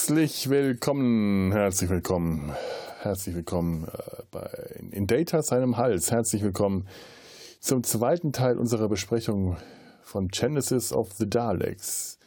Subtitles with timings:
[0.00, 2.54] Herzlich willkommen, herzlich willkommen,
[3.02, 4.48] herzlich willkommen äh, bei,
[4.92, 6.10] in Data seinem Hals.
[6.10, 6.88] Herzlich willkommen
[7.60, 9.58] zum zweiten Teil unserer Besprechung
[10.02, 12.18] von Genesis of the Daleks.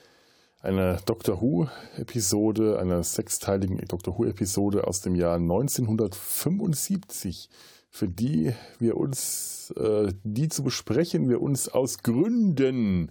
[0.62, 7.50] Eine Doctor Who-Episode, einer sechsteiligen Doctor Who-Episode aus dem Jahr 1975,
[7.90, 13.09] für die wir uns, äh, die zu besprechen, wir uns aus Gründen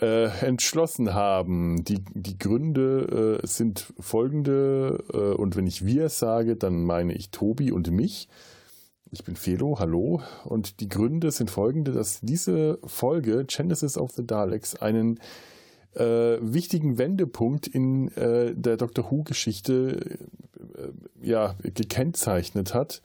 [0.00, 1.84] äh, entschlossen haben.
[1.84, 7.30] Die, die Gründe äh, sind folgende, äh, und wenn ich wir sage, dann meine ich
[7.30, 8.28] Tobi und mich.
[9.10, 10.22] Ich bin Felo, hallo.
[10.44, 15.18] Und die Gründe sind folgende, dass diese Folge Genesis of the Daleks einen
[15.94, 20.18] äh, wichtigen Wendepunkt in äh, der Doctor Who-Geschichte
[20.76, 23.02] äh, ja, gekennzeichnet hat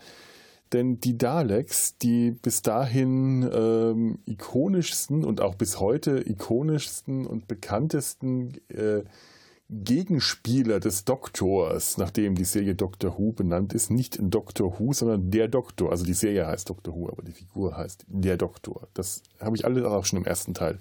[0.73, 8.53] denn die Daleks, die bis dahin ähm, ikonischsten und auch bis heute ikonischsten und bekanntesten
[8.69, 9.03] äh,
[9.69, 15.47] Gegenspieler des Doktors, nachdem die Serie Doctor Who benannt ist, nicht Doctor Who, sondern der
[15.47, 15.91] Doktor.
[15.91, 18.87] Also die Serie heißt Doctor Who, aber die Figur heißt der Doktor.
[18.93, 20.79] Das habe ich alles auch schon im ersten Teil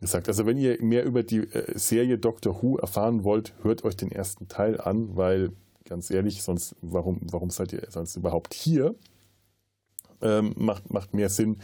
[0.00, 0.28] gesagt.
[0.28, 4.10] Also wenn ihr mehr über die äh, Serie Doctor Who erfahren wollt, hört euch den
[4.10, 5.52] ersten Teil an, weil
[5.88, 8.94] ganz ehrlich, sonst warum, warum seid ihr sonst überhaupt hier?
[10.22, 11.58] Ähm, macht, macht mehr Sinn,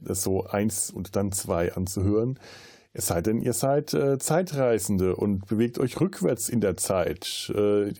[0.00, 2.38] das so eins und dann zwei anzuhören.
[2.92, 7.52] Es sei denn, ihr seid äh, Zeitreisende und bewegt euch rückwärts in der Zeit.
[7.54, 7.92] Äh,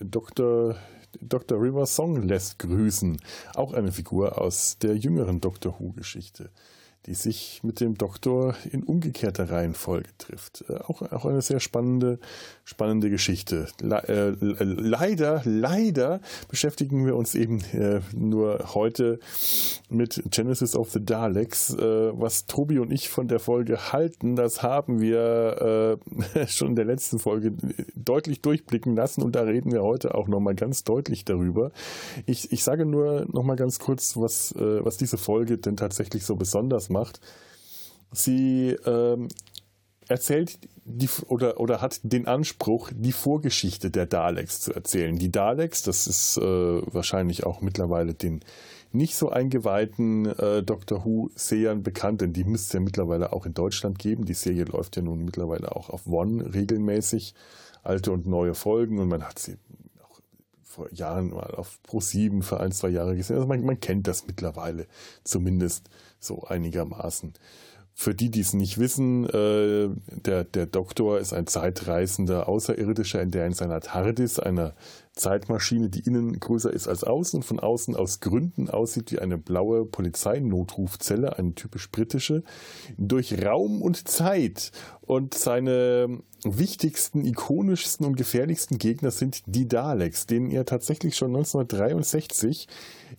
[0.00, 0.76] Dr.
[1.20, 1.60] Dr.
[1.60, 3.18] River Song lässt grüßen.
[3.54, 6.50] Auch eine Figur aus der jüngeren Doctor Who-Geschichte
[7.06, 10.64] die sich mit dem Doktor in umgekehrter Reihenfolge trifft.
[10.68, 12.20] Äh, auch, auch eine sehr spannende,
[12.64, 13.66] spannende Geschichte.
[13.80, 19.18] Le äh, leider, leider beschäftigen wir uns eben äh, nur heute
[19.88, 21.74] mit Genesis of the Daleks.
[21.74, 25.98] Äh, was Tobi und ich von der Folge halten, das haben wir
[26.34, 27.52] äh, schon in der letzten Folge
[27.96, 31.72] deutlich durchblicken lassen und da reden wir heute auch nochmal ganz deutlich darüber.
[32.26, 36.91] Ich, ich sage nur nochmal ganz kurz, was, was diese Folge denn tatsächlich so besonders
[36.92, 37.20] macht.
[38.12, 39.28] Sie ähm,
[40.08, 45.16] erzählt die, oder, oder hat den Anspruch, die Vorgeschichte der Daleks zu erzählen.
[45.16, 48.40] Die Daleks, das ist äh, wahrscheinlich auch mittlerweile den
[48.92, 53.54] nicht so eingeweihten äh, Doctor Who-Sehern bekannt, denn die müsste es ja mittlerweile auch in
[53.54, 54.26] Deutschland geben.
[54.26, 57.34] Die Serie läuft ja nun mittlerweile auch auf One regelmäßig,
[57.82, 59.56] alte und neue Folgen und man hat sie
[60.02, 60.20] auch
[60.62, 63.36] vor Jahren mal auf Pro 7 für ein, zwei Jahre gesehen.
[63.36, 64.86] Also man, man kennt das mittlerweile
[65.24, 65.88] zumindest
[66.22, 67.34] so einigermaßen.
[67.94, 69.90] Für die, die es nicht wissen, äh,
[70.24, 74.74] der, der Doktor ist ein zeitreisender Außerirdischer, in der in seiner TARDIS, einer
[75.12, 79.36] Zeitmaschine, die innen größer ist als außen und von außen aus Gründen aussieht wie eine
[79.36, 82.44] blaue Polizeinotrufzelle, eine typisch britische,
[82.96, 84.72] durch Raum und Zeit.
[85.02, 92.66] Und seine wichtigsten, ikonischsten und gefährlichsten Gegner sind die Daleks, denen er tatsächlich schon 1963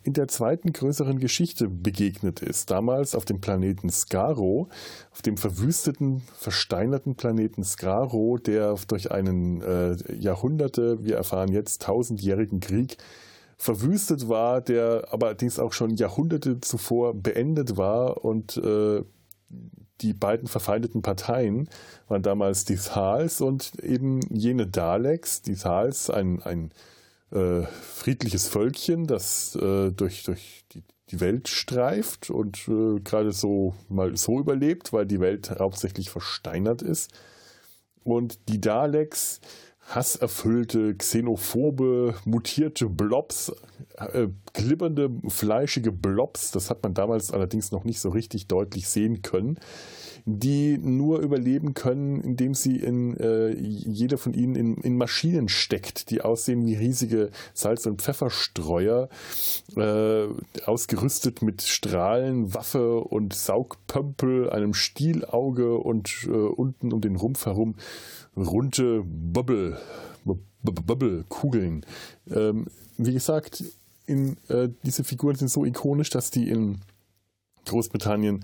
[0.03, 2.69] in der zweiten größeren Geschichte begegnet ist.
[2.69, 4.69] Damals auf dem Planeten Skaro,
[5.11, 12.59] auf dem verwüsteten, versteinerten Planeten Skaro, der durch einen äh, Jahrhunderte, wir erfahren jetzt, tausendjährigen
[12.59, 12.97] Krieg
[13.57, 19.03] verwüstet war, der aber dies auch schon Jahrhunderte zuvor beendet war und äh,
[20.03, 21.69] die beiden verfeindeten Parteien
[22.09, 25.41] waren damals die Thals und eben jene Daleks.
[25.41, 26.71] Die Thals, ein, ein
[27.31, 33.73] äh, friedliches Völkchen, das äh, durch, durch die, die Welt streift und äh, gerade so
[33.87, 37.11] mal so überlebt, weil die Welt hauptsächlich versteinert ist.
[38.03, 39.39] Und die Daleks
[39.87, 43.51] hasserfüllte, xenophobe, mutierte Blobs,
[43.97, 49.21] äh, glibbernde, fleischige Blobs, das hat man damals allerdings noch nicht so richtig deutlich sehen
[49.21, 49.59] können,
[50.25, 56.09] die nur überleben können, indem sie in, äh, jeder von ihnen in, in, Maschinen steckt,
[56.09, 59.09] die aussehen wie riesige Salz- und Pfefferstreuer,
[59.75, 60.27] äh,
[60.65, 67.75] ausgerüstet mit Strahlen, Waffe und Saugpömpel, einem Stielauge und äh, unten um den Rumpf herum
[68.35, 69.77] runde Bubble,
[70.63, 71.85] Bubble Kugeln.
[72.29, 73.63] Ähm, wie gesagt,
[74.05, 76.79] in, äh, diese Figuren sind so ikonisch, dass die in
[77.65, 78.43] Großbritannien,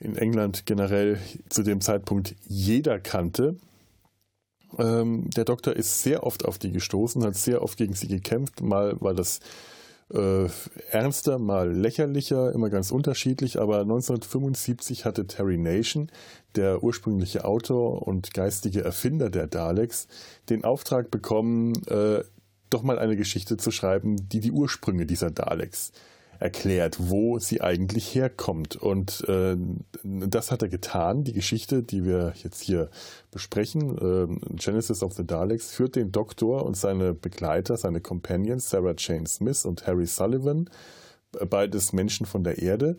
[0.00, 1.18] in England generell
[1.48, 3.56] zu dem Zeitpunkt jeder kannte.
[4.78, 8.62] Ähm, der Doktor ist sehr oft auf die gestoßen, hat sehr oft gegen sie gekämpft.
[8.62, 9.40] Mal war das
[10.10, 10.48] äh,
[10.90, 13.60] ernster, mal lächerlicher, immer ganz unterschiedlich.
[13.60, 16.10] Aber 1975 hatte Terry Nation,
[16.56, 20.08] der ursprüngliche Autor und geistige Erfinder der Daleks,
[20.48, 22.22] den Auftrag bekommen, äh,
[22.70, 25.92] doch mal eine Geschichte zu schreiben, die die Ursprünge dieser Daleks
[26.42, 28.76] erklärt, wo sie eigentlich herkommt.
[28.76, 29.56] Und äh,
[30.02, 31.24] das hat er getan.
[31.24, 32.90] Die Geschichte, die wir jetzt hier
[33.30, 38.94] besprechen, äh, Genesis of the Daleks, führt den Doktor und seine Begleiter, seine Companions, Sarah
[38.98, 40.68] Jane Smith und Harry Sullivan,
[41.48, 42.98] beides Menschen von der Erde,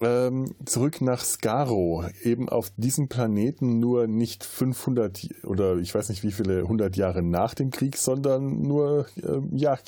[0.00, 6.22] ähm, zurück nach Skaro, eben auf diesem Planeten nur nicht 500 oder ich weiß nicht
[6.22, 9.78] wie viele 100 Jahre nach dem Krieg, sondern nur äh, ja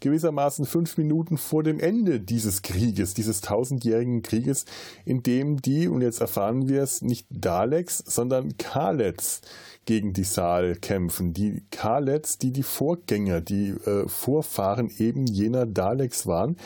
[0.00, 4.64] gewissermaßen fünf Minuten vor dem Ende dieses Krieges, dieses tausendjährigen Krieges,
[5.04, 9.40] in dem die und jetzt erfahren wir es nicht Daleks, sondern Kalets
[9.84, 11.32] gegen die Saal kämpfen.
[11.32, 16.56] Die Kalets, die die Vorgänger, die äh, Vorfahren eben jener Daleks waren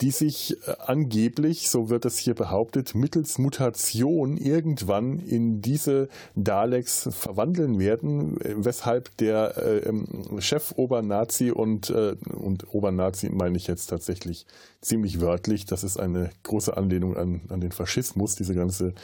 [0.00, 7.08] die sich äh, angeblich, so wird es hier behauptet, mittels Mutation irgendwann in diese Daleks
[7.10, 10.06] verwandeln werden, weshalb der äh, ähm,
[10.38, 14.46] Chef Obernazi und, äh, und Obernazi meine ich jetzt tatsächlich
[14.80, 18.94] ziemlich wörtlich, das ist eine große Anlehnung an, an den Faschismus, diese ganze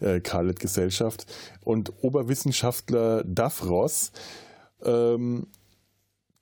[0.00, 1.26] äh, Khaled-Gesellschaft.
[1.64, 4.12] Und Oberwissenschaftler Davros
[4.84, 5.46] ähm,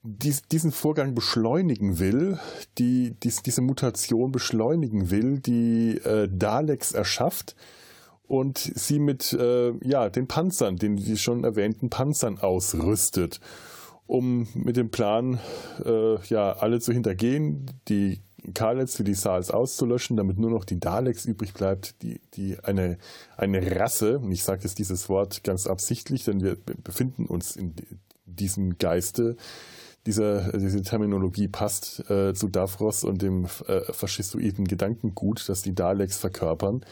[0.03, 2.39] dies, diesen Vorgang beschleunigen will,
[2.79, 7.55] die, dies, diese Mutation beschleunigen will, die äh, Daleks erschafft
[8.27, 13.41] und sie mit äh, ja, den Panzern, den wie schon erwähnten Panzern ausrüstet,
[14.07, 15.39] um mit dem Plan,
[15.85, 18.21] äh, ja, alle zu hintergehen, die
[18.55, 22.97] Kalets für die Saals auszulöschen, damit nur noch die Daleks übrig bleibt, die, die eine,
[23.37, 27.75] eine Rasse, und ich sage jetzt dieses Wort ganz absichtlich, denn wir befinden uns in
[28.25, 29.37] diesem Geiste,
[30.07, 36.17] diese, diese Terminologie passt äh, zu Davros und dem äh, faschistoiden Gedankengut, das die Daleks
[36.19, 36.85] verkörpern.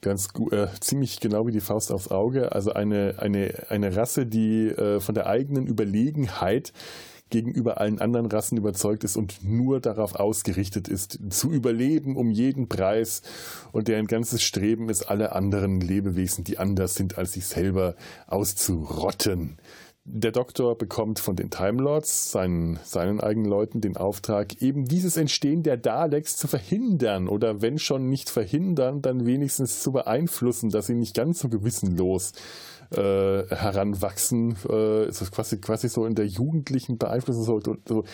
[0.00, 2.52] Ganz äh, ziemlich genau wie die Faust aufs Auge.
[2.52, 6.72] Also eine, eine, eine Rasse, die äh, von der eigenen Überlegenheit
[7.32, 12.68] gegenüber allen anderen Rassen überzeugt ist und nur darauf ausgerichtet ist, zu überleben um jeden
[12.68, 13.22] Preis
[13.72, 17.96] und deren ganzes Streben ist, alle anderen Lebewesen, die anders sind als sich selber,
[18.26, 19.56] auszurotten.
[20.04, 25.16] Der Doktor bekommt von den Time Lords, seinen, seinen eigenen Leuten, den Auftrag, eben dieses
[25.16, 30.88] Entstehen der Daleks zu verhindern oder wenn schon nicht verhindern, dann wenigstens zu beeinflussen, dass
[30.88, 32.32] sie nicht ganz so gewissenlos
[32.90, 38.04] äh, heranwachsen, äh, quasi, quasi so in der jugendlichen Beeinflussung, so, so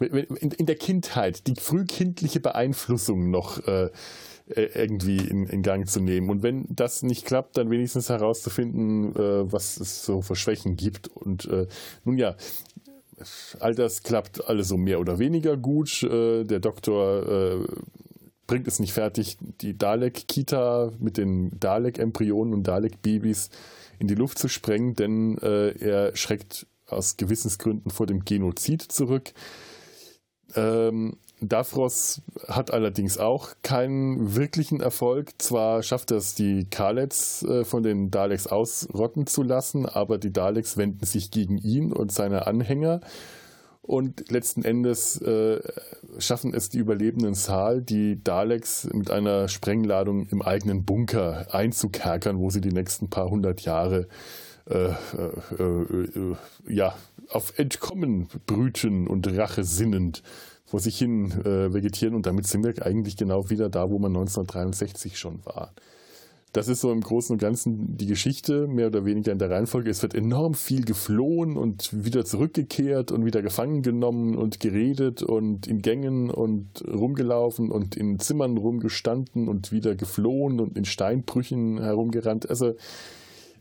[0.00, 3.90] in, in, der Kindheit, die frühkindliche Beeinflussung noch äh,
[4.46, 6.30] irgendwie in, in, Gang zu nehmen.
[6.30, 11.08] Und wenn das nicht klappt, dann wenigstens herauszufinden, äh, was es so für Schwächen gibt.
[11.08, 11.66] Und äh,
[12.04, 12.36] nun ja,
[13.60, 16.02] all das klappt alles so mehr oder weniger gut.
[16.02, 17.66] Äh, der Doktor äh,
[18.46, 23.50] bringt es nicht fertig, die Dalek-Kita mit den Dalek-Embryonen und Dalek-Babys
[23.98, 29.32] in die Luft zu sprengen, denn äh, er schreckt aus Gewissensgründen vor dem Genozid zurück.
[30.54, 35.30] Ähm, Davros hat allerdings auch keinen wirklichen Erfolg.
[35.36, 40.78] Zwar schafft es die Kalets äh, von den Daleks ausrotten zu lassen, aber die Daleks
[40.78, 43.00] wenden sich gegen ihn und seine Anhänger.
[43.82, 45.60] Und letzten Endes äh,
[46.18, 52.50] schaffen es die überlebenden Saal, die Daleks mit einer Sprengladung im eigenen Bunker einzukerkern, wo
[52.50, 54.08] sie die nächsten paar hundert Jahre
[54.68, 54.92] äh, äh,
[55.60, 56.96] äh ja,
[57.30, 60.22] auf Entkommen brüten und Rache sinnend
[60.66, 64.10] vor sich hin äh, vegetieren und damit sind wir eigentlich genau wieder da, wo man
[64.10, 65.72] 1963 schon war.
[66.56, 69.90] Das ist so im Großen und Ganzen die Geschichte, mehr oder weniger in der Reihenfolge.
[69.90, 75.66] Es wird enorm viel geflohen und wieder zurückgekehrt und wieder gefangen genommen und geredet und
[75.66, 82.48] in Gängen und rumgelaufen und in Zimmern rumgestanden und wieder geflohen und in Steinbrüchen herumgerannt.
[82.48, 82.74] Also,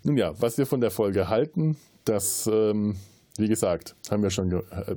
[0.04, 2.96] nun ja, was wir von der Folge halten, das, ähm,
[3.38, 4.96] wie gesagt, haben wir schon, äh,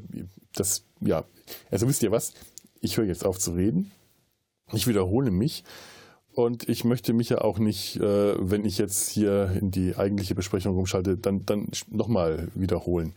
[0.55, 1.25] das, ja,
[1.71, 2.35] also wisst ihr was?
[2.81, 3.91] Ich höre jetzt auf zu reden.
[4.73, 5.65] Ich wiederhole mich.
[6.39, 10.37] Und ich möchte mich ja auch nicht, äh, wenn ich jetzt hier in die eigentliche
[10.37, 13.13] Besprechung rumschalte, dann, dann nochmal wiederholen.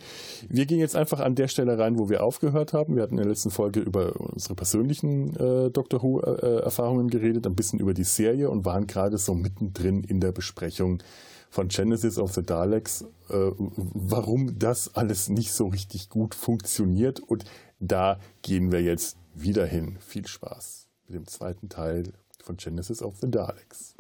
[0.50, 2.96] Wir gehen jetzt einfach an der Stelle rein, wo wir aufgehört haben.
[2.96, 7.54] Wir hatten in der letzten Folge über unsere persönlichen äh, Doctor Who-Erfahrungen äh, geredet, ein
[7.54, 11.04] bisschen über die Serie und waren gerade so mittendrin in der Besprechung
[11.52, 17.20] von Genesis of the Daleks, äh, warum das alles nicht so richtig gut funktioniert.
[17.20, 17.44] Und
[17.80, 19.98] da gehen wir jetzt wieder hin.
[20.00, 23.96] Viel Spaß mit dem zweiten Teil von Genesis of the Daleks.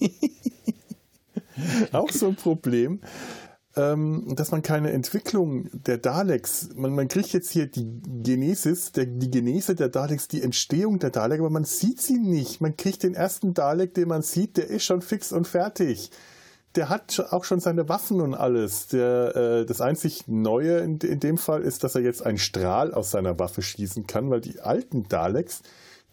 [1.92, 3.00] Auch so ein Problem
[3.74, 7.86] ähm, dass man keine Entwicklung der Daleks, man, man kriegt jetzt hier die
[8.22, 12.60] Genesis, der, die Genese der Daleks, die Entstehung der Daleks, aber man sieht sie nicht.
[12.60, 16.10] Man kriegt den ersten Dalek, den man sieht, der ist schon fix und fertig.
[16.74, 18.88] der hat auch schon seine Waffen und alles.
[18.88, 22.94] Der, äh, das einzig Neue in, in, dem Fall ist, dass er jetzt einen Strahl
[22.94, 25.62] aus seiner Waffe schießen kann, weil die alten Daleks,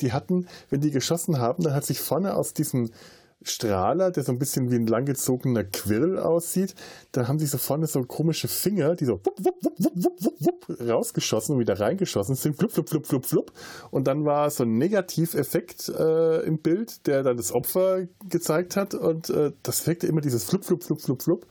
[0.01, 2.91] die hatten, wenn die geschossen haben, dann hat sich vorne aus diesem
[3.41, 6.75] Strahler, der so ein bisschen wie ein langgezogener Quirl aussieht.
[7.13, 10.41] Da haben sie so vorne so komische Finger, die so wupp, wupp, wupp, wupp, wupp,
[10.67, 12.57] wupp, rausgeschossen und wieder reingeschossen sind.
[12.57, 13.51] Flup, flup, flup, flup, flup.
[13.91, 18.93] Und dann war so ein Negativeffekt äh, im Bild, der dann das Opfer gezeigt hat.
[18.93, 21.47] Und äh, das wirkte immer dieses flup, flup, flup, flup, flup.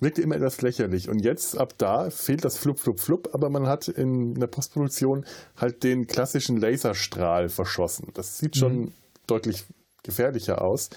[0.00, 1.10] Wirkte immer etwas lächerlich.
[1.10, 3.34] Und jetzt, ab da, fehlt das flup, flup, flup.
[3.34, 8.08] Aber man hat in der Postproduktion halt den klassischen Laserstrahl verschossen.
[8.14, 8.92] Das sieht schon mhm.
[9.26, 9.66] deutlich
[10.02, 10.88] gefährlicher aus.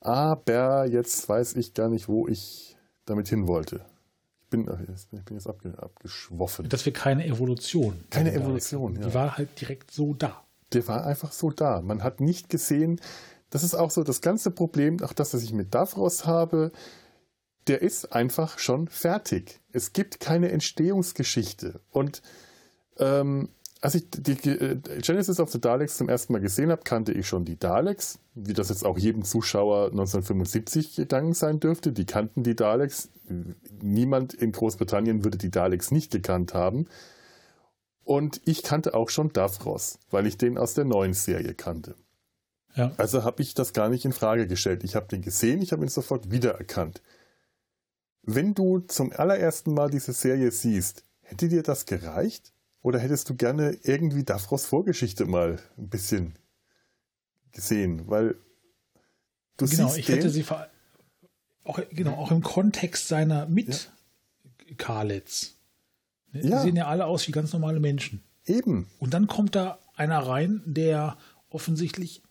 [0.00, 3.84] Aber jetzt weiß ich gar nicht, wo ich damit hin wollte.
[4.42, 4.68] Ich bin,
[5.12, 6.68] ich bin jetzt abgeschwoffen.
[6.68, 8.02] Das wäre keine Evolution.
[8.10, 9.06] Keine Evolution, ja.
[9.06, 10.44] Die war halt direkt so da.
[10.72, 11.82] Der war einfach so da.
[11.82, 13.00] Man hat nicht gesehen,
[13.50, 16.72] das ist auch so das ganze Problem, auch das, was ich mit Davros habe,
[17.66, 19.60] der ist einfach schon fertig.
[19.72, 21.80] Es gibt keine Entstehungsgeschichte.
[21.90, 22.22] Und
[22.98, 27.12] ähm, als ich die äh, Genesis of the Daleks zum ersten Mal gesehen habe, kannte
[27.12, 31.92] ich schon die Daleks, wie das jetzt auch jedem Zuschauer 1975 gegangen sein dürfte.
[31.92, 33.08] Die kannten die Daleks.
[33.80, 36.88] Niemand in Großbritannien würde die Daleks nicht gekannt haben.
[38.04, 41.94] Und ich kannte auch schon Davros, weil ich den aus der neuen Serie kannte.
[42.74, 42.92] Ja.
[42.98, 44.84] Also habe ich das gar nicht in Frage gestellt.
[44.84, 47.02] Ich habe den gesehen, ich habe ihn sofort wiedererkannt.
[48.22, 52.52] Wenn du zum allerersten Mal diese Serie siehst, hätte dir das gereicht?
[52.82, 56.34] Oder hättest du gerne irgendwie Davros Vorgeschichte mal ein bisschen
[57.52, 58.08] gesehen?
[58.08, 58.36] Weil
[59.56, 60.44] du genau, siehst ich den, hätte sie
[61.64, 63.90] auch, genau, auch im Kontext seiner mit
[64.68, 64.74] ja.
[64.76, 65.56] Karlitz.
[66.32, 66.62] Ne, die ja.
[66.62, 68.22] sehen ja alle aus wie ganz normale Menschen.
[68.46, 68.88] Eben.
[68.98, 71.18] Und dann kommt da einer rein, der
[71.50, 72.22] offensichtlich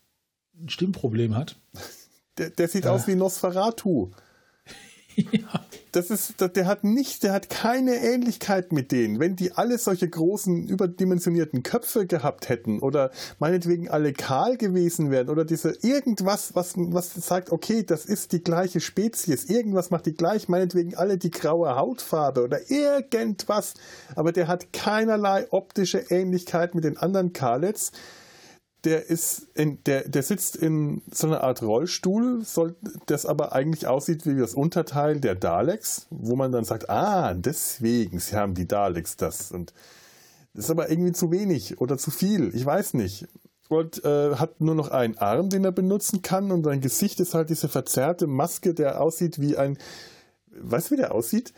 [0.60, 1.56] ein Stimmproblem hat.
[2.38, 2.88] Der, der sieht äh.
[2.88, 4.12] aus wie Nosferatu.
[5.16, 5.66] Ja.
[5.92, 9.20] Das ist, der hat nicht, der hat keine Ähnlichkeit mit denen.
[9.20, 15.30] Wenn die alle solche großen, überdimensionierten Köpfe gehabt hätten oder meinetwegen alle kahl gewesen wären
[15.30, 20.14] oder diese irgendwas, was, was sagt, okay, das ist die gleiche Spezies, irgendwas macht die
[20.14, 23.74] gleich, meinetwegen alle die graue Hautfarbe oder irgendwas,
[24.16, 27.94] aber der hat keinerlei optische Ähnlichkeit mit den anderen Kalets
[28.86, 32.76] der ist in, der, der sitzt in so einer Art Rollstuhl, soll,
[33.08, 38.20] das aber eigentlich aussieht wie das Unterteil der Daleks, wo man dann sagt, ah, deswegen
[38.20, 39.52] sie haben die Daleks das.
[39.52, 39.74] Und
[40.54, 43.28] das ist aber irgendwie zu wenig oder zu viel, ich weiß nicht.
[43.68, 47.36] Und äh, hat nur noch einen Arm, den er benutzen kann, und sein Gesicht ist
[47.36, 49.78] halt diese verzerrte Maske, der aussieht wie ein,
[50.48, 51.54] weißt du, wie der aussieht?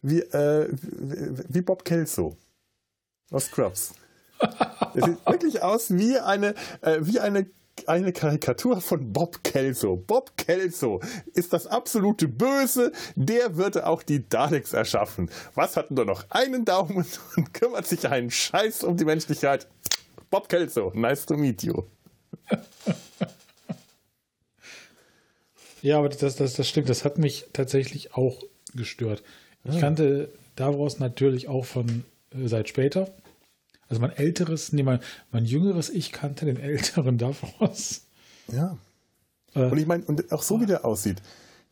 [0.00, 2.36] Wie, äh, wie Bob Kelso
[3.32, 3.94] aus Scrubs.
[4.94, 7.46] Es sieht wirklich aus wie eine, äh, wie eine
[7.86, 9.96] eine Karikatur von Bob Kelso.
[9.96, 11.00] Bob Kelso
[11.34, 15.30] ist das absolute Böse, der würde auch die Daleks erschaffen.
[15.54, 19.68] Was hat nur noch einen Daumen und kümmert sich einen Scheiß um die Menschlichkeit?
[20.30, 21.82] Bob Kelso, nice to meet you.
[25.82, 28.42] Ja, aber das, das, das stimmt, das hat mich tatsächlich auch
[28.74, 29.22] gestört.
[29.64, 33.12] Ich kannte Davros natürlich auch von äh, seit später.
[33.88, 35.00] Also mein älteres, nee, mein,
[35.30, 38.02] mein jüngeres Ich kannte den älteren Davros.
[38.52, 38.78] Ja.
[39.54, 41.22] Äh, und ich meine, und auch so wie der aussieht.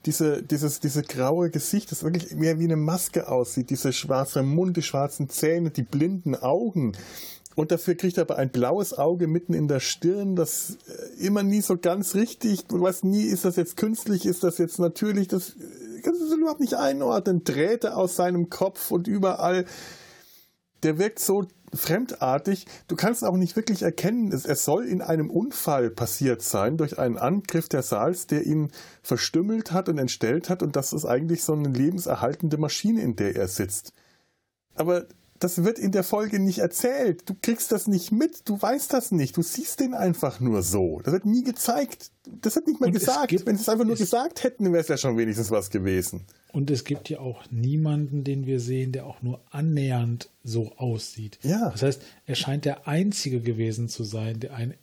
[0.06, 4.76] Diese, dieses, diese graue Gesicht, das wirklich mehr wie eine Maske aussieht, dieser schwarze Mund,
[4.76, 6.92] die schwarzen Zähne, die blinden Augen.
[7.54, 11.42] Und dafür kriegt er aber ein blaues Auge mitten in der Stirn, das äh, immer
[11.42, 15.28] nie so ganz richtig, du weißt nie, ist das jetzt künstlich, ist das jetzt natürlich,
[15.28, 17.44] das äh, kannst du überhaupt nicht einordnen.
[17.44, 19.64] Drähte aus seinem Kopf und überall.
[20.82, 22.66] Der wirkt so fremdartig.
[22.88, 26.98] Du kannst auch nicht wirklich erkennen, es, es soll in einem Unfall passiert sein durch
[26.98, 28.70] einen Angriff der Saals, der ihn
[29.02, 33.36] verstümmelt hat und entstellt hat und das ist eigentlich so eine lebenserhaltende Maschine, in der
[33.36, 33.92] er sitzt.
[34.74, 35.06] Aber
[35.40, 37.28] das wird in der Folge nicht erzählt.
[37.28, 39.36] Du kriegst das nicht mit, du weißt das nicht.
[39.36, 41.00] Du siehst den einfach nur so.
[41.02, 42.10] Das wird nie gezeigt.
[42.40, 43.28] Das wird nicht mal und gesagt.
[43.28, 46.24] Gibt, Wenn sie es einfach nur gesagt hätten, wäre es ja schon wenigstens was gewesen.
[46.52, 51.38] Und es gibt ja auch niemanden, den wir sehen, der auch nur annähernd so aussieht.
[51.42, 51.70] Ja.
[51.70, 54.74] Das heißt, er scheint der Einzige gewesen zu sein, der ein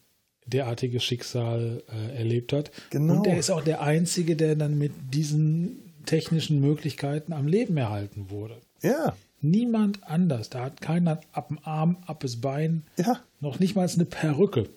[0.46, 2.72] derartiges Schicksal äh, erlebt hat.
[2.90, 3.18] Genau.
[3.18, 8.30] Und er ist auch der Einzige, der dann mit diesen technischen Möglichkeiten am Leben erhalten
[8.30, 8.58] wurde.
[8.82, 9.16] Ja.
[9.42, 10.50] Niemand anders.
[10.50, 13.20] Da hat keiner ab dem Arm, ab das Bein, ja.
[13.40, 14.70] noch nicht mal eine Perücke.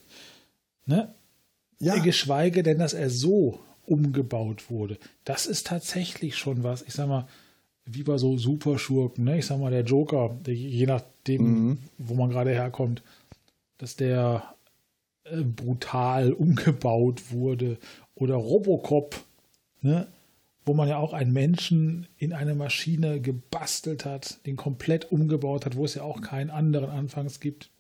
[0.87, 1.15] Ne?
[1.79, 1.99] Ja.
[1.99, 4.99] Geschweige denn, dass er so umgebaut wurde.
[5.25, 7.27] Das ist tatsächlich schon was, ich sag mal,
[7.87, 9.39] wie bei so Superschurken, ne?
[9.39, 11.79] Ich sag mal, der Joker, der, je nachdem, mhm.
[11.99, 13.03] wo man gerade herkommt,
[13.79, 14.55] dass der
[15.25, 17.79] äh, brutal umgebaut wurde.
[18.15, 19.17] Oder Robocop,
[19.83, 20.07] ne?
[20.65, 25.77] Wo man ja auch einen Menschen in eine Maschine gebastelt hat, den komplett umgebaut hat,
[25.77, 27.71] wo es ja auch keinen anderen anfangs gibt.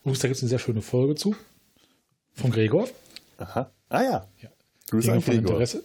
[0.00, 1.36] Übrigens, da gibt es eine sehr schöne Folge zu.
[2.32, 2.88] Von Gregor.
[3.38, 3.70] Aha.
[3.88, 4.28] Ah ja.
[4.40, 4.48] ja.
[4.90, 5.52] Grüße an Gregor.
[5.52, 5.84] Interesse.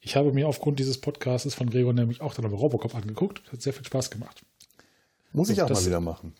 [0.00, 3.42] Ich habe mir aufgrund dieses Podcasts von Gregor nämlich auch dann aber Robocop angeguckt.
[3.52, 4.42] Hat sehr viel Spaß gemacht.
[5.32, 6.32] Muss so, ich auch das, mal wieder machen.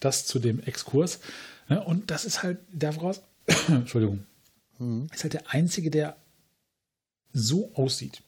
[0.00, 1.20] Das zu dem Exkurs.
[1.68, 3.22] Ne, und das ist halt, daraus,
[3.68, 4.26] Entschuldigung,
[4.78, 5.08] mhm.
[5.12, 6.16] ist halt der einzige, der
[7.32, 8.22] so aussieht.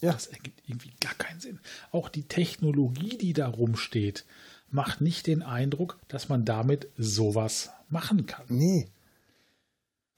[0.00, 0.12] Ja.
[0.12, 1.58] Das ergibt irgendwie gar keinen Sinn.
[1.90, 4.24] Auch die Technologie, die da rumsteht,
[4.70, 8.44] macht nicht den Eindruck, dass man damit sowas machen kann.
[8.48, 8.88] Nee.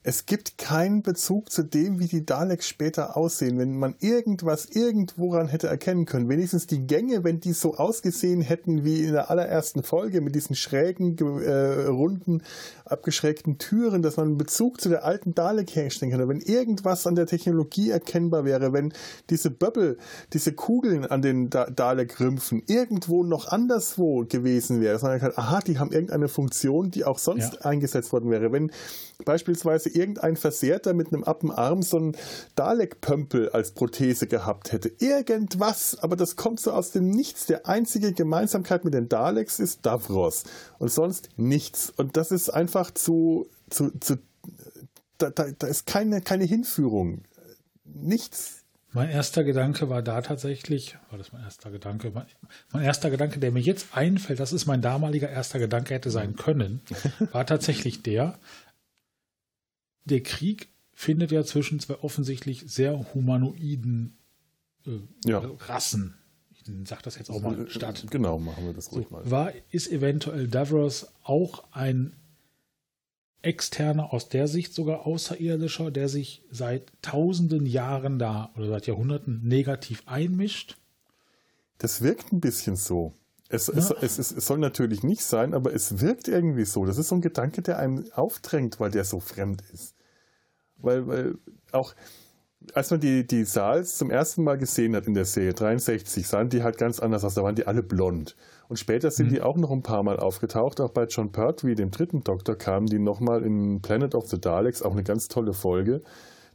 [0.03, 3.59] Es gibt keinen Bezug zu dem, wie die Daleks später aussehen.
[3.59, 8.83] Wenn man irgendwas irgendworan hätte erkennen können, wenigstens die Gänge, wenn die so ausgesehen hätten
[8.83, 12.43] wie in der allerersten Folge mit diesen schrägen, äh, runden,
[12.87, 16.27] abgeschrägten Türen, dass man einen Bezug zu der alten Dalek herstellen kann.
[16.31, 18.95] Wenn irgendwas an der Technologie erkennbar wäre, wenn
[19.29, 19.99] diese Bubble,
[20.33, 25.61] diese Kugeln an den da Dalek-Rümpfen irgendwo noch anderswo gewesen wäre, dass man kann, aha,
[25.61, 27.61] die haben irgendeine Funktion, die auch sonst ja.
[27.61, 28.51] eingesetzt worden wäre.
[28.51, 28.71] Wenn
[29.25, 32.17] beispielsweise irgendein Versehrter mit einem Appenarm so einen
[32.55, 34.91] Dalek-Pömpel als Prothese gehabt hätte.
[34.99, 37.47] Irgendwas, aber das kommt so aus dem Nichts.
[37.47, 40.45] Der einzige Gemeinsamkeit mit den Daleks ist Davros
[40.79, 41.93] und sonst nichts.
[41.97, 44.19] Und das ist einfach zu, zu, zu
[45.19, 47.23] da, da, da ist keine, keine Hinführung.
[47.85, 48.61] Nichts.
[48.93, 52.11] Mein erster Gedanke war da tatsächlich, war das mein erster Gedanke?
[52.13, 52.27] Mein,
[52.73, 56.35] mein, erster Gedanke, der mir jetzt einfällt, das ist mein damaliger erster Gedanke hätte sein
[56.35, 56.81] können,
[57.33, 58.37] war tatsächlich der,
[60.05, 64.19] der Krieg findet ja zwischen zwei offensichtlich sehr humanoiden
[64.87, 65.39] äh, ja.
[65.61, 66.15] Rassen,
[66.51, 68.07] ich sage das jetzt auch mal, äh, statt.
[68.11, 69.31] Genau, machen wir das ruhig so, mal.
[69.31, 72.15] War, ist eventuell Davros auch ein
[73.43, 79.41] externer, aus der Sicht sogar außerirdischer, der sich seit tausenden Jahren da oder seit Jahrhunderten
[79.47, 80.77] negativ einmischt?
[81.79, 83.15] Das wirkt ein bisschen so.
[83.53, 83.75] Es, ja.
[83.75, 86.85] es, es, es, soll natürlich nicht sein, aber es wirkt irgendwie so.
[86.85, 89.97] Das ist so ein Gedanke, der einem aufdrängt, weil der so fremd ist.
[90.77, 91.35] Weil, weil
[91.73, 91.95] auch
[92.75, 96.49] als man die, die Saals zum ersten Mal gesehen hat in der Serie, 63, sahen
[96.49, 97.35] die halt ganz anders aus.
[97.35, 98.37] Da waren die alle blond.
[98.69, 99.31] Und später sind mhm.
[99.31, 100.81] die auch noch ein paar Mal aufgetaucht.
[100.81, 104.83] Auch bei John Pertwee, dem dritten Doktor, kamen die nochmal in Planet of the Daleks,
[104.83, 106.03] auch eine ganz tolle Folge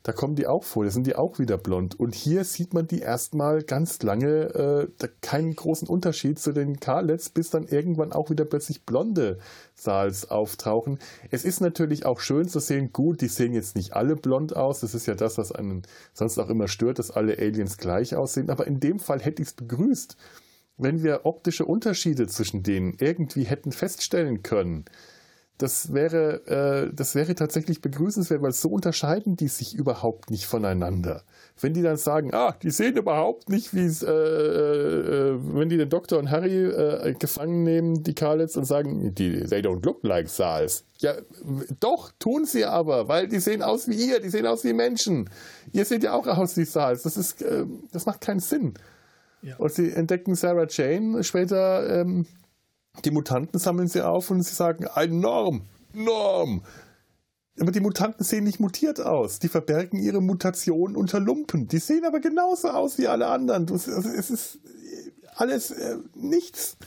[0.05, 1.99] da kommen die auch vor, da sind die auch wieder blond.
[1.99, 7.31] Und hier sieht man die erstmal ganz lange äh, keinen großen Unterschied zu den Karlets,
[7.31, 9.39] bis dann irgendwann auch wieder plötzlich blonde
[9.73, 10.99] Saals auftauchen.
[11.31, 14.81] Es ist natürlich auch schön zu sehen, gut, die sehen jetzt nicht alle blond aus,
[14.81, 15.81] das ist ja das, was einen
[16.13, 19.47] sonst auch immer stört, dass alle Aliens gleich aussehen, aber in dem Fall hätte ich
[19.47, 20.17] es begrüßt,
[20.77, 24.85] wenn wir optische Unterschiede zwischen denen irgendwie hätten feststellen können
[25.57, 31.23] das wäre, äh, das wäre tatsächlich begrüßenswert, weil so unterscheiden die sich überhaupt nicht voneinander.
[31.61, 35.77] Wenn die dann sagen, ah, die sehen überhaupt nicht, wie es, äh, äh, wenn die
[35.77, 40.03] den Doktor und Harry äh, gefangen nehmen, die Karlitz, und sagen, die, they don't look
[40.03, 40.83] like Sals.
[40.97, 41.13] Ja,
[41.79, 45.29] doch, tun sie aber, weil die sehen aus wie ihr, die sehen aus wie Menschen.
[45.71, 47.03] Ihr seht ja auch aus wie Sals.
[47.03, 48.73] Das ist, äh, das macht keinen Sinn.
[49.41, 49.55] Ja.
[49.57, 52.25] Und sie entdecken Sarah Jane später, ähm,
[53.03, 56.63] die Mutanten sammeln sie auf und sie sagen, ein Norm, Norm.
[57.59, 59.39] Aber die Mutanten sehen nicht mutiert aus.
[59.39, 61.67] Die verbergen ihre Mutation unter Lumpen.
[61.67, 63.65] Die sehen aber genauso aus wie alle anderen.
[63.73, 63.87] Es
[64.29, 64.59] ist
[65.35, 66.77] alles äh, nichts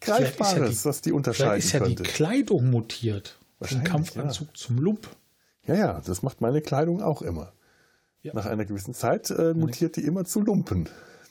[0.00, 2.02] Greifbares, ja die, was die unterscheiden ist ja könnte.
[2.02, 3.38] die Kleidung mutiert.
[3.60, 4.54] Vom Kampfanzug ja.
[4.54, 5.08] zum Lump.
[5.66, 7.52] Ja, ja, das macht meine Kleidung auch immer.
[8.22, 8.32] Ja.
[8.34, 10.88] Nach einer gewissen Zeit äh, mutiert die immer zu Lumpen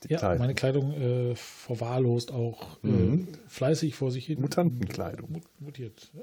[0.08, 3.28] ja, meine Kleidung äh, verwahrlost auch äh, mhm.
[3.32, 4.42] äh, fleißig vor sich hin.
[4.42, 5.42] Mutantenkleidung.
[5.60, 6.12] Mutiert.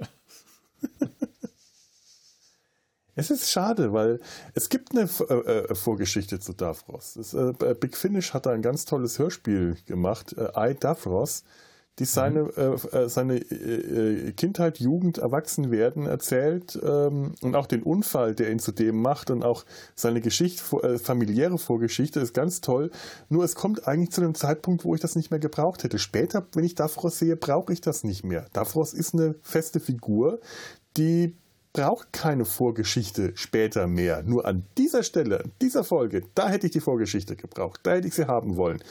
[3.17, 4.21] Es ist schade, weil
[4.55, 7.15] es gibt eine äh, äh, Vorgeschichte zu Davros.
[7.15, 11.45] Das, äh, Big Finish hat da ein ganz tolles Hörspiel gemacht, I Davros
[11.99, 12.51] die seine, mhm.
[12.57, 18.51] äh, äh seine äh, äh, Kindheit, Jugend, Erwachsenwerden erzählt ähm, und auch den Unfall, der
[18.51, 22.91] ihn zu dem macht und auch seine Geschichte, äh, familiäre Vorgeschichte ist ganz toll.
[23.29, 25.99] Nur es kommt eigentlich zu einem Zeitpunkt, wo ich das nicht mehr gebraucht hätte.
[25.99, 28.47] Später, wenn ich Davros sehe, brauche ich das nicht mehr.
[28.53, 30.41] Davros ist eine feste Figur,
[30.97, 31.37] die
[31.73, 34.23] braucht keine Vorgeschichte später mehr.
[34.23, 37.81] Nur an dieser Stelle, an dieser Folge, da hätte ich die Vorgeschichte gebraucht.
[37.83, 38.83] Da hätte ich sie haben wollen.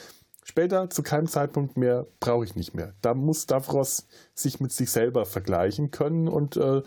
[0.43, 2.93] Später, zu keinem Zeitpunkt mehr, brauche ich nicht mehr.
[3.01, 6.81] Da muss Davros sich mit sich selber vergleichen können und äh,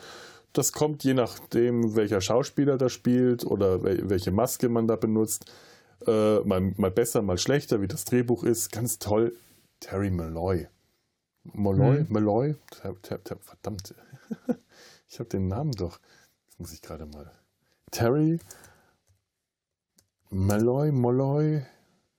[0.53, 5.51] das kommt je nachdem, welcher Schauspieler da spielt oder welche Maske man da benutzt.
[6.07, 8.73] Äh, mal, mal, besser, mal schlechter, wie das Drehbuch ist.
[8.73, 9.37] Ganz toll.
[9.81, 10.67] Terry Malloy.
[11.45, 11.99] Malloy?
[11.99, 12.07] Hm.
[12.09, 12.55] Malloy?
[12.81, 13.95] Verdammt.
[15.09, 16.01] ich habe den Namen doch.
[16.47, 17.31] Jetzt muss ich gerade mal.
[17.91, 18.41] Terry
[20.31, 21.63] Malloy, Malloy.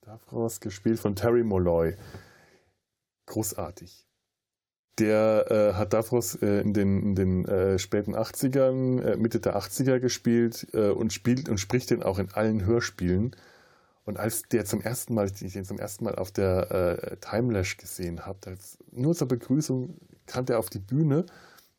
[0.07, 1.93] Davros, gespielt von Terry Molloy.
[3.25, 4.07] Großartig.
[4.99, 9.57] Der äh, hat Davros äh, in den, in den äh, späten 80ern, äh, Mitte der
[9.57, 13.35] 80er gespielt äh, und spielt und spricht den auch in allen Hörspielen.
[14.05, 17.75] Und als der zum ersten Mal, ich den zum ersten Mal auf der äh, Timelash
[17.75, 18.55] gesehen habe,
[18.91, 21.25] nur zur Begrüßung kam der auf die Bühne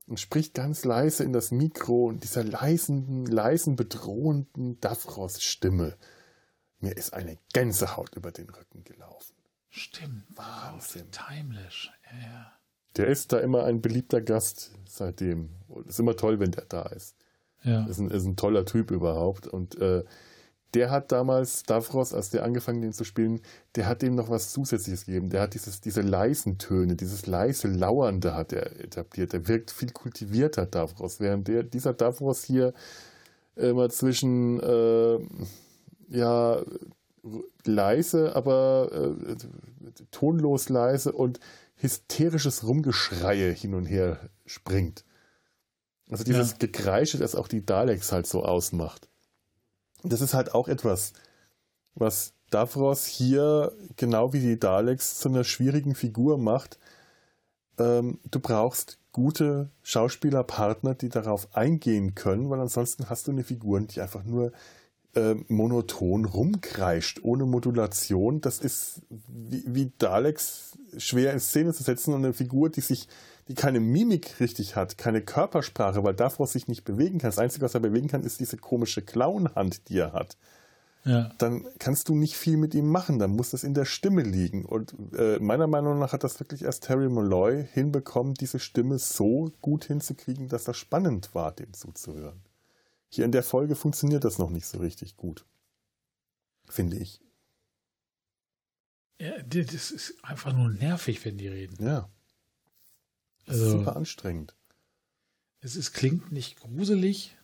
[0.06, 5.96] und spricht ganz leise in das Mikro und dieser leisen, leisen, bedrohenden Davros-Stimme.
[6.80, 9.34] Mir ist eine Gänsehaut über den Rücken gelaufen.
[9.68, 10.24] Stimmt.
[10.34, 11.10] Wahnsinn.
[11.10, 11.92] Timelash.
[12.10, 12.52] Ja, ja.
[12.96, 15.50] Der ist da immer ein beliebter Gast seitdem.
[15.68, 17.16] Und ist immer toll, wenn der da ist.
[17.62, 17.86] Ja.
[17.86, 19.46] Ist ein, ist ein toller Typ überhaupt.
[19.46, 20.04] Und äh,
[20.74, 23.40] der hat damals, Davros, als der angefangen den zu spielen,
[23.74, 25.30] der hat dem noch was Zusätzliches gegeben.
[25.30, 29.32] Der hat dieses, diese leisen Töne, dieses leise Lauernde hat er etabliert.
[29.32, 32.74] Der wirkt viel kultivierter, Davros, während der, dieser Davros hier
[33.56, 35.18] immer zwischen, äh,
[36.08, 36.62] ja,
[37.64, 39.36] leise, aber äh,
[40.10, 41.40] tonlos leise und
[41.76, 45.04] hysterisches Rumgeschreie hin und her springt.
[46.10, 46.56] Also dieses ja.
[46.58, 49.08] Gekreische, das auch die Daleks halt so ausmacht.
[50.02, 51.12] Das ist halt auch etwas,
[51.94, 56.78] was Davros hier genau wie die Daleks zu einer schwierigen Figur macht.
[57.78, 63.80] Ähm, du brauchst gute Schauspielerpartner, die darauf eingehen können, weil ansonsten hast du eine Figur,
[63.80, 64.52] die einfach nur
[65.18, 68.40] äh, monoton rumkreischt, ohne Modulation.
[68.40, 73.08] Das ist wie, wie Daleks schwer in Szene zu setzen und eine Figur, die sich,
[73.48, 77.30] die keine Mimik richtig hat, keine Körpersprache, weil Davros sich nicht bewegen kann.
[77.30, 80.36] Das Einzige, was er bewegen kann, ist diese komische Clownhand, die er hat.
[81.04, 81.30] Ja.
[81.38, 84.64] Dann kannst du nicht viel mit ihm machen, dann muss das in der Stimme liegen.
[84.64, 89.50] Und äh, meiner Meinung nach hat das wirklich erst Terry Molloy hinbekommen, diese Stimme so
[89.60, 92.40] gut hinzukriegen, dass das spannend war, dem zuzuhören.
[93.10, 95.44] Hier in der Folge funktioniert das noch nicht so richtig gut.
[96.68, 97.20] Finde ich.
[99.20, 101.84] Ja, das ist einfach nur nervig, wenn die reden.
[101.84, 102.08] Ja.
[103.46, 104.54] Also, super anstrengend.
[105.60, 107.34] Es ist, klingt nicht gruselig.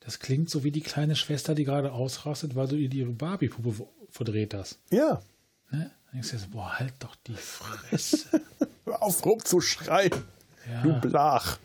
[0.00, 3.86] Das klingt so wie die kleine Schwester, die gerade ausrastet, weil du ihr ihre Barbie-Puppe
[4.08, 4.78] verdreht hast.
[4.90, 5.22] Ja.
[5.70, 5.90] Ne?
[6.04, 8.40] Dann denkst du jetzt, boah, halt doch die Fresse.
[8.84, 10.24] Hör auf rumzuschreien.
[10.68, 10.82] Ja.
[10.82, 11.58] Du Blach.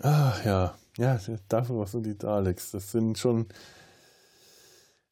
[0.00, 2.70] Ach ja, ja, dafür was sind die Daleks.
[2.70, 3.46] Das sind schon.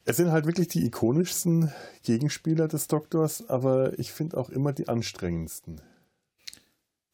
[0.05, 1.73] Es sind halt wirklich die ikonischsten
[2.05, 5.81] Gegenspieler des Doktors, aber ich finde auch immer die anstrengendsten.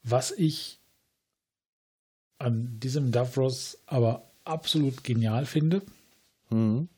[0.03, 0.81] Was ich
[2.39, 5.83] an diesem Davros aber absolut genial finde.
[6.51, 6.89] Mhm.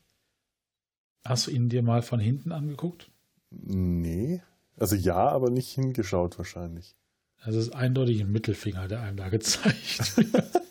[1.23, 3.09] Hast du ihn dir mal von hinten angeguckt?
[3.51, 4.41] Nee.
[4.77, 6.95] Also ja, aber nicht hingeschaut wahrscheinlich.
[7.45, 10.64] Das ist eindeutig ein Mittelfinger, der einem da gezeigt wird.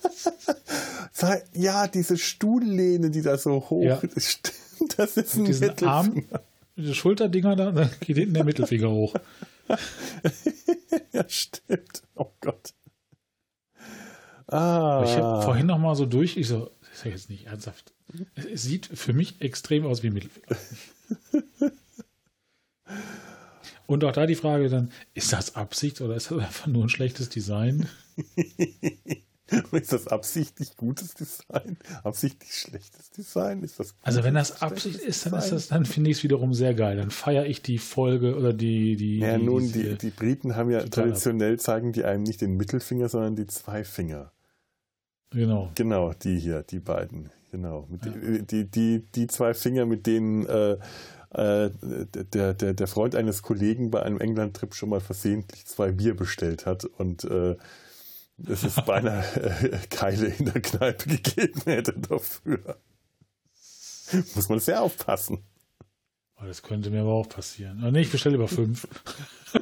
[1.54, 3.96] Ja, diese Stuhllehne, die da so hoch ja.
[4.14, 4.52] ist,
[4.96, 5.90] das ist ein Mittelfinger.
[5.90, 6.24] Arm,
[6.76, 9.14] diese Schulterdinger da, dann geht hinten der Mittelfinger hoch.
[11.12, 12.02] ja, stimmt.
[12.14, 12.74] Oh Gott.
[14.46, 15.02] Ah.
[15.04, 17.92] Ich habe vorhin noch mal so durch, ich so, das ist ja jetzt nicht ernsthaft.
[18.34, 20.56] Es sieht für mich extrem aus wie Mittelfinger.
[23.86, 26.88] Und auch da die Frage dann, ist das Absicht oder ist das einfach nur ein
[26.88, 27.88] schlechtes Design?
[29.72, 31.76] ist das absichtlich gutes Design?
[32.02, 33.62] Absichtlich schlechtes Design?
[33.62, 36.54] Ist das also wenn das Absicht ist, dann ist das, dann finde ich es wiederum
[36.54, 36.96] sehr geil.
[36.96, 38.96] Dann feiere ich die Folge oder die.
[38.96, 43.08] die ja, nun, die, die Briten haben ja traditionell zeigen die einem nicht den Mittelfinger,
[43.08, 44.32] sondern die zwei Finger.
[45.30, 45.70] Genau.
[45.74, 47.30] Genau, die hier, die beiden.
[47.50, 47.88] Genau.
[47.90, 48.10] Ja.
[48.10, 50.78] Die, die, die, die zwei Finger, mit denen äh,
[51.34, 51.70] äh,
[52.32, 56.64] der, der, der Freund eines Kollegen bei einem England-Trip schon mal versehentlich zwei Bier bestellt
[56.64, 57.56] hat und äh,
[58.38, 62.78] es ist beinahe äh, Keile in der Kneipe gegeben hätte dafür.
[64.34, 65.38] Muss man sehr aufpassen.
[66.36, 67.82] Oh, das könnte mir aber auch passieren.
[67.84, 68.86] Oh, nee, ich bestelle über fünf.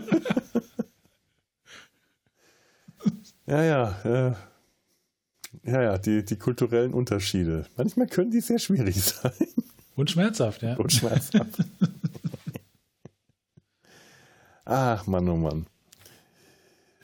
[3.47, 4.01] ja, ja.
[4.05, 4.35] Äh,
[5.65, 7.67] ja, ja, die, die kulturellen Unterschiede.
[7.77, 9.33] Manchmal können die sehr schwierig sein.
[9.95, 10.75] Und schmerzhaft, ja.
[10.77, 11.59] Und schmerzhaft.
[14.65, 15.67] Ach, Mann, oh Mann.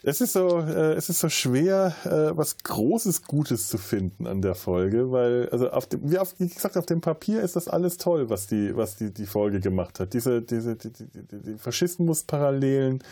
[0.03, 4.41] Es ist so, äh, es ist so schwer, äh, was Großes Gutes zu finden an
[4.41, 7.67] der Folge, weil, also auf dem, wie, auf, wie gesagt, auf dem Papier ist das
[7.67, 10.13] alles toll, was die, was die, die Folge gemacht hat.
[10.13, 13.03] Diese, diese, die, die, die, Faschismus-Parallelen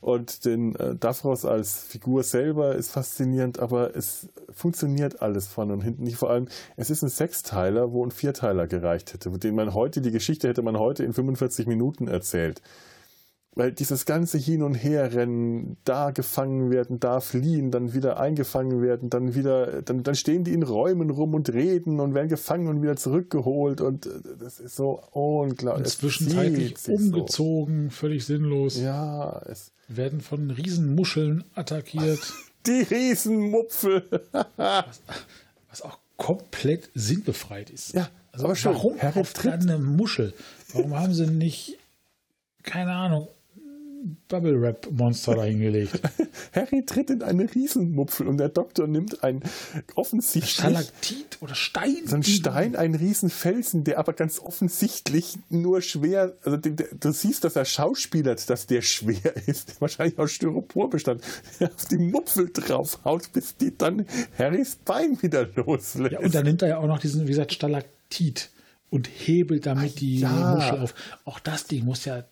[0.00, 5.80] und den äh, Davros als Figur selber ist faszinierend, aber es funktioniert alles vorne und
[5.80, 6.16] hinten nicht.
[6.16, 10.12] Vor allem, es ist ein Sechsteiler, wo ein Vierteiler gereicht hätte, dem man heute, die
[10.12, 12.62] Geschichte hätte man heute in 45 Minuten erzählt.
[13.54, 19.10] Weil dieses ganze Hin- und Herrennen, da gefangen werden, da fliehen, dann wieder eingefangen werden,
[19.10, 22.82] dann wieder, dann, dann stehen die in Räumen rum und reden und werden gefangen und
[22.82, 24.10] wieder zurückgeholt und äh,
[24.40, 25.84] das ist so unglaublich.
[25.84, 27.96] Und zwischenzeitlich umgezogen, so.
[27.96, 28.80] völlig sinnlos.
[28.80, 32.20] Ja, es werden von Riesenmuscheln attackiert.
[32.66, 34.04] Die Riesenmupfel.
[34.56, 35.02] was,
[35.68, 37.92] was auch komplett sinnbefreit ist.
[37.92, 38.74] Ja, also aber schon.
[38.74, 38.96] Warum
[39.42, 40.32] dann eine Muschel?
[40.72, 41.76] Warum haben sie nicht,
[42.62, 43.28] keine Ahnung,
[44.28, 46.00] Bubble Wrap Monster dahingelegt.
[46.54, 49.42] Harry tritt in eine Riesenmupfel und der Doktor nimmt ein
[49.94, 52.06] offensichtlich Stalaktit oder Stein.
[52.06, 57.56] So ein Stein, ein Riesenfelsen, der aber ganz offensichtlich nur schwer, also du siehst, dass
[57.56, 61.22] er schauspielert, dass der schwer ist, wahrscheinlich aus Styropor bestand,
[61.60, 64.06] auf die Mupfel draufhaut, bis die dann
[64.38, 66.12] Harrys Bein wieder loslässt.
[66.12, 68.50] Ja, und dann nimmt er ja auch noch diesen, wie gesagt, Stalaktit
[68.90, 70.54] und hebelt damit Ach, die ja.
[70.54, 70.94] Muschel auf.
[71.24, 72.24] Auch das Ding muss ja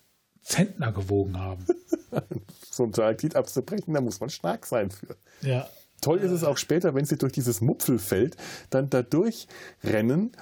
[0.50, 1.64] Zentner gewogen haben.
[2.70, 5.16] so ein Stalaktit abzubrechen, da muss man stark sein für.
[5.42, 5.68] Ja.
[6.00, 8.36] Toll ist es auch später, wenn sie durch dieses Mupfelfeld
[8.70, 10.32] dann da durchrennen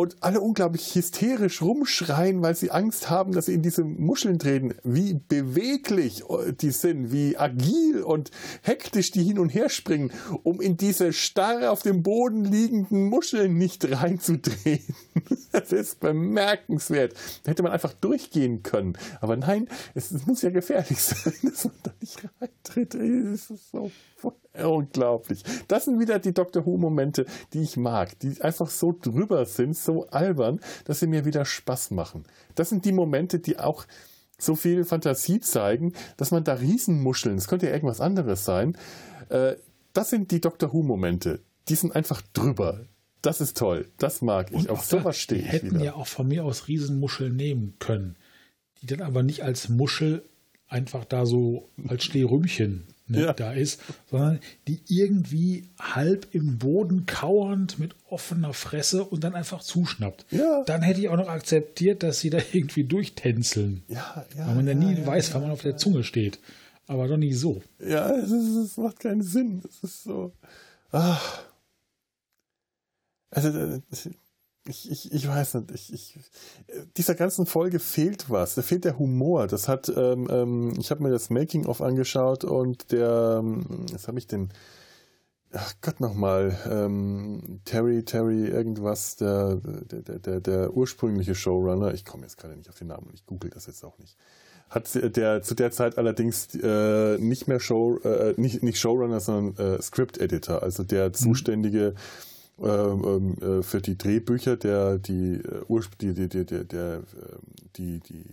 [0.00, 4.74] und alle unglaublich hysterisch rumschreien, weil sie Angst haben, dass sie in diese Muscheln treten.
[4.82, 6.24] Wie beweglich
[6.58, 8.30] die sind, wie agil und
[8.62, 10.10] hektisch die hin und her springen,
[10.42, 14.80] um in diese starr auf dem Boden liegenden Muscheln nicht reinzudrehen.
[15.52, 17.14] Das ist bemerkenswert.
[17.42, 18.96] Da hätte man einfach durchgehen können.
[19.20, 22.94] Aber nein, es, es muss ja gefährlich sein, dass man da nicht reintritt.
[22.94, 23.90] Es ist so
[24.62, 25.42] Unglaublich.
[25.68, 30.06] Das sind wieder die Doctor Who-Momente, die ich mag, die einfach so drüber sind, so
[30.08, 32.24] albern, dass sie mir wieder Spaß machen.
[32.54, 33.86] Das sind die Momente, die auch
[34.38, 38.76] so viel Fantasie zeigen, dass man da Riesenmuscheln, es könnte ja irgendwas anderes sein,
[39.28, 39.56] äh,
[39.92, 41.40] das sind die Doctor Who-Momente.
[41.68, 42.86] Die sind einfach drüber.
[43.22, 43.88] Das ist toll.
[43.98, 44.70] Das mag ich.
[44.70, 45.46] Auf sowas stehe ich.
[45.46, 45.84] Die hätten wieder.
[45.84, 48.16] ja auch von mir aus Riesenmuscheln nehmen können,
[48.80, 50.24] die dann aber nicht als Muschel
[50.68, 53.32] einfach da so als Stehrümchen ne, ja.
[53.32, 59.62] da ist, sondern die irgendwie halb im Boden kauernd mit offener Fresse und dann einfach
[59.62, 60.26] zuschnappt.
[60.30, 60.62] Ja.
[60.64, 63.82] Dann hätte ich auch noch akzeptiert, dass sie da irgendwie durchtänzeln.
[63.88, 66.38] Ja, ja, weil man ja, nie weiß, wann man auf der Zunge steht.
[66.86, 67.62] Aber doch nicht so.
[67.78, 69.62] Ja, es, ist, es macht keinen Sinn.
[69.68, 70.32] Es ist so.
[70.90, 71.44] Ach.
[73.30, 73.80] Also, äh,
[74.66, 76.14] ich, ich, ich weiß nicht, ich, ich,
[76.96, 78.54] dieser ganzen Folge fehlt was.
[78.54, 79.46] Da fehlt der Humor.
[79.46, 84.18] Das hat, ähm, ähm, ich habe mir das Making-of angeschaut und der, ähm, was habe
[84.18, 84.50] ich denn?
[85.52, 92.22] Ach Gott nochmal, ähm, Terry, Terry, irgendwas, der, der, der, der ursprüngliche Showrunner, ich komme
[92.22, 94.16] jetzt gerade nicht auf den Namen und ich google das jetzt auch nicht,
[94.68, 99.74] hat der zu der Zeit allerdings äh, nicht mehr Show, äh, nicht, nicht Showrunner, sondern
[99.74, 101.14] äh, Script Editor, also der mhm.
[101.14, 101.94] zuständige äh,
[102.60, 107.02] für die Drehbücher der die äh, die die die der, ähm,
[107.76, 108.24] die, die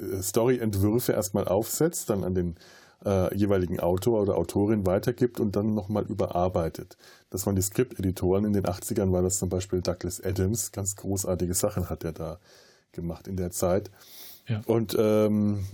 [0.00, 2.56] äh, Storyentwürfe erstmal aufsetzt, dann an den
[3.04, 6.96] äh, jeweiligen Autor oder Autorin weitergibt und dann nochmal überarbeitet.
[7.30, 8.44] Das waren die Skripteditoren.
[8.44, 10.72] In den 80ern war das zum Beispiel Douglas Adams.
[10.72, 12.38] Ganz großartige Sachen hat er da
[12.92, 13.90] gemacht in der Zeit.
[14.48, 14.62] Ja.
[14.66, 15.64] Und ähm,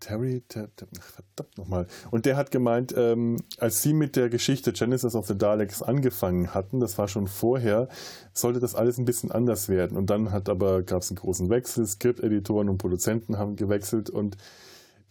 [0.00, 1.86] Terry, ter, ter, verdammt nochmal.
[2.10, 6.52] Und der hat gemeint, ähm, als sie mit der Geschichte Genesis of the Daleks angefangen
[6.52, 7.88] hatten, das war schon vorher,
[8.34, 9.96] sollte das alles ein bisschen anders werden.
[9.96, 14.36] Und dann hat aber, gab es einen großen Wechsel, Skripteditoren und Produzenten haben gewechselt und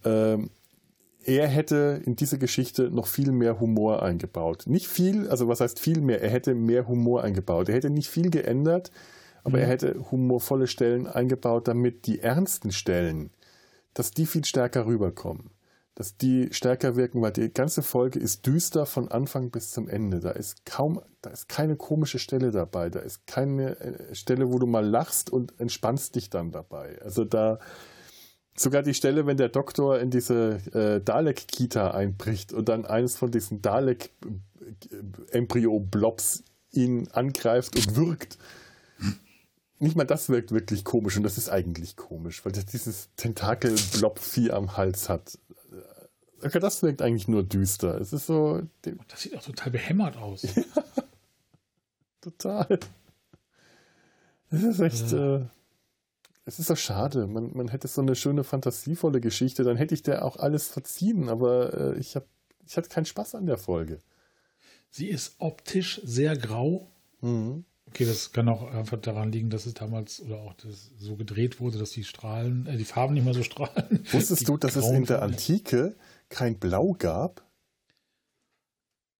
[0.05, 0.51] ähm,
[1.23, 4.63] er hätte in diese Geschichte noch viel mehr Humor eingebaut.
[4.67, 6.21] Nicht viel, also was heißt viel mehr?
[6.21, 7.69] Er hätte mehr Humor eingebaut.
[7.69, 8.91] Er hätte nicht viel geändert,
[9.43, 9.63] aber mhm.
[9.63, 13.31] er hätte humorvolle Stellen eingebaut, damit die ernsten Stellen
[13.99, 15.49] dass die viel stärker rüberkommen.
[15.93, 20.21] Dass die stärker wirken, weil die ganze Folge ist düster von Anfang bis zum Ende.
[20.21, 22.89] Da ist kaum, da ist keine komische Stelle dabei.
[22.89, 26.97] Da ist keine äh, Stelle, wo du mal lachst und entspannst dich dann dabei.
[27.01, 27.59] Also da,
[28.55, 33.31] sogar die Stelle, wenn der Doktor in diese äh, Dalek-Kita einbricht und dann eines von
[33.31, 38.37] diesen Dalek-Embryo-Blobs ihn angreift und wirkt
[39.79, 44.51] nicht mal das wirkt wirklich komisch und das ist eigentlich komisch, weil das dieses Tentakel-Blob-Vieh
[44.51, 45.37] am Hals hat.
[46.41, 47.99] Okay, das wirkt eigentlich nur düster.
[47.99, 48.61] Es ist so.
[49.07, 50.43] Das sieht auch total behämmert aus.
[50.55, 50.63] ja,
[52.21, 52.79] total.
[54.49, 55.13] Es ist echt.
[55.13, 55.41] Äh,
[56.45, 57.27] es ist so schade.
[57.27, 61.29] Man, man hätte so eine schöne, fantasievolle Geschichte, dann hätte ich der auch alles verziehen,
[61.29, 62.25] aber äh, ich, hab,
[62.65, 63.99] ich hatte keinen Spaß an der Folge.
[64.89, 66.89] Sie ist optisch sehr grau.
[67.21, 67.65] Mhm.
[67.89, 70.53] Okay, das kann auch einfach daran liegen, dass es damals oder auch
[70.97, 74.05] so gedreht wurde, dass die Strahlen, äh, die Farben nicht mehr so strahlen.
[74.11, 75.95] Wusstest du, dass es in der Antike
[76.29, 77.43] kein Blau gab?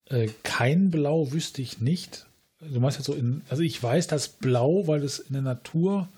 [0.05, 2.27] Äh, kein Blau wüsste ich nicht.
[2.59, 6.09] Du meinst jetzt so in, also ich weiß, dass Blau, weil es in der Natur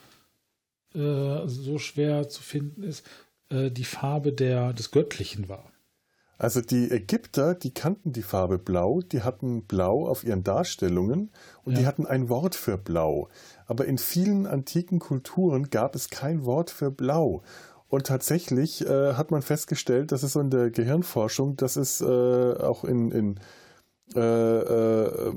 [0.93, 3.05] äh, so schwer zu finden ist,
[3.49, 5.70] äh, die Farbe der, des Göttlichen war.
[6.41, 11.29] Also die Ägypter, die kannten die Farbe Blau, die hatten Blau auf ihren Darstellungen
[11.63, 11.79] und ja.
[11.79, 13.29] die hatten ein Wort für Blau.
[13.67, 17.43] Aber in vielen antiken Kulturen gab es kein Wort für Blau.
[17.89, 22.05] Und tatsächlich äh, hat man festgestellt, dass es so in der Gehirnforschung, dass es äh,
[22.05, 23.39] auch in, in
[24.15, 25.33] äh, äh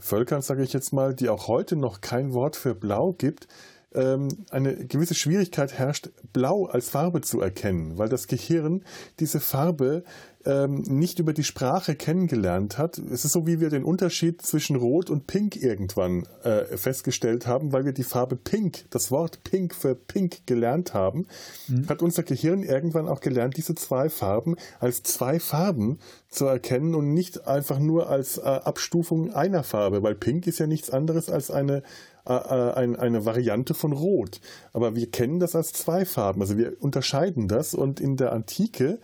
[0.00, 3.48] Völkern, sage ich jetzt mal, die auch heute noch kein Wort für Blau gibt,
[3.94, 8.84] eine gewisse Schwierigkeit herrscht, Blau als Farbe zu erkennen, weil das Gehirn
[9.18, 10.04] diese Farbe
[10.44, 12.98] ähm, nicht über die Sprache kennengelernt hat.
[12.98, 17.72] Es ist so, wie wir den Unterschied zwischen Rot und Pink irgendwann äh, festgestellt haben,
[17.72, 21.26] weil wir die Farbe Pink, das Wort Pink für Pink gelernt haben,
[21.68, 21.88] mhm.
[21.88, 27.12] hat unser Gehirn irgendwann auch gelernt, diese zwei Farben als zwei Farben zu erkennen und
[27.12, 31.50] nicht einfach nur als äh, Abstufung einer Farbe, weil Pink ist ja nichts anderes als
[31.50, 31.82] eine
[32.26, 34.40] äh, äh eine Variante von Rot.
[34.72, 36.40] Aber wir kennen das als zwei Farben.
[36.40, 38.98] Also wir unterscheiden das und in der Antike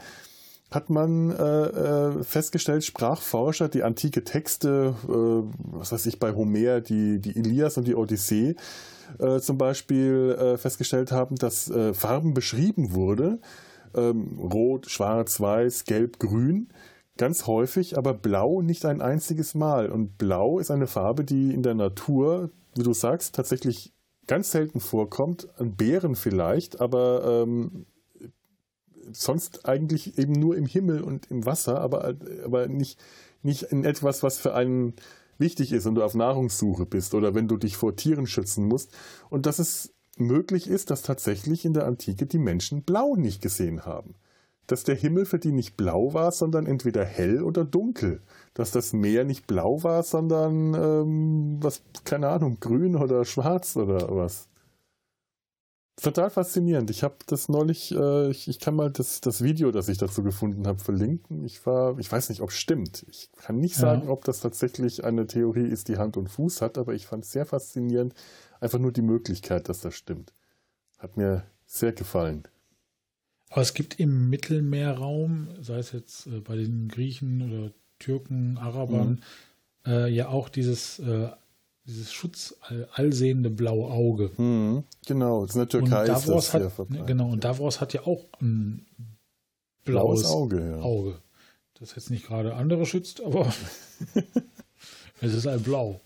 [0.70, 7.38] hat man äh, festgestellt, Sprachforscher, die antike Texte, was weiß ich, bei Homer, die, die
[7.38, 8.54] Ilias und die Odyssee
[9.40, 13.38] zum Beispiel festgestellt haben, dass Farben beschrieben wurde,
[13.94, 16.68] ähm, rot, schwarz, weiß, gelb, grün,
[17.16, 19.90] ganz häufig, aber blau nicht ein einziges Mal.
[19.90, 23.92] Und blau ist eine Farbe, die in der Natur, wie du sagst, tatsächlich
[24.26, 27.86] ganz selten vorkommt, an Bären vielleicht, aber ähm,
[29.12, 32.14] sonst eigentlich eben nur im Himmel und im Wasser, aber,
[32.44, 32.98] aber nicht,
[33.42, 34.94] nicht in etwas, was für einen
[35.38, 38.92] wichtig ist, wenn du auf Nahrungssuche bist oder wenn du dich vor Tieren schützen musst.
[39.30, 43.86] Und dass es möglich ist, dass tatsächlich in der Antike die Menschen blau nicht gesehen
[43.86, 44.14] haben.
[44.66, 48.20] Dass der Himmel für die nicht blau war, sondern entweder hell oder dunkel.
[48.54, 54.14] Dass das Meer nicht blau war, sondern ähm, was, keine Ahnung, grün oder schwarz oder
[54.14, 54.48] was
[56.02, 56.90] total faszinierend.
[56.90, 60.22] Ich habe das neulich, äh, ich, ich, kann mal das, das Video, das ich dazu
[60.22, 61.44] gefunden habe, verlinken.
[61.44, 63.04] Ich war, ich weiß nicht, ob es stimmt.
[63.08, 64.08] Ich kann nicht sagen, ja.
[64.10, 67.32] ob das tatsächlich eine Theorie ist, die Hand und Fuß hat, aber ich fand es
[67.32, 68.14] sehr faszinierend.
[68.60, 70.32] Einfach nur die Möglichkeit, dass das stimmt.
[70.98, 72.44] Hat mir sehr gefallen.
[73.50, 79.22] Aber es gibt im Mittelmeerraum, sei es jetzt äh, bei den Griechen oder Türken, Arabern,
[79.84, 79.92] mhm.
[79.92, 81.28] äh, ja auch dieses äh,
[81.86, 82.54] dieses Schutz
[82.92, 84.30] allsehende blaue Auge.
[84.36, 86.00] Mhm, genau, das ist in der Türkei.
[86.00, 86.72] Und Davos hat,
[87.06, 88.84] genau, und Davos hat ja auch ein
[89.84, 90.80] blaues, blaues Auge, ja.
[90.80, 91.18] Auge.
[91.80, 93.52] Das jetzt nicht gerade andere schützt, aber
[95.20, 96.00] es ist ein Blau.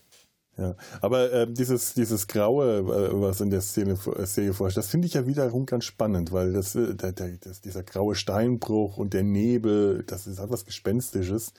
[0.55, 4.91] Ja, aber äh, dieses, dieses Graue, äh, was in der Szene, äh, Serie vorstellt, das
[4.91, 8.97] finde ich ja wiederum ganz spannend, weil das, äh, der, der, das, dieser graue Steinbruch
[8.97, 11.53] und der Nebel, das ist etwas Gespenstisches.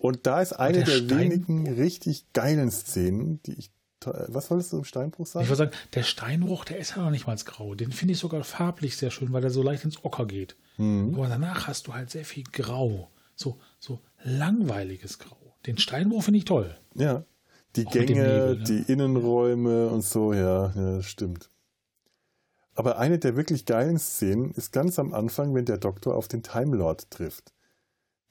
[0.00, 3.70] Und da ist eine der, der wenigen richtig geilen Szenen, die ich.
[4.02, 5.42] Was wolltest du im Steinbruch sagen?
[5.44, 7.74] Ich würde sagen, der Steinbruch, der ist ja noch nicht mal grau.
[7.74, 10.56] Den finde ich sogar farblich sehr schön, weil der so leicht ins Ocker geht.
[10.78, 11.14] Mhm.
[11.14, 13.10] Aber danach hast du halt sehr viel Grau.
[13.36, 15.54] So, so langweiliges Grau.
[15.66, 16.74] Den Steinbruch finde ich toll.
[16.94, 17.24] Ja.
[17.76, 18.64] Die Auch Gänge, Nebel, ne?
[18.64, 21.50] die Innenräume und so, ja, ja, stimmt.
[22.74, 26.42] Aber eine der wirklich geilen Szenen ist ganz am Anfang, wenn der Doktor auf den
[26.42, 27.52] Time Lord trifft.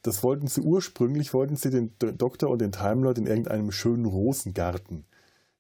[0.02, 4.06] Das wollten sie ursprünglich, wollten sie den Doktor und den Time Lord in irgendeinem schönen
[4.06, 5.06] Rosengarten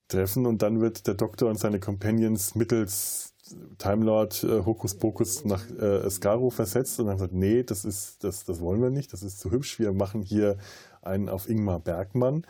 [0.08, 3.34] treffen und dann wird der Doktor und seine Companions mittels
[3.78, 8.23] Time Lord äh, Hokus Pokus nach äh, Skaro versetzt und dann sagt, nee, das ist,
[8.23, 10.58] das, das wollen wir nicht, das ist zu hübsch, wir machen hier
[11.02, 12.45] einen auf Ingmar Bergmann.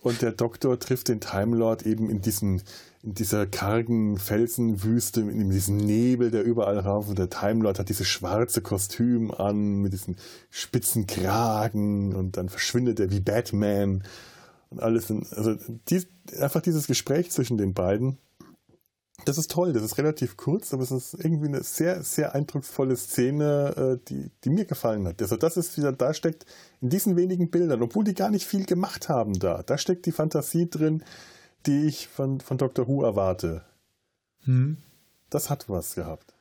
[0.00, 2.62] Und der Doktor trifft den Time Lord eben in, diesen,
[3.02, 7.08] in dieser kargen Felsenwüste, in diesem Nebel, der überall rauf.
[7.08, 10.16] Und der Time Lord hat dieses schwarze Kostüm an, mit diesen
[10.50, 12.14] spitzen Kragen.
[12.14, 14.04] Und dann verschwindet er wie Batman.
[14.70, 15.10] Und alles.
[15.10, 15.56] Also
[15.90, 16.02] die,
[16.38, 18.18] einfach dieses Gespräch zwischen den beiden
[19.24, 22.96] das ist toll, das ist relativ kurz, aber es ist irgendwie eine sehr, sehr eindrucksvolle
[22.96, 25.20] Szene, äh, die, die mir gefallen hat.
[25.20, 26.46] Also das ist wieder, da steckt
[26.80, 30.12] in diesen wenigen Bildern, obwohl die gar nicht viel gemacht haben da, da steckt die
[30.12, 31.02] Fantasie drin,
[31.66, 32.86] die ich von, von Dr.
[32.86, 33.64] Who erwarte.
[34.44, 34.78] Hm.
[35.30, 36.34] Das hat was gehabt.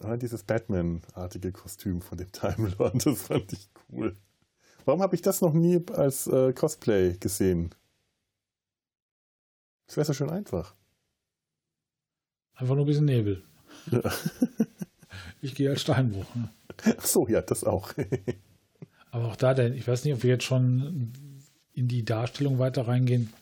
[0.00, 4.16] Ah, dieses Batman-artige Kostüm von dem Time Lord, das fand ich cool.
[4.84, 7.74] Warum habe ich das noch nie als äh, Cosplay gesehen?
[9.86, 10.74] Das wäre so schön einfach.
[12.54, 13.44] Einfach nur ein bisschen Nebel.
[13.90, 14.00] Ja.
[15.42, 16.34] ich gehe als Steinbruch.
[16.34, 16.50] Ne?
[16.98, 17.92] Ach so, ja, das auch.
[19.10, 21.12] Aber auch da, denn ich weiß nicht, ob wir jetzt schon
[21.72, 23.32] in die Darstellung weiter reingehen.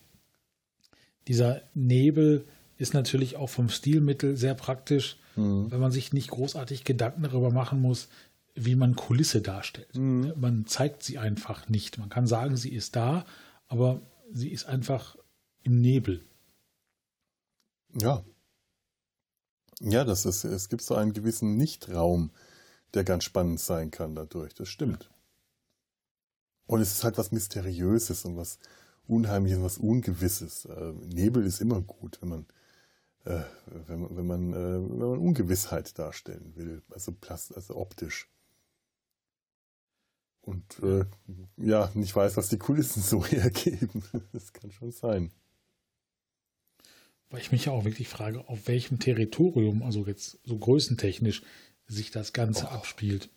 [1.29, 5.71] Dieser Nebel ist natürlich auch vom Stilmittel sehr praktisch, mhm.
[5.71, 8.09] wenn man sich nicht großartig Gedanken darüber machen muss,
[8.55, 9.97] wie man Kulisse darstellt.
[9.97, 10.33] Mhm.
[10.37, 11.99] Man zeigt sie einfach nicht.
[11.99, 13.25] Man kann sagen, sie ist da,
[13.69, 15.17] aber sie ist einfach
[15.63, 16.23] im Nebel.
[18.01, 18.25] Ja.
[19.81, 22.31] Ja, das ist, es gibt so einen gewissen Nichtraum,
[22.95, 24.55] der ganz spannend sein kann dadurch.
[24.55, 25.11] Das stimmt.
[26.67, 28.59] Und es ist halt was Mysteriöses und was
[29.07, 30.65] Unheimliches, was Ungewisses.
[30.67, 32.47] Äh, Nebel ist immer gut, wenn man,
[33.25, 33.43] äh,
[33.87, 38.29] wenn wenn man, äh, wenn man Ungewissheit darstellen will, also, plast also optisch.
[40.41, 41.05] Und äh,
[41.57, 44.03] ja, nicht weiß, was die Kulissen so hergeben.
[44.33, 45.33] Das kann schon sein.
[47.35, 51.43] Weil ich mich ja auch wirklich frage, auf welchem Territorium, also jetzt so größentechnisch,
[51.89, 52.69] sich das Ganze oh.
[52.69, 53.29] abspielt.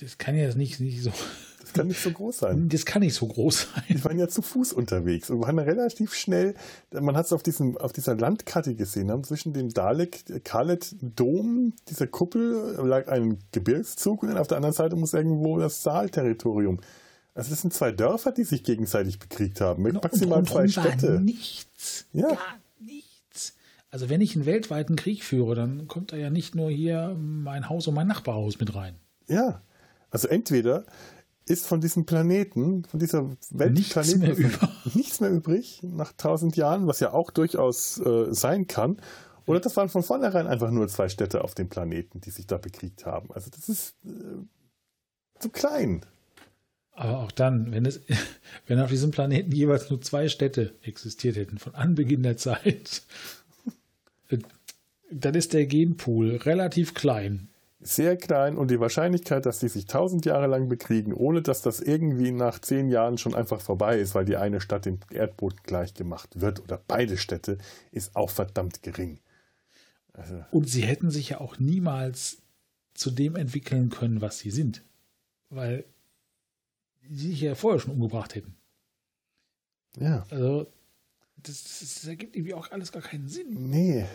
[0.00, 1.12] Das kann ja nicht, nicht so.
[1.60, 2.68] Das kann nicht so groß sein.
[2.72, 3.84] Das kann nicht so groß sein.
[3.88, 6.54] Wir waren ja zu Fuß unterwegs und waren relativ schnell,
[6.90, 7.42] man hat es auf,
[7.78, 14.22] auf dieser Landkarte gesehen, haben zwischen dem Dalek, Kalet Dom, dieser Kuppel, lag ein Gebirgszug
[14.22, 16.80] und dann auf der anderen Seite muss irgendwo das Saalterritorium.
[17.40, 21.22] Also das sind zwei Dörfer, die sich gegenseitig bekriegt haben, mit maximal zwei Städte.
[21.22, 22.04] Nichts.
[22.12, 22.28] Ja.
[22.28, 23.54] Gar nichts.
[23.90, 27.70] Also wenn ich einen weltweiten Krieg führe, dann kommt da ja nicht nur hier mein
[27.70, 28.96] Haus und mein Nachbarhaus mit rein.
[29.26, 29.62] Ja.
[30.10, 30.84] Also entweder
[31.46, 34.36] ist von diesem Planeten, von dieser Welt nichts, mehr,
[34.94, 39.00] nichts mehr übrig nach tausend Jahren, was ja auch durchaus äh, sein kann.
[39.46, 42.58] Oder das waren von vornherein einfach nur zwei Städte auf dem Planeten, die sich da
[42.58, 43.32] bekriegt haben.
[43.32, 44.44] Also das ist äh,
[45.38, 46.04] zu klein.
[47.00, 48.02] Aber auch dann, wenn, es,
[48.66, 53.02] wenn auf diesem Planeten jeweils nur zwei Städte existiert hätten, von Anbeginn der Zeit,
[55.10, 57.48] dann ist der Genpool relativ klein
[57.82, 61.80] sehr klein und die Wahrscheinlichkeit, dass die sich tausend Jahre lang bekriegen, ohne dass das
[61.80, 65.94] irgendwie nach zehn Jahren schon einfach vorbei ist, weil die eine Stadt dem Erdboden gleich
[65.94, 67.56] gemacht wird oder beide Städte,
[67.90, 69.18] ist auch verdammt gering.
[70.12, 72.42] Also und sie hätten sich ja auch niemals
[72.92, 74.82] zu dem entwickeln können, was sie sind,
[75.48, 75.86] weil
[77.10, 78.56] sie sich ja vorher schon umgebracht hätten.
[79.98, 80.24] Ja.
[80.30, 80.72] Also
[81.36, 83.70] das, das, das ergibt irgendwie auch alles gar keinen Sinn.
[83.70, 84.06] Nee.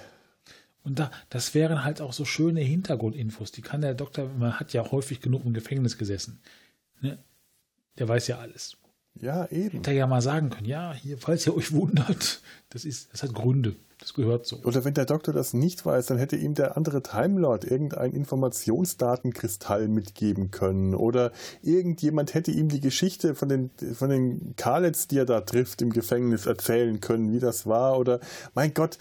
[0.83, 3.51] Und da, das wären halt auch so schöne Hintergrundinfos.
[3.51, 6.39] Die kann der Doktor, man hat ja häufig genug im Gefängnis gesessen.
[7.01, 7.17] Ne?
[7.97, 8.77] Der weiß ja alles.
[9.19, 9.77] Ja, eben.
[9.77, 13.23] Hätte er ja mal sagen können, ja, hier, falls ihr euch wundert, das ist, das
[13.23, 13.75] hat Gründe.
[13.99, 14.57] Das gehört so.
[14.63, 18.11] Oder wenn der Doktor das nicht weiß, dann hätte ihm der andere Time Lord irgendein
[18.11, 20.93] Informationsdatenkristall mitgeben können.
[20.93, 25.81] Oder irgendjemand hätte ihm die Geschichte von den, von den Kalets, die er da trifft
[25.81, 27.97] im Gefängnis, erzählen können, wie das war.
[27.97, 28.19] Oder,
[28.53, 28.97] mein Gott,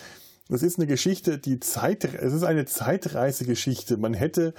[0.48, 3.96] das ist eine Geschichte, die Zeit, es ist eine Zeitreisegeschichte.
[3.96, 4.54] Man hätte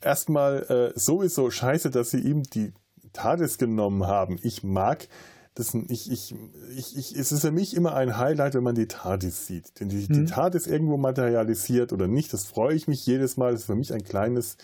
[0.00, 2.72] erstmal äh, sowieso scheiße, dass sie ihm die
[3.16, 4.38] TARDIS genommen haben.
[4.42, 5.08] Ich mag
[5.56, 6.34] das, ich, ich,
[6.76, 9.80] ich, ich, es ist für mich immer ein Highlight, wenn man die TARDIS sieht.
[9.80, 10.12] Denn die, mhm.
[10.12, 13.52] die TARDIS irgendwo materialisiert oder nicht, das freue ich mich jedes Mal.
[13.52, 14.58] Das ist für mich ein kleines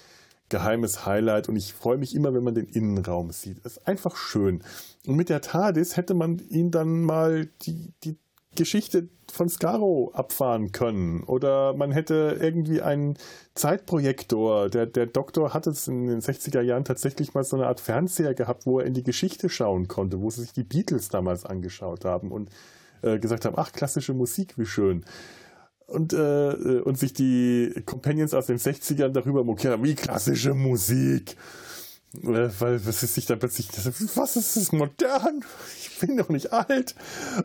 [0.50, 3.64] geheimes Highlight und ich freue mich immer, wenn man den Innenraum sieht.
[3.64, 4.62] Das ist einfach schön.
[5.06, 8.18] Und mit der TARDIS hätte man ihn dann mal die, die
[8.54, 11.22] Geschichte von Scaro abfahren können.
[11.24, 13.16] Oder man hätte irgendwie einen
[13.54, 14.68] Zeitprojektor.
[14.68, 18.34] Der, der Doktor hat es in den 60er Jahren tatsächlich mal so eine Art Fernseher
[18.34, 22.04] gehabt, wo er in die Geschichte schauen konnte, wo sie sich die Beatles damals angeschaut
[22.04, 22.50] haben und
[23.02, 25.04] äh, gesagt haben, ach, klassische Musik, wie schön.
[25.86, 31.36] Und, äh, und sich die Companions aus den 60ern darüber mokieren, haben, wie klassische Musik.
[32.14, 33.68] Äh, weil was ist sich da plötzlich,
[34.16, 35.44] was ist das modern?
[35.78, 36.94] Ich bin doch nicht alt.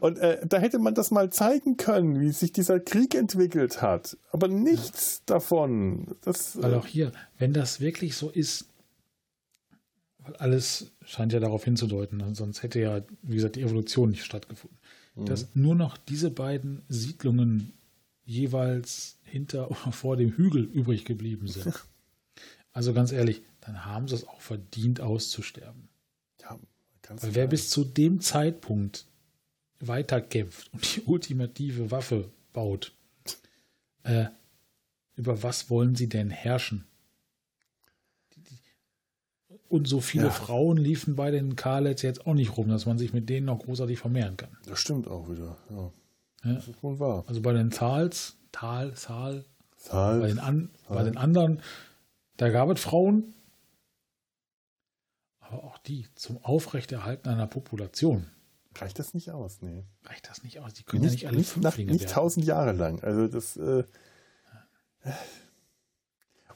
[0.02, 4.18] Und äh, da hätte man das mal zeigen können, wie sich dieser Krieg entwickelt hat.
[4.32, 5.36] Aber nichts ja.
[5.36, 6.16] davon.
[6.22, 8.66] Das, weil auch hier, wenn das wirklich so ist,
[10.20, 14.78] weil alles scheint ja darauf hinzudeuten, sonst hätte ja, wie gesagt, die Evolution nicht stattgefunden.
[15.16, 15.26] Mhm.
[15.26, 17.74] Dass nur noch diese beiden Siedlungen
[18.26, 21.74] jeweils hinter oder vor dem Hügel übrig geblieben sind.
[22.74, 25.90] Also ganz ehrlich, dann haben sie es auch verdient auszusterben.
[26.42, 26.58] Ja,
[27.10, 29.06] Weil wer bis zu dem Zeitpunkt
[29.82, 32.94] weiterkämpft und die ultimative Waffe baut,
[34.04, 34.28] äh,
[35.16, 36.86] über was wollen sie denn herrschen?
[39.68, 40.32] Und so viele ja.
[40.32, 43.60] Frauen liefen bei den Karlets jetzt auch nicht rum, dass man sich mit denen noch
[43.60, 44.56] großartig vermehren kann.
[44.66, 45.92] Das stimmt auch wieder, ja.
[46.46, 46.54] ja.
[46.54, 47.26] Das ist wohl wahr.
[47.28, 49.44] Also bei den Zahls, Tal, Zahl,
[49.76, 50.96] Zahl bei, den an, Zahl.
[50.96, 51.62] bei den anderen,
[52.38, 53.34] da gab es Frauen,
[55.48, 58.28] aber auch die zum Aufrechterhalten einer Population.
[58.76, 59.62] Reicht das nicht aus?
[59.62, 59.84] Nee.
[60.04, 60.74] Reicht das nicht aus?
[60.74, 63.04] Die können nicht, ja nicht alle nicht, nach, nicht tausend Jahre lang.
[63.04, 63.58] Also das.
[63.58, 63.84] Äh,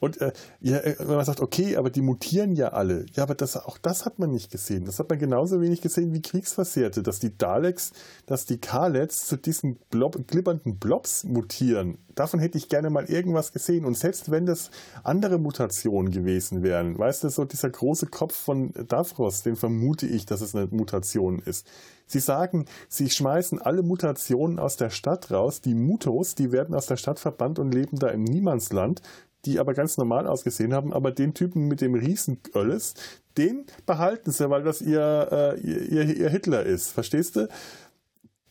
[0.02, 3.06] Und äh, ja, äh, wenn man sagt, okay, aber die mutieren ja alle.
[3.14, 4.84] Ja, aber das, auch das hat man nicht gesehen.
[4.86, 7.92] Das hat man genauso wenig gesehen wie Kriegsversehrte, dass die Daleks,
[8.26, 12.00] dass die Kalets zu diesen Blob, glibbernden Blobs mutieren.
[12.16, 13.86] Davon hätte ich gerne mal irgendwas gesehen.
[13.86, 14.72] Und selbst wenn das
[15.04, 20.26] andere Mutationen gewesen wären, weißt du, so dieser große Kopf von Davros, den vermute ich,
[20.26, 21.68] dass es eine Mutation ist.
[22.08, 25.62] Sie sagen, sie schmeißen alle Mutationen aus der Stadt raus.
[25.62, 29.02] Die Mutos, die werden aus der Stadt verbannt und leben da im Niemandsland,
[29.46, 30.94] die aber ganz normal ausgesehen haben.
[30.94, 32.94] Aber den Typen mit dem Riesenölles,
[33.38, 36.92] den behalten sie, weil das ihr, äh, ihr, ihr Hitler ist.
[36.92, 37.48] Verstehst du?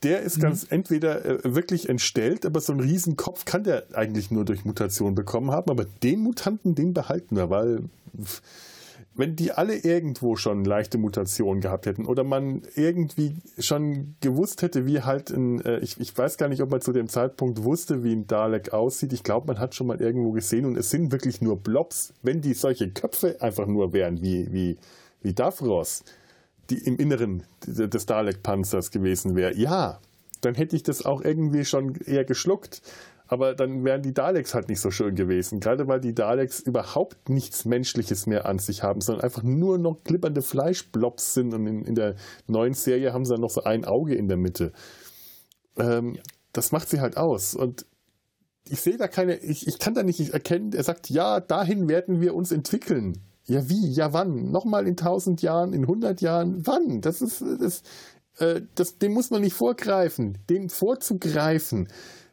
[0.02, 0.42] der ist mhm.
[0.42, 5.14] ganz entweder äh, wirklich entstellt, aber so einen Riesenkopf kann der eigentlich nur durch Mutation
[5.14, 5.70] bekommen haben.
[5.70, 7.82] Aber den Mutanten, den behalten wir, weil
[9.20, 14.86] wenn die alle irgendwo schon leichte Mutationen gehabt hätten oder man irgendwie schon gewusst hätte,
[14.86, 18.02] wie halt ein, äh, ich, ich weiß gar nicht, ob man zu dem Zeitpunkt wusste,
[18.02, 19.12] wie ein Dalek aussieht.
[19.12, 22.14] Ich glaube, man hat schon mal irgendwo gesehen und es sind wirklich nur Blobs.
[22.22, 24.78] Wenn die solche Köpfe einfach nur wären wie, wie,
[25.20, 26.02] wie Davros,
[26.70, 30.00] die im Inneren des Dalek-Panzers gewesen wäre, ja,
[30.40, 32.80] dann hätte ich das auch irgendwie schon eher geschluckt
[33.30, 35.60] aber dann wären die Daleks halt nicht so schön gewesen.
[35.60, 40.02] Gerade weil die Daleks überhaupt nichts Menschliches mehr an sich haben, sondern einfach nur noch
[40.02, 41.54] klippernde Fleischblobs sind.
[41.54, 42.16] Und in, in der
[42.48, 44.72] neuen Serie haben sie dann noch so ein Auge in der Mitte.
[45.78, 46.22] Ähm, ja.
[46.52, 47.54] Das macht sie halt aus.
[47.54, 47.86] Und
[48.68, 52.20] ich sehe da keine, ich, ich kann da nicht erkennen, er sagt, ja, dahin werden
[52.20, 53.16] wir uns entwickeln.
[53.44, 53.92] Ja, wie?
[53.92, 54.50] Ja, wann?
[54.50, 56.66] Nochmal in tausend Jahren, in hundert Jahren?
[56.66, 57.00] Wann?
[57.00, 57.82] Das ist, das,
[58.38, 60.38] äh, das, dem muss man nicht vorgreifen.
[60.48, 61.86] Dem vorzugreifen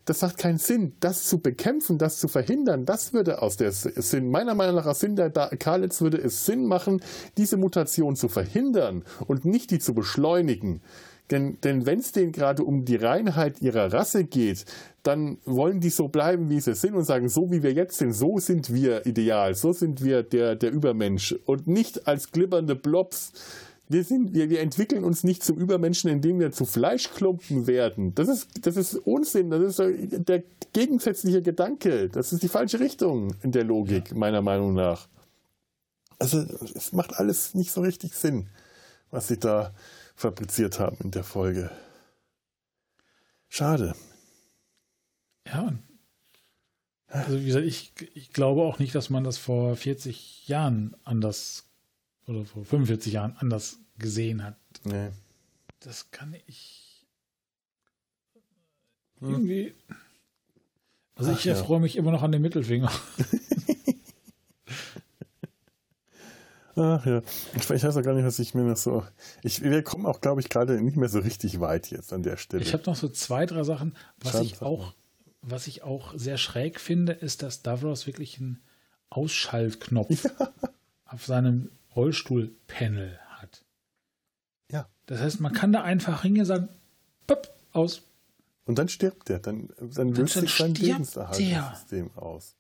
[0.08, 0.94] das macht keinen Sinn.
[1.02, 5.02] Das zu bekämpfen, das zu verhindern, das würde aus der Sinn, meiner Meinung nach aus
[5.02, 7.02] Sinn der Kalitz würde es Sinn machen,
[7.38, 10.82] diese Mutation zu verhindern und nicht die zu beschleunigen.
[11.30, 14.64] Denn, denn wenn es denen gerade um die Reinheit ihrer Rasse geht,
[15.04, 18.14] dann wollen die so bleiben, wie sie sind und sagen, so wie wir jetzt sind,
[18.14, 23.34] so sind wir ideal, so sind wir der, der Übermensch und nicht als glibbernde Blobs
[23.90, 28.14] wir, sind, wir, wir entwickeln uns nicht zum Übermenschen, indem wir zu Fleischklumpen werden.
[28.16, 32.10] Das ist, das ist Unsinn, das ist der gegensätzliche Gedanke.
[32.10, 35.08] Das ist die falsche Richtung in der Logik, meiner Meinung nach.
[36.20, 36.40] Also
[36.76, 38.50] es macht alles nicht so richtig Sinn,
[39.12, 39.74] was sie da
[40.16, 41.72] fabriziert haben in der Folge.
[43.48, 43.96] Schade.
[45.46, 45.74] Ja.
[47.08, 51.67] Also wie gesagt, ich, ich glaube auch nicht, dass man das vor 40 Jahren anders
[52.28, 54.58] oder vor 45 Jahren anders gesehen hat.
[54.84, 55.10] Nee.
[55.80, 57.08] Das kann ich
[59.20, 59.32] hm.
[59.32, 59.74] irgendwie.
[61.16, 61.82] Also Ach, ich erfreue ja.
[61.82, 62.92] mich immer noch an den Mittelfinger.
[66.80, 67.24] Ach ja,
[67.56, 69.04] ich, ich weiß auch gar nicht, was ich mir noch so.
[69.42, 72.38] Ich, wir kommen auch, glaube ich, gerade nicht mehr so richtig weit jetzt an der
[72.38, 72.62] Stelle.
[72.62, 73.96] Ich habe noch so zwei, drei Sachen.
[74.20, 74.94] Was Schade, ich auch,
[75.42, 78.62] was ich auch sehr schräg finde, ist, dass Davros wirklich einen
[79.10, 80.54] Ausschaltknopf ja.
[81.06, 83.66] auf seinem Rollstuhlpanel hat.
[84.72, 84.88] Ja.
[85.08, 86.70] Das heißt, man kann da einfach hingehen und sagen,
[87.26, 88.04] pop, aus.
[88.66, 92.56] Und dann stirbt der, dann, dann löst sich sein Lebenserhaltungssystem aus.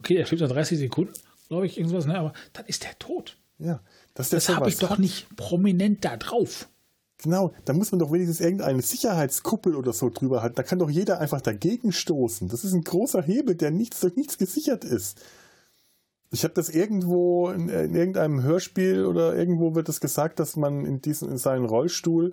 [0.00, 1.12] Okay, er stirbt nach 30 Sekunden,
[1.48, 2.18] glaube ich, irgendwas, ne?
[2.18, 3.38] aber dann ist der tot.
[3.58, 3.80] Ja,
[4.14, 6.68] das, das habe ich doch nicht prominent da drauf.
[7.18, 10.56] Genau, da muss man doch wenigstens irgendeine Sicherheitskuppel oder so drüber halten.
[10.56, 12.48] Da kann doch jeder einfach dagegen stoßen.
[12.48, 15.20] Das ist ein großer Hebel, der nichts durch nichts gesichert ist.
[16.34, 20.56] Ich habe das irgendwo in, in, irgendeinem Hörspiel oder irgendwo wird es das gesagt, dass
[20.56, 22.32] man in diesen in seinen Rollstuhl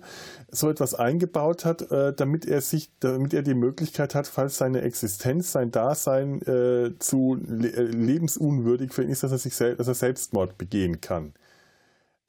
[0.50, 4.80] so etwas eingebaut hat, äh, damit er sich, damit er die Möglichkeit hat, falls seine
[4.80, 9.86] Existenz, sein Dasein äh, zu le äh, lebensunwürdig für ihn ist, dass er sich dass
[9.86, 11.34] er Selbstmord begehen kann.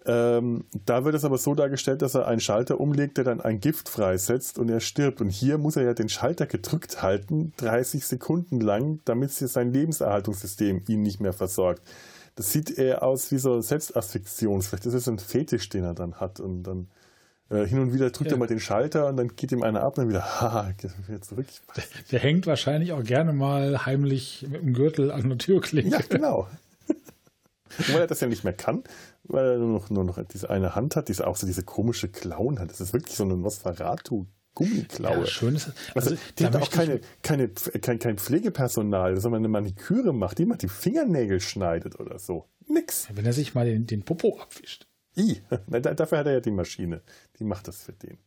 [0.06, 3.60] Ähm, da wird es aber so dargestellt, dass er einen Schalter umlegt, der dann ein
[3.60, 5.22] Gift freisetzt und er stirbt.
[5.22, 10.84] Und hier muss er ja den Schalter gedrückt halten, 30 Sekunden lang, damit sein Lebenserhaltungssystem
[10.88, 11.84] ihn nicht mehr versorgt.
[12.36, 14.62] Das sieht eher aus wie so Selbstasphyxion.
[14.62, 16.39] Vielleicht ist es ein Fetisch, den er dann hat.
[16.39, 16.88] Und dann
[17.52, 18.38] äh, hin und wieder drückt ja.
[18.38, 20.91] er mal den Schalter und dann geht ihm einer ab und dann wieder, haha, geht
[21.08, 21.45] wieder zurück.
[21.76, 25.91] Der, der, hängt wahrscheinlich auch gerne mal heimlich mit dem Gürtel an der Türklinke.
[25.91, 26.47] Ja, genau.
[27.90, 28.84] Weil er das ja nicht mehr kann,
[29.24, 32.10] weil er nur noch, nur noch diese eine Hand hat, die auch so diese komische
[32.10, 32.70] Klauen hat.
[32.70, 34.26] Das ist wirklich so eine Nosferatu.
[34.54, 35.20] Gummiklaue.
[35.20, 39.48] Ja, schön ist also, also Die hat auch keine, keine, kein, kein Pflegepersonal, man eine
[39.48, 42.50] Maniküre macht, die mal die Fingernägel schneidet oder so.
[42.68, 43.08] Nix.
[43.14, 44.88] Wenn er sich mal den, den Popo abwischt.
[45.16, 45.42] I.
[45.68, 47.02] dafür hat er ja die Maschine.
[47.40, 48.18] Die macht das für den.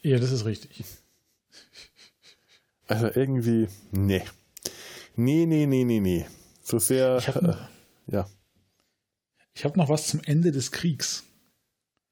[0.00, 0.84] Ja, das ist richtig.
[2.86, 4.22] Also irgendwie, nee.
[5.16, 6.26] Nee, nee, nee, nee, nee.
[6.62, 7.16] So sehr.
[7.16, 8.26] Äh, ja.
[9.54, 11.24] Ich habe noch was zum Ende des Kriegs.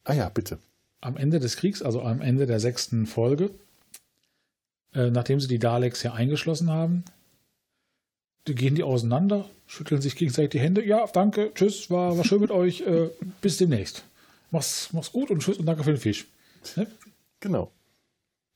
[0.04, 0.58] Ah ja, bitte.
[1.00, 3.50] Am Ende des Kriegs, also am Ende der sechsten Folge,
[4.94, 7.04] äh, nachdem sie die Daleks ja eingeschlossen haben,
[8.44, 10.84] gehen die auseinander, schütteln sich gegenseitig die Hände.
[10.84, 12.80] Ja, danke, tschüss, war, war schön mit euch.
[12.82, 14.04] Äh, bis demnächst.
[14.50, 16.26] Mach's, mach's gut und tschüss und danke für den Fisch.
[16.76, 16.86] Ne?
[17.40, 17.72] Genau.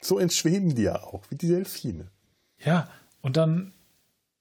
[0.00, 2.08] So entschweben die ja auch, wie die Delfine.
[2.64, 2.90] Ja,
[3.22, 3.72] und dann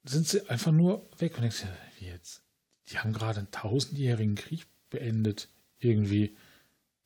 [0.04, 1.36] sind sie einfach nur weg.
[1.36, 1.64] Und denkst,
[2.00, 2.42] wie jetzt?
[2.90, 6.36] Die haben gerade einen tausendjährigen Krieg beendet, irgendwie.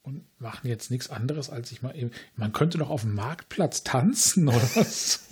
[0.02, 2.12] Und machen jetzt nichts anderes, als ich mal eben.
[2.36, 5.28] Man könnte doch auf dem Marktplatz tanzen oder was?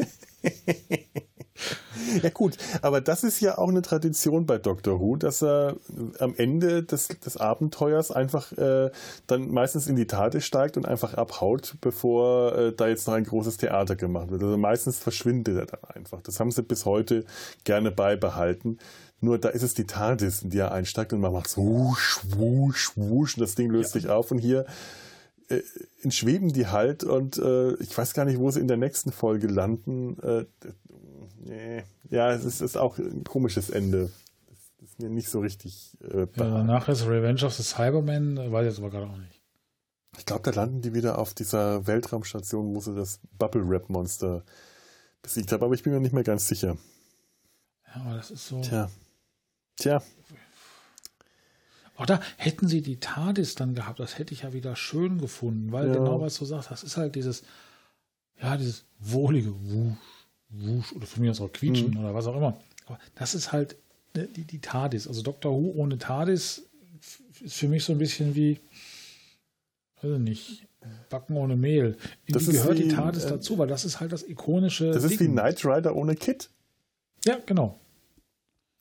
[2.28, 5.76] Ja gut, aber das ist ja auch eine Tradition bei Doctor Who, dass er
[6.20, 8.92] am Ende des, des Abenteuers einfach äh,
[9.28, 13.24] dann meistens in die Tate steigt und einfach abhaut, bevor äh, da jetzt noch ein
[13.24, 14.44] großes Theater gemacht wird.
[14.44, 16.22] Also meistens verschwindet er dann einfach.
[16.22, 17.26] Das haben sie bis heute
[17.64, 18.80] gerne beibehalten.
[19.20, 22.20] Nur da ist es die TARDIS, in die er einsteigt und man macht so wusch,
[22.26, 24.02] wusch, wusch und das Ding löst ja.
[24.02, 24.66] sich auf und hier
[25.50, 25.62] äh,
[26.04, 29.48] entschweben die halt und äh, ich weiß gar nicht, wo sie in der nächsten Folge
[29.48, 30.20] landen.
[30.22, 30.46] Äh,
[31.46, 31.84] nee.
[32.10, 34.12] Ja, es ist, ist, auch ein komisches Ende.
[34.48, 35.98] Das ist mir nicht so richtig.
[36.02, 39.42] Äh, ja, danach ist Revenge of the Cybermen, weiß ich jetzt aber gerade auch nicht.
[40.18, 44.44] Ich glaube, da landen die wieder auf dieser Weltraumstation, wo sie das Bubble Rap Monster
[45.22, 46.78] besiegt haben, aber ich bin mir nicht mehr ganz sicher.
[47.88, 48.62] Ja, aber das ist so.
[48.62, 48.90] Tja.
[49.76, 50.02] Tja.
[52.00, 55.88] Oder hätten sie die TARDIS dann gehabt, das hätte ich ja wieder schön gefunden, weil
[55.88, 55.94] ja.
[55.94, 57.44] genau was du sagst, das ist halt dieses,
[58.40, 59.98] ja, dieses wohlige Wusch,
[60.50, 62.00] Wusch oder für mich auch Quietschen mhm.
[62.00, 62.58] oder was auch immer.
[62.86, 63.76] Aber das ist halt
[64.16, 65.08] ne, die, die TARDIS.
[65.08, 65.52] Also Dr.
[65.52, 66.64] Who ohne TARDIS
[67.44, 68.60] ist für mich so ein bisschen wie,
[70.02, 70.68] weiß nicht,
[71.10, 71.98] Backen ohne Mehl.
[72.28, 74.92] Das gehört wie, die TARDIS äh, dazu, weil das ist halt das ikonische.
[74.92, 75.30] Das ist Ding.
[75.30, 76.50] wie Knight Rider ohne Kit.
[77.26, 77.80] Ja, genau.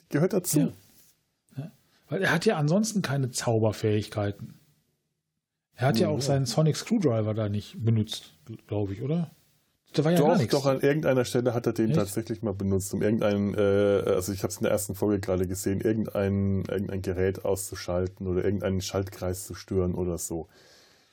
[0.09, 0.59] Gehört dazu.
[0.59, 1.71] Ja.
[2.09, 4.53] Weil er hat ja ansonsten keine Zauberfähigkeiten.
[5.75, 8.33] Er hat ja, ja auch seinen Sonic Screwdriver da nicht benutzt,
[8.67, 9.31] glaube ich, oder?
[9.93, 10.51] Da war ja doch, gar nichts.
[10.51, 11.99] Doch, an irgendeiner Stelle hat er den Echt?
[11.99, 15.47] tatsächlich mal benutzt, um irgendeinen, äh, also ich habe es in der ersten Folge gerade
[15.47, 20.47] gesehen, irgendein, irgendein Gerät auszuschalten oder irgendeinen Schaltkreis zu stören oder so.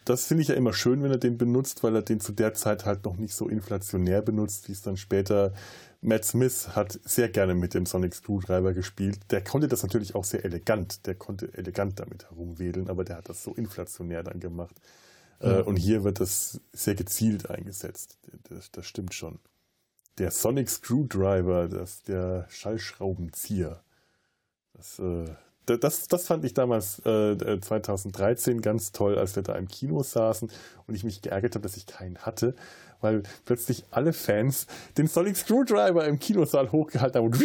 [0.04, 2.52] Das finde ich ja immer schön, wenn er den benutzt, weil er den zu der
[2.52, 5.54] Zeit halt noch nicht so inflationär benutzt, wie es dann später
[6.02, 9.20] Matt Smith hat sehr gerne mit dem Sonic Screwdriver gespielt.
[9.30, 11.06] Der konnte das natürlich auch sehr elegant.
[11.06, 14.76] Der konnte elegant damit herumwedeln, aber der hat das so inflationär dann gemacht.
[15.40, 15.62] Mhm.
[15.62, 18.18] und hier wird das sehr gezielt eingesetzt.
[18.48, 19.38] Das, das stimmt schon.
[20.18, 23.82] Der Sonic Screwdriver, das, der Schallschraubenzieher.
[24.74, 25.24] Das, äh,
[25.66, 30.50] das, das fand ich damals äh, 2013 ganz toll, als wir da im Kino saßen
[30.86, 32.54] und ich mich geärgert habe, dass ich keinen hatte,
[33.00, 34.66] weil plötzlich alle Fans
[34.98, 37.40] den Sonic Screwdriver im Kinosaal hochgehalten haben und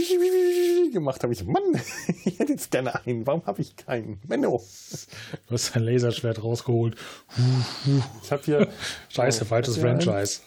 [0.91, 1.31] gemacht haben.
[1.31, 1.63] Ich, Mann,
[2.25, 3.25] ich hätte jetzt gerne einen.
[3.25, 4.19] Warum habe ich keinen?
[4.27, 4.61] Menno.
[5.47, 6.95] Du hast dein Laserschwert rausgeholt.
[8.23, 8.67] Ich habe hier.
[9.09, 10.41] Scheiße, oh, falsches Franchise.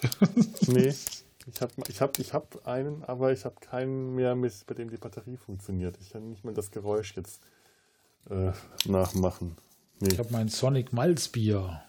[0.69, 0.95] nee.
[1.53, 4.91] Ich habe ich hab, ich hab einen, aber ich habe keinen mehr, mit, bei dem
[4.91, 5.99] die Batterie funktioniert.
[6.01, 7.41] Ich kann nicht mehr das Geräusch jetzt
[8.31, 8.53] äh,
[8.87, 9.57] nachmachen.
[9.99, 10.11] Nee.
[10.13, 11.83] Ich habe mein Sonic Malzbier.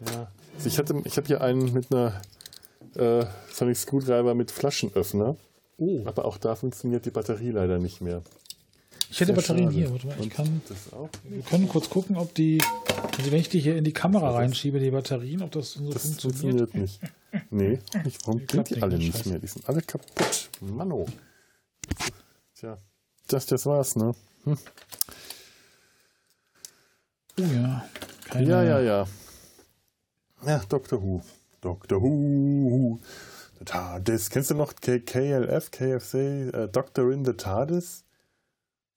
[0.00, 0.32] Ja.
[0.54, 2.20] Also ich hatte, ich habe hier einen mit einer
[2.96, 5.36] äh, Sonic Screwdriver mit Flaschenöffner.
[5.78, 6.02] Oh.
[6.04, 8.22] Aber auch da funktioniert die Batterie leider nicht mehr.
[9.10, 9.76] Ich hätte Sehr Batterien schade.
[9.76, 9.90] hier.
[9.92, 10.62] Warte mal, ich kann,
[11.24, 12.60] wir können kurz gucken, ob die,
[13.18, 16.02] also wenn ich die hier in die Kamera reinschiebe, die Batterien, ob das so das
[16.02, 16.70] funktioniert.
[16.70, 17.00] funktioniert nicht.
[17.50, 18.26] Nee, nicht.
[18.26, 19.38] warum sind die alle nicht mehr?
[19.38, 20.50] Die sind alle kaputt.
[20.60, 21.06] Manno.
[22.54, 22.78] Tja,
[23.28, 24.14] das, das war's, ne?
[24.44, 24.58] Hm.
[27.38, 27.84] Oh ja.
[28.24, 29.06] Keine ja, ja, ja.
[30.46, 31.22] Ja, Doctor Who.
[31.60, 32.98] Doctor Who.
[33.58, 34.30] The TARDIS.
[34.30, 38.04] Kennst du noch K KLF, KFC, äh, Doctor in the TARDIS?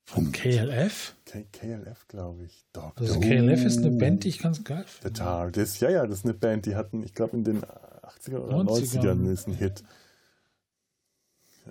[0.06, 1.16] Von KLF?
[1.26, 2.66] K KLF, glaube ich.
[2.74, 5.16] Doctor also KLF ist eine Band, die ich ganz geil finde.
[5.16, 8.40] The TARDIS, ja, ja, das ist eine Band, die hatten, ich glaube, in den 80er
[8.40, 9.84] oder 90ern, 90ern ist ein Hit.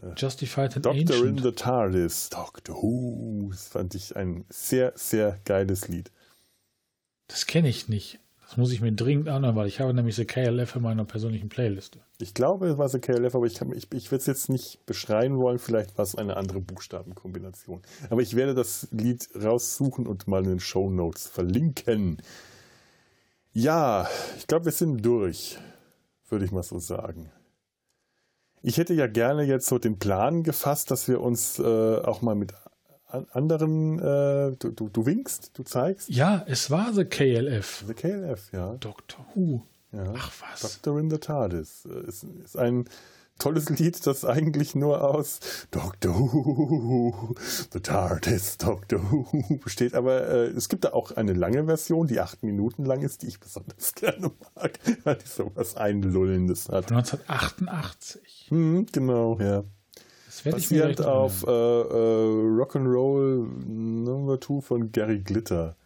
[0.00, 1.38] Äh, Justified and Doctor Ancient.
[1.38, 2.30] in the TARDIS.
[2.30, 3.48] Doctor Who.
[3.50, 6.10] Das fand ich ein sehr, sehr geiles Lied.
[7.26, 8.20] Das kenne ich nicht.
[8.48, 11.50] Das muss ich mir dringend anhören, weil ich habe nämlich The KLF in meiner persönlichen
[11.50, 11.98] Playliste.
[12.18, 15.36] Ich glaube, es war The KLF, aber ich, ich, ich würde es jetzt nicht beschreien
[15.36, 15.58] wollen.
[15.58, 17.82] Vielleicht war es eine andere Buchstabenkombination.
[18.08, 22.22] Aber ich werde das Lied raussuchen und mal in den Show Notes verlinken.
[23.52, 25.58] Ja, ich glaube, wir sind durch,
[26.30, 27.30] würde ich mal so sagen.
[28.62, 32.34] Ich hätte ja gerne jetzt so den Plan gefasst, dass wir uns äh, auch mal
[32.34, 32.54] mit
[33.08, 36.08] anderen, äh, du, du, du, winkst, du zeigst?
[36.08, 37.84] Ja, es war The KLF.
[37.86, 38.74] The KLF, ja.
[38.74, 39.62] Doctor Who.
[39.92, 40.12] Ja.
[40.16, 40.60] Ach was.
[40.60, 41.86] Doctor in the TARDIS.
[42.06, 42.84] Ist, ist ein
[43.38, 45.40] tolles Lied, das eigentlich nur aus
[45.70, 47.34] Doctor Who,
[47.72, 49.94] The TARDIS, Doctor Who besteht.
[49.94, 53.28] Aber äh, es gibt da auch eine lange Version, die acht Minuten lang ist, die
[53.28, 56.88] ich besonders gerne mag, weil die sowas Einlullendes hat.
[56.88, 58.46] Von 1988.
[58.48, 59.64] Hm, genau, ja.
[60.44, 65.76] Basierend auf äh, äh, Rock'n'Roll Number 2 von Gary Glitter.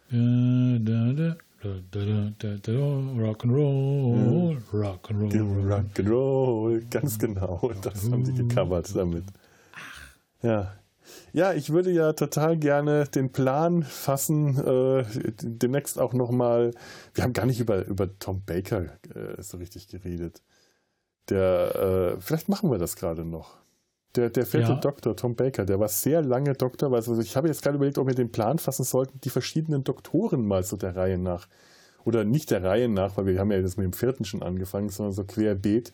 [3.17, 5.67] Rock'n'Roll, Rock'n'Roll.
[5.69, 7.71] Rock'n'Roll, ganz genau.
[7.81, 9.23] Das haben die gecovert damit.
[10.41, 10.73] Ja.
[11.31, 15.03] Ja, ich würde ja total gerne den Plan fassen, äh,
[15.41, 16.71] demnächst auch nochmal.
[17.13, 20.41] Wir haben gar nicht über, über Tom Baker äh, so richtig geredet.
[21.29, 23.57] Der, äh, vielleicht machen wir das gerade noch.
[24.15, 24.79] Der, der vierte ja.
[24.79, 26.93] Doktor, Tom Baker, der war sehr lange Doktor.
[26.93, 30.45] Also ich habe jetzt gerade überlegt, ob wir den Plan fassen sollten, die verschiedenen Doktoren
[30.45, 31.47] mal so der Reihe nach.
[32.05, 34.89] Oder nicht der Reihe nach, weil wir haben ja jetzt mit dem vierten schon angefangen,
[34.89, 35.91] sondern so querbeet,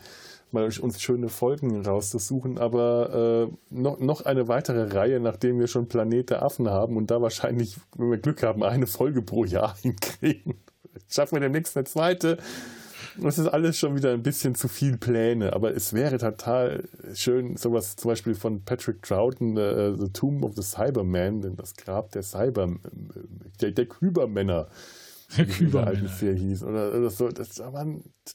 [0.52, 2.58] mal uns schöne Folgen rauszusuchen.
[2.58, 7.12] Aber äh, noch, noch eine weitere Reihe, nachdem wir schon Planet der Affen haben und
[7.12, 10.56] da wahrscheinlich, wenn wir Glück haben, eine Folge pro Jahr hinkriegen.
[11.08, 12.38] Schaffen wir demnächst eine zweite
[13.18, 16.84] das ist alles schon wieder ein bisschen zu viel Pläne, aber es wäre total
[17.14, 22.12] schön, sowas zum Beispiel von Patrick Troughton, uh, The Tomb of the Cyberman, das Grab
[22.12, 22.76] der Cyber,
[23.62, 24.68] der, der Kübermänner,
[25.38, 26.64] der Kübermänner hieß.
[26.64, 27.30] Oder, oder so.
[27.30, 27.86] Das, aber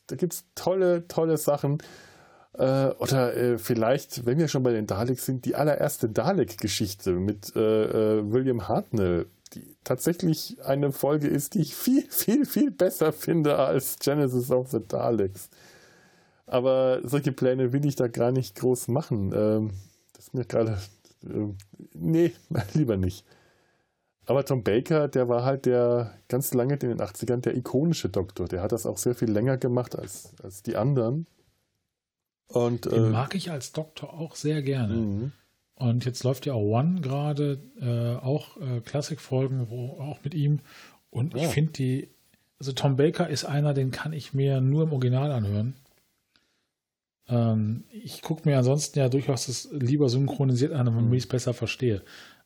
[0.07, 1.79] da gibt es tolle, tolle Sachen.
[2.55, 7.55] Äh, oder äh, vielleicht, wenn wir schon bei den Daleks sind, die allererste Dalek-Geschichte mit
[7.57, 13.12] äh, äh William Hartnell die tatsächlich eine Folge ist, die ich viel, viel, viel besser
[13.12, 15.48] finde als Genesis of the Daleks.
[16.46, 19.32] Aber solche Pläne will ich da gar nicht groß machen.
[19.34, 19.70] Ähm,
[20.12, 20.78] das ist mir gerade.
[21.24, 21.55] Äh,
[21.94, 22.32] nee,
[22.74, 23.24] lieber nicht.
[24.26, 28.48] Aber Tom Baker, der war halt der ganz lange in den 80ern der ikonische Doktor.
[28.48, 31.26] Der hat das auch sehr viel länger gemacht als, als die anderen.
[32.48, 35.32] Und, Den äh, mag ich als Doktor auch sehr gerne.
[35.77, 40.61] Und jetzt läuft ja auch One gerade, äh, auch äh, Klassikfolgen, wo auch mit ihm.
[41.11, 41.43] Und ja.
[41.43, 42.09] ich finde die,
[42.59, 45.75] also Tom Baker ist einer, den kann ich mir nur im Original anhören.
[47.29, 51.14] Ähm, ich gucke mir ansonsten ja durchaus das lieber synchronisiert an, damit mhm.
[51.14, 52.03] ich es besser verstehe.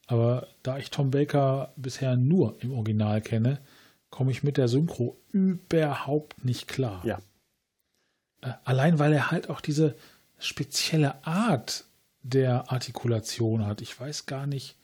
[0.06, 3.58] Aber da ich Tom Baker bisher nur im Original kenne,
[4.10, 7.04] komme ich mit der Synchro überhaupt nicht klar.
[7.04, 7.18] Ja.
[8.40, 9.96] Äh, allein weil er halt auch diese
[10.38, 11.84] spezielle Art
[12.28, 13.80] der Artikulation hat.
[13.80, 14.76] Ich weiß gar nicht,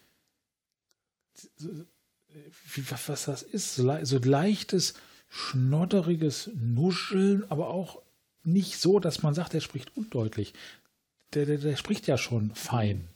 [2.64, 3.76] wie, was das ist.
[3.76, 4.94] So, leichtes,
[5.28, 8.02] schnodderiges Nuscheln, aber auch
[8.42, 10.54] nicht so, dass man sagt, er spricht undeutlich.
[11.34, 13.08] Der, der, der spricht ja schon fein.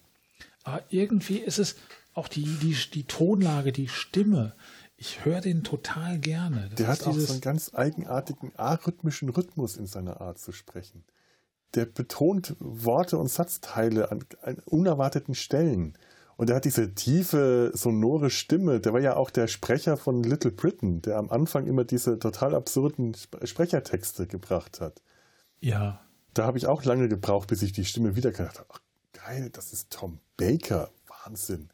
[0.63, 1.75] Aber irgendwie ist es
[2.13, 4.55] auch die, die, die Tonlage, die Stimme.
[4.97, 6.67] Ich höre den total gerne.
[6.69, 11.03] Das der hat auch so einen ganz eigenartigen arrhythmischen Rhythmus in seiner Art zu sprechen
[11.75, 15.97] der betont Worte und Satzteile an, an, unerwarteten Stellen.
[16.37, 18.79] Und er hat diese tiefe, sonore Stimme.
[18.79, 22.55] Der war ja auch der Sprecher von Little Britain, der am Anfang immer diese total
[22.55, 23.13] absurden
[23.43, 25.01] Sprechertexte gebracht hat.
[25.59, 26.01] Ja.
[26.33, 28.69] Da habe ich auch lange gebraucht, bis ich die Stimme wieder gedacht habe.
[28.71, 30.89] Ach, geil, das ist Tom Baker.
[31.25, 31.69] Wahnsinn.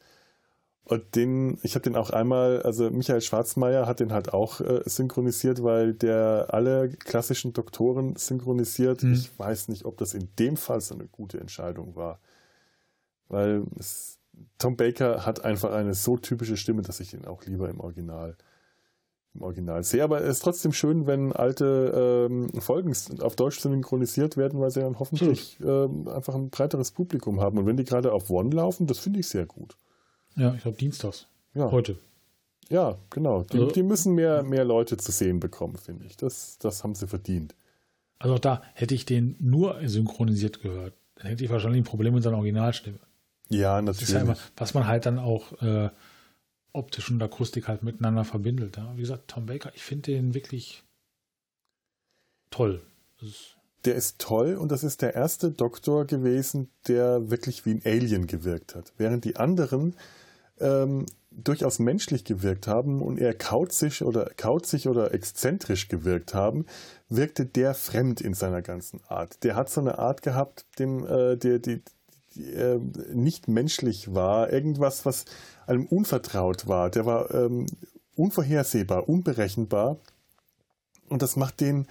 [0.87, 4.81] Und den, ich habe den auch einmal, also Michael Schwarzmeier hat den halt auch äh,
[4.85, 9.01] synchronisiert, weil der alle klassischen Doktoren synchronisiert.
[9.01, 9.13] Hm.
[9.13, 12.19] Ich weiß nicht, ob das in dem Fall so eine gute Entscheidung war.
[13.29, 14.19] Weil es,
[14.59, 18.37] Tom Baker hat einfach eine so typische Stimme, dass ich ihn auch lieber im Original,
[19.33, 20.03] im Original sehe.
[20.03, 24.81] Aber es ist trotzdem schön, wenn alte ähm, Folgen auf Deutsch synchronisiert werden, weil sie
[24.81, 27.57] dann hoffentlich ähm, einfach ein breiteres Publikum haben.
[27.57, 29.77] Und wenn die gerade auf One laufen, das finde ich sehr gut.
[30.35, 31.27] Ja, ich glaube dienstags.
[31.53, 31.71] Ja.
[31.71, 31.97] Heute.
[32.69, 33.43] Ja, genau.
[33.43, 36.17] Die, also, die, müssen mehr, mehr Leute zu sehen bekommen, finde ich.
[36.17, 37.55] Das, das haben sie verdient.
[38.17, 40.93] Also auch da hätte ich den nur synchronisiert gehört.
[41.15, 42.99] Dann hätte ich wahrscheinlich ein Problem mit seiner Originalstimme.
[43.49, 44.09] Ja, natürlich.
[44.09, 45.89] Ja immer, was man halt dann auch äh,
[46.73, 48.77] optisch und Akustik halt miteinander verbindet.
[48.77, 48.91] Ja?
[48.95, 50.83] Wie gesagt, Tom Baker, ich finde den wirklich
[52.49, 52.81] toll.
[53.21, 53.55] Ist
[53.85, 58.27] der ist toll und das ist der erste Doktor gewesen, der wirklich wie ein Alien
[58.27, 58.93] gewirkt hat.
[58.97, 59.95] Während die anderen
[60.59, 66.65] ähm, durchaus menschlich gewirkt haben und eher kauzig oder kauzig oder exzentrisch gewirkt haben,
[67.09, 69.43] wirkte der fremd in seiner ganzen Art.
[69.43, 71.81] Der hat so eine Art gehabt, dem äh, der die,
[72.35, 72.79] die äh,
[73.13, 75.25] nicht menschlich war, irgendwas, was
[75.67, 76.89] einem unvertraut war.
[76.89, 77.67] Der war ähm,
[78.15, 79.97] unvorhersehbar, unberechenbar
[81.09, 81.87] und das macht den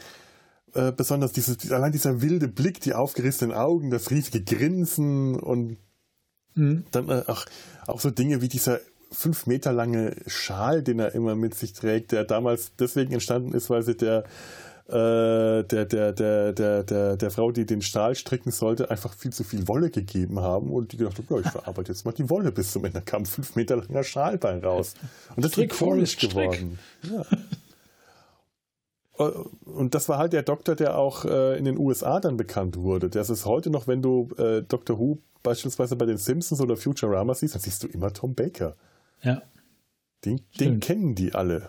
[0.75, 5.77] äh, besonders dieses, allein dieser wilde Blick, die aufgerissenen Augen, das riesige Grinsen und
[6.55, 6.84] Mhm.
[6.90, 7.44] Dann äh, auch,
[7.86, 8.80] auch so Dinge wie dieser
[9.11, 13.70] fünf Meter lange Schal, den er immer mit sich trägt, der damals deswegen entstanden ist,
[13.70, 14.24] weil sie der
[14.86, 19.32] äh, der, der, der, der, der, der Frau, die den Stahl stricken sollte, einfach viel
[19.32, 22.28] zu viel Wolle gegeben haben und die gedacht hat, ja, ich verarbeite jetzt mal die
[22.28, 22.98] Wolle bis zum Ende.
[22.98, 24.94] Da kam ein fünf Meter langer Schal bei raus.
[25.36, 26.78] Und das ist ikonisch geworden.
[27.02, 27.24] Ja.
[29.64, 33.09] und das war halt der Doktor, der auch äh, in den USA dann bekannt wurde.
[33.09, 37.34] Das ist heute noch, wenn du äh, Doctor Who beispielsweise bei den Simpsons oder Futurama
[37.34, 38.74] siehst, dann siehst du immer Tom Baker.
[39.22, 39.42] Ja.
[40.24, 41.68] Den, den kennen die alle.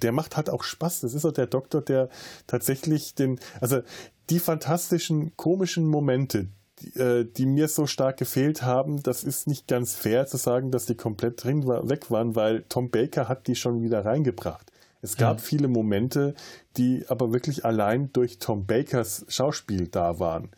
[0.00, 1.00] Der macht halt auch Spaß.
[1.00, 2.08] Das ist auch der Doktor, der
[2.46, 3.82] tatsächlich den, also
[4.30, 6.48] die fantastischen, komischen Momente,
[6.80, 10.70] die, äh, die, mir so stark gefehlt haben, das ist nicht ganz fair zu sagen,
[10.70, 14.70] dass die komplett drin war, weg waren, weil Tom Baker hat die schon wieder reingebracht.
[15.00, 15.42] Es gab ja.
[15.42, 16.34] viele Momente,
[16.76, 20.50] die aber wirklich allein durch Tom Bakers Schauspiel da waren.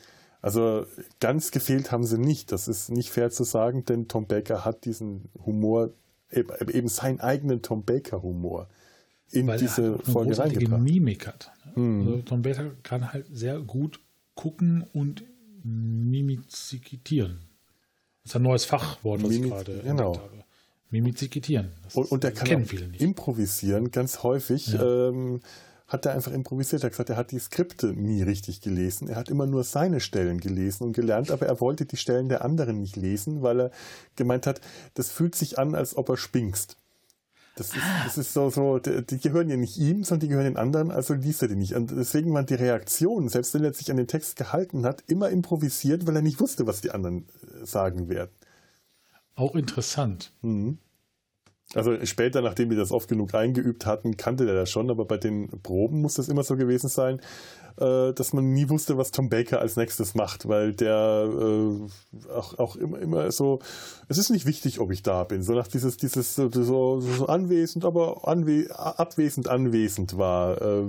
[0.43, 0.87] Also
[1.21, 2.53] ganz gefehlt haben sie nicht.
[2.53, 5.91] Das ist nicht fair zu sagen, denn Tom Baker hat diesen Humor,
[6.31, 8.69] eben seinen eigenen Tom Baker Humor
[9.33, 10.83] in Weil diese er Folge reingebracht.
[10.83, 11.53] Mimik hat.
[11.77, 12.01] Mhm.
[12.01, 14.01] Also Tom Baker kann halt sehr gut
[14.35, 15.25] gucken und
[15.63, 17.41] mimizikitieren.
[18.23, 20.17] Das ist ein neues Fachwort, was Mimiz ich gerade genau.
[20.17, 20.45] habe.
[20.91, 21.71] Mimizikitieren.
[21.95, 24.69] Und, und der kann auch improvisieren, ganz häufig.
[24.69, 25.09] Ja.
[25.09, 25.41] Ähm,
[25.91, 26.83] hat er einfach improvisiert.
[26.83, 29.09] Er hat gesagt, er hat die Skripte nie richtig gelesen.
[29.09, 32.45] Er hat immer nur seine Stellen gelesen und gelernt, aber er wollte die Stellen der
[32.45, 33.71] anderen nicht lesen, weil er
[34.15, 34.61] gemeint hat,
[34.95, 36.77] das fühlt sich an, als ob er spinkst.
[37.57, 40.57] Das ist, das ist so, so, die gehören ja nicht ihm, sondern die gehören den
[40.57, 41.75] anderen, also liest er die nicht.
[41.75, 45.29] Und deswegen waren die Reaktionen, selbst wenn er sich an den Text gehalten hat, immer
[45.29, 48.31] improvisiert, weil er nicht wusste, was die anderen äh, sagen werden.
[49.35, 50.33] Auch interessant.
[50.41, 50.79] Mhm.
[51.75, 55.19] Also später, nachdem wir das oft genug eingeübt hatten, kannte der das schon, aber bei
[55.19, 57.21] den Proben muss das immer so gewesen sein,
[57.79, 62.59] äh, dass man nie wusste, was Tom Baker als nächstes macht, weil der äh, auch,
[62.59, 63.61] auch immer, immer so,
[64.09, 67.85] es ist nicht wichtig, ob ich da bin, so nach dieses, dieses so, so, anwesend,
[67.85, 70.61] aber anwe abwesend anwesend war.
[70.61, 70.87] Äh,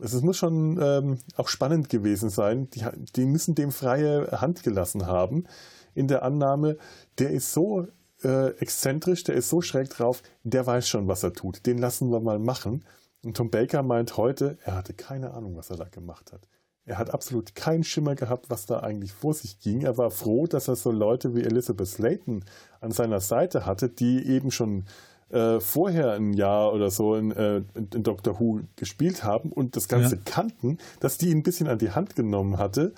[0.00, 2.68] es muss schon ähm, auch spannend gewesen sein.
[2.70, 2.84] Die,
[3.16, 5.46] die müssen dem freie Hand gelassen haben
[5.94, 6.76] in der Annahme,
[7.18, 7.88] der ist so
[8.22, 11.66] äh, exzentrisch, der ist so schräg drauf, der weiß schon, was er tut.
[11.66, 12.84] Den lassen wir mal machen.
[13.24, 16.48] Und Tom Baker meint heute, er hatte keine Ahnung, was er da gemacht hat.
[16.84, 19.82] Er hat absolut keinen Schimmer gehabt, was da eigentlich vor sich ging.
[19.82, 22.44] Er war froh, dass er so Leute wie Elizabeth Slayton
[22.80, 24.86] an seiner Seite hatte, die eben schon
[25.28, 29.88] äh, vorher ein Jahr oder so in, äh, in, Doctor Who gespielt haben und das
[29.88, 30.22] Ganze ja.
[30.24, 32.94] kannten, dass die ihn ein bisschen an die Hand genommen hatte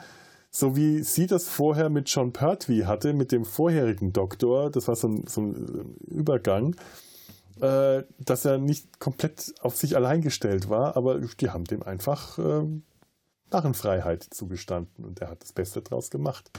[0.51, 4.97] so wie sie das vorher mit John Pertwee hatte, mit dem vorherigen Doktor, das war
[4.97, 6.75] so ein, so ein Übergang,
[7.61, 12.39] äh, dass er nicht komplett auf sich allein gestellt war, aber die haben dem einfach
[12.39, 12.67] äh,
[13.53, 16.51] Narrenfreiheit zugestanden und er hat das Beste draus gemacht.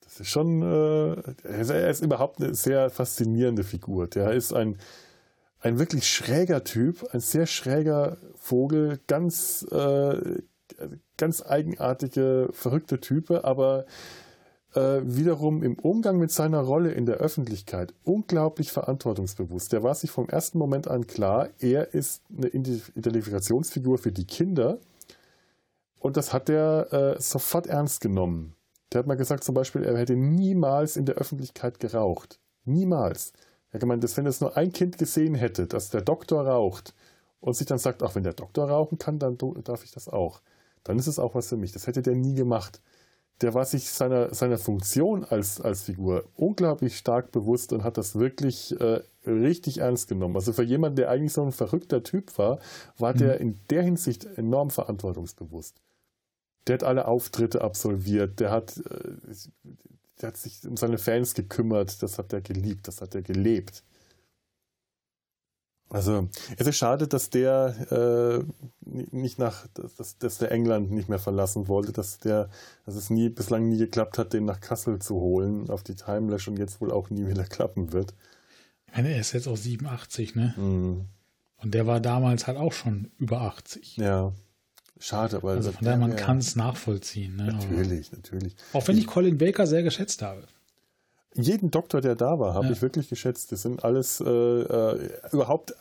[0.00, 4.08] Das ist schon, äh, er ist überhaupt eine sehr faszinierende Figur.
[4.08, 4.78] Der ist ein,
[5.60, 10.42] ein wirklich schräger Typ, ein sehr schräger Vogel, ganz äh,
[11.16, 13.86] ganz eigenartige, verrückte Type, aber
[14.74, 19.72] äh, wiederum im Umgang mit seiner Rolle in der Öffentlichkeit unglaublich verantwortungsbewusst.
[19.72, 24.78] Der war sich vom ersten Moment an klar, er ist eine Identifikationsfigur für die Kinder
[25.98, 28.54] und das hat er äh, sofort ernst genommen.
[28.92, 32.40] Der hat mal gesagt zum Beispiel, er hätte niemals in der Öffentlichkeit geraucht.
[32.64, 33.32] Niemals.
[33.70, 36.94] Er hat gemeint, dass wenn es nur ein Kind gesehen hätte, dass der Doktor raucht
[37.40, 40.40] und sich dann sagt, ach, wenn der Doktor rauchen kann, dann darf ich das auch
[40.84, 41.72] dann ist es auch was für mich.
[41.72, 42.80] Das hätte der nie gemacht.
[43.40, 48.16] Der war sich seiner, seiner Funktion als, als Figur unglaublich stark bewusst und hat das
[48.16, 50.36] wirklich äh, richtig ernst genommen.
[50.36, 52.58] Also für jemanden, der eigentlich so ein verrückter Typ war,
[52.98, 53.18] war mhm.
[53.18, 55.76] der in der Hinsicht enorm verantwortungsbewusst.
[56.66, 59.34] Der hat alle Auftritte absolviert, der hat, äh,
[60.20, 63.82] der hat sich um seine Fans gekümmert, das hat er geliebt, das hat er gelebt.
[65.90, 68.44] Also es ist schade, dass der äh,
[69.10, 72.48] nicht nach, dass, dass der England nicht mehr verlassen wollte, dass der,
[72.86, 76.46] dass es nie bislang nie geklappt hat, den nach Kassel zu holen auf die Timelash
[76.46, 78.14] und jetzt wohl auch nie wieder klappen wird.
[78.86, 80.54] Ich meine, er ist jetzt auch 87, ne?
[80.56, 81.06] Mhm.
[81.56, 83.96] Und der war damals halt auch schon über 80.
[83.96, 84.32] Ja.
[84.98, 87.36] Schade, aber also von daher man kann es nachvollziehen.
[87.36, 87.52] Ne?
[87.52, 88.54] Natürlich, natürlich.
[88.74, 90.44] Auch wenn ich Colin Baker sehr geschätzt habe
[91.34, 92.72] jeden Doktor, der da war, habe ja.
[92.72, 93.52] ich wirklich geschätzt.
[93.52, 95.74] Das sind alles äh, äh, überhaupt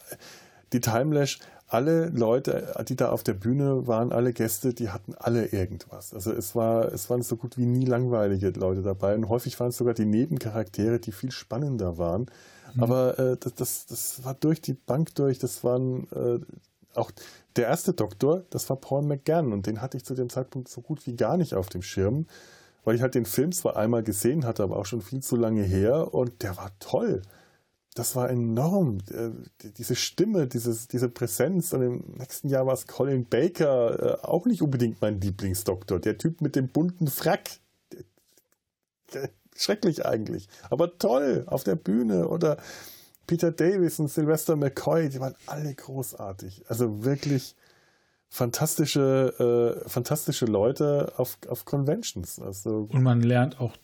[0.74, 5.45] die Timelash, alle Leute, die da auf der Bühne waren, alle Gäste, die hatten alle
[5.47, 6.14] irgendwas.
[6.14, 9.70] Also es war, es waren so gut wie nie langweilige Leute dabei und häufig waren
[9.70, 12.26] es sogar die Nebencharaktere, die viel spannender waren.
[12.74, 12.84] Mhm.
[12.84, 16.39] Aber äh, das, das, das war durch die Bank durch, das waren äh,
[16.95, 17.12] auch
[17.56, 20.82] der erste Doktor, das war Paul McGann und den hatte ich zu dem Zeitpunkt so
[20.82, 22.26] gut wie gar nicht auf dem Schirm
[22.89, 25.61] weil ich halt den Film zwar einmal gesehen hatte, aber auch schon viel zu lange
[25.61, 27.21] her und der war toll.
[27.93, 28.97] Das war enorm.
[29.11, 29.29] Äh,
[29.77, 31.71] diese Stimme, dieses, diese Präsenz.
[31.71, 35.99] Und im nächsten Jahr war es Colin Baker, äh, auch nicht unbedingt mein Lieblingsdoktor.
[35.99, 37.59] Der Typ mit dem bunten Frack.
[39.55, 40.49] Schrecklich eigentlich.
[40.71, 42.27] Aber toll auf der Bühne.
[42.27, 42.57] Oder
[43.27, 46.63] Peter Davis und Sylvester McCoy, die waren alle großartig.
[46.69, 47.55] Also wirklich
[48.30, 52.39] fantastische, äh, fantastische Leute auf, auf Conventions.
[52.39, 53.75] Also und man lernt auch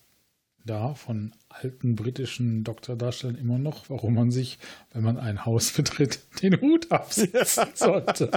[0.65, 4.59] da von alten britischen Doktordarstellern immer noch, warum man sich,
[4.93, 8.31] wenn man ein Haus betritt, den Hut absetzen sollte.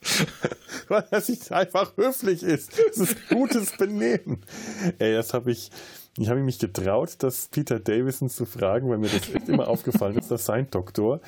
[0.88, 2.78] Weil er nicht einfach höflich ist.
[2.78, 4.42] Das ist gutes Benehmen.
[4.98, 5.70] Ey, das habe ich,
[6.16, 10.30] ich habe mich getraut, das Peter Davison zu fragen, weil mir das immer aufgefallen ist,
[10.30, 11.20] dass sein Doktor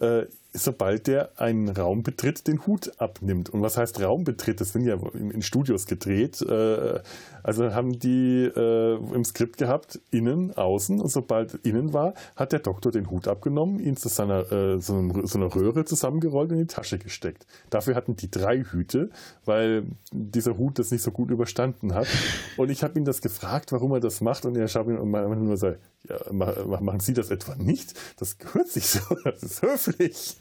[0.00, 0.24] äh,
[0.54, 3.50] sobald der einen Raum betritt, den Hut abnimmt.
[3.50, 4.60] Und was heißt Raum betritt?
[4.60, 6.40] Das sind ja in, Studios gedreht.
[6.40, 7.00] Äh,
[7.42, 11.00] also haben die äh, im Skript gehabt, innen, außen.
[11.00, 14.94] Und sobald innen war, hat der Doktor den Hut abgenommen, ihn zu seiner äh, so,
[14.94, 17.46] einer Röhre zusammengerollt und in die Tasche gesteckt.
[17.70, 19.10] Dafür hatten die drei Hüte,
[19.44, 22.06] weil dieser Hut das nicht so gut überstanden hat.
[22.56, 24.46] Und ich habe ihn das gefragt, warum er das macht.
[24.46, 27.94] Und er schaut mir nur gesagt, ja, machen Sie das etwa nicht?
[28.18, 30.36] Das gehört sich so, das ist höflich.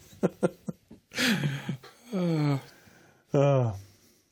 [3.32, 3.74] ah,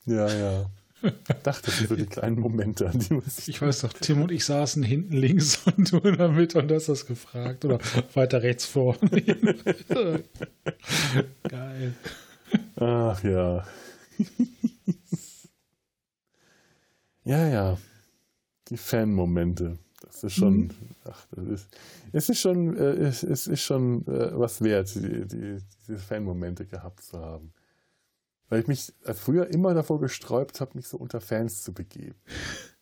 [0.06, 0.66] ja, ja.
[1.02, 3.48] Ich dachte, das sind so die kleinen Momente, an die muss ich.
[3.48, 6.70] Ich weiß doch, Tim und ich saßen hinten links und du in der Mitte und
[6.70, 7.64] hast das gefragt.
[7.64, 7.80] Oder
[8.14, 9.00] weiter rechts vorne.
[11.48, 11.94] Geil.
[12.76, 13.66] Ach ja.
[17.24, 17.78] ja, ja.
[18.68, 19.78] Die Fan-Momente.
[20.12, 20.70] Das ist schon, mhm.
[21.04, 21.68] ach, das ist,
[22.12, 25.58] es ist schon, äh, es, es, ist schon äh, was wert, die, die,
[25.88, 27.54] diese Fan-Momente gehabt zu haben.
[28.50, 32.14] Weil ich mich früher immer davor gesträubt habe, mich so unter Fans zu begeben.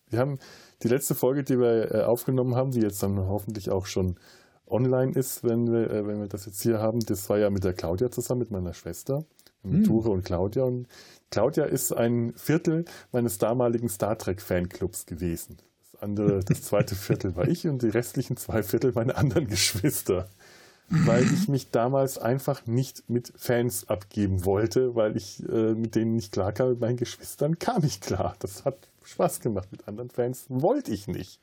[0.08, 0.40] Wir haben
[0.82, 4.18] die letzte Folge, die wir äh, aufgenommen haben, die jetzt dann hoffentlich auch schon
[4.66, 7.62] online ist, wenn wir, äh, wenn wir das jetzt hier haben, das war ja mit
[7.62, 9.24] der Claudia zusammen, mit meiner Schwester,
[9.62, 9.84] mit hm.
[9.84, 10.64] Ture und Claudia.
[10.64, 10.88] Und
[11.30, 15.58] Claudia ist ein Viertel meines damaligen Star Trek Fanclubs gewesen
[16.02, 20.28] andere, das zweite Viertel war ich und die restlichen zwei Viertel meine anderen Geschwister.
[20.88, 26.16] Weil ich mich damals einfach nicht mit Fans abgeben wollte, weil ich äh, mit denen
[26.16, 28.34] nicht klar kam, mit meinen Geschwistern kam ich klar.
[28.40, 29.70] Das hat Spaß gemacht.
[29.70, 31.40] Mit anderen Fans wollte ich nicht.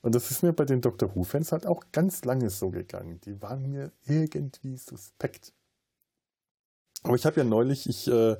[0.00, 3.20] Und das ist mir bei den Doctor Who-Fans halt auch ganz lange so gegangen.
[3.26, 5.52] Die waren mir irgendwie suspekt.
[7.02, 8.36] Aber ich habe ja neulich, ich äh,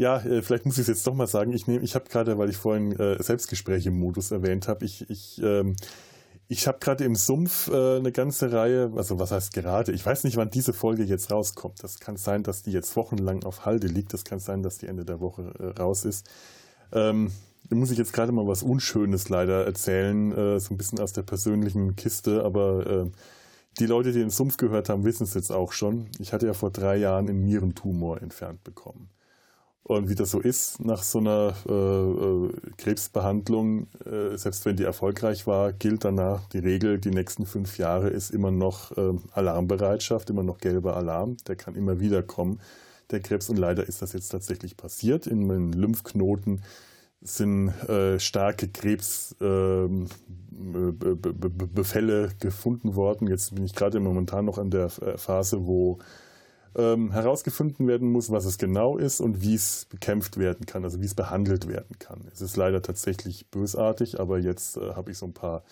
[0.00, 1.52] ja, äh, vielleicht muss ich es jetzt doch mal sagen.
[1.52, 5.08] Ich nehme, ich habe gerade, weil ich vorhin äh, Selbstgespräche im Modus erwähnt habe, ich,
[5.10, 5.76] ich, ähm,
[6.48, 10.24] ich habe gerade im Sumpf äh, eine ganze Reihe, also was heißt gerade, ich weiß
[10.24, 11.84] nicht, wann diese Folge jetzt rauskommt.
[11.84, 14.14] Das kann sein, dass die jetzt wochenlang auf Halde liegt.
[14.14, 16.26] Das kann sein, dass die Ende der Woche äh, raus ist.
[16.92, 17.30] Ähm,
[17.68, 21.12] da muss ich jetzt gerade mal was Unschönes leider erzählen, äh, so ein bisschen aus
[21.12, 23.10] der persönlichen Kiste, aber äh,
[23.78, 26.06] die Leute, die den Sumpf gehört haben, wissen es jetzt auch schon.
[26.18, 29.10] Ich hatte ja vor drei Jahren einen Nierentumor entfernt bekommen.
[29.82, 34.84] Und wie das so ist, nach so einer äh, äh, Krebsbehandlung, äh, selbst wenn die
[34.84, 40.30] erfolgreich war, gilt danach die Regel, die nächsten fünf Jahre ist immer noch äh, Alarmbereitschaft,
[40.30, 41.38] immer noch gelber Alarm.
[41.48, 42.60] Der kann immer wieder kommen,
[43.10, 43.48] der Krebs.
[43.48, 45.26] Und leider ist das jetzt tatsächlich passiert.
[45.26, 46.62] In meinen Lymphknoten
[47.22, 50.14] sind äh, starke Krebsbefälle
[52.24, 53.28] ähm, gefunden worden.
[53.28, 55.98] Jetzt bin ich gerade momentan noch an der äh, Phase, wo
[56.76, 61.00] ähm, herausgefunden werden muss, was es genau ist und wie es bekämpft werden kann, also
[61.00, 62.20] wie es behandelt werden kann.
[62.32, 65.64] Es ist leider tatsächlich bösartig, aber jetzt äh, habe ich so ein paar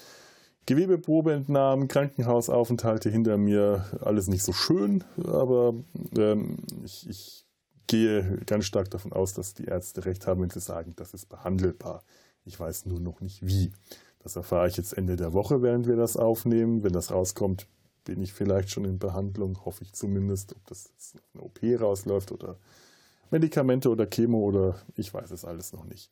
[0.66, 5.74] Gewebeprobeentnahmen, Krankenhausaufenthalte hinter mir, alles nicht so schön, aber
[6.16, 7.46] ähm, ich, ich
[7.86, 11.28] gehe ganz stark davon aus, dass die Ärzte recht haben, wenn sie sagen, das ist
[11.28, 12.04] behandelbar.
[12.44, 13.72] Ich weiß nur noch nicht wie.
[14.20, 16.82] Das erfahre ich jetzt Ende der Woche, während wir das aufnehmen.
[16.82, 17.66] Wenn das rauskommt,
[18.08, 20.90] bin ich vielleicht schon in Behandlung, hoffe ich zumindest, ob das
[21.34, 22.56] eine OP rausläuft oder
[23.30, 26.10] Medikamente oder Chemo oder ich weiß es alles noch nicht.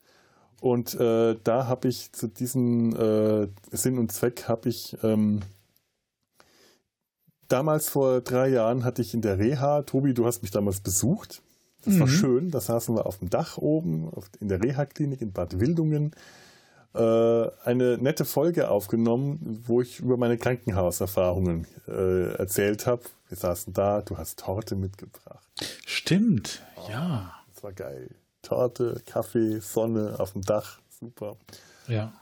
[0.61, 5.41] Und äh, da habe ich zu diesem äh, Sinn und Zweck habe ich ähm,
[7.47, 11.41] damals vor drei Jahren hatte ich in der Reha, Tobi, du hast mich damals besucht.
[11.83, 11.99] Das mhm.
[11.99, 12.51] war schön.
[12.51, 16.11] Da saßen wir auf dem Dach oben in der Reha-Klinik in Bad Wildungen
[16.97, 23.03] äh, eine nette Folge aufgenommen, wo ich über meine Krankenhauserfahrungen äh, erzählt habe.
[23.29, 25.47] Wir saßen da, du hast Torte mitgebracht.
[25.85, 27.33] Stimmt, oh, ja.
[27.53, 28.09] Das war geil.
[28.41, 31.37] Torte, Kaffee, Sonne auf dem Dach, super.
[31.87, 32.13] Ja.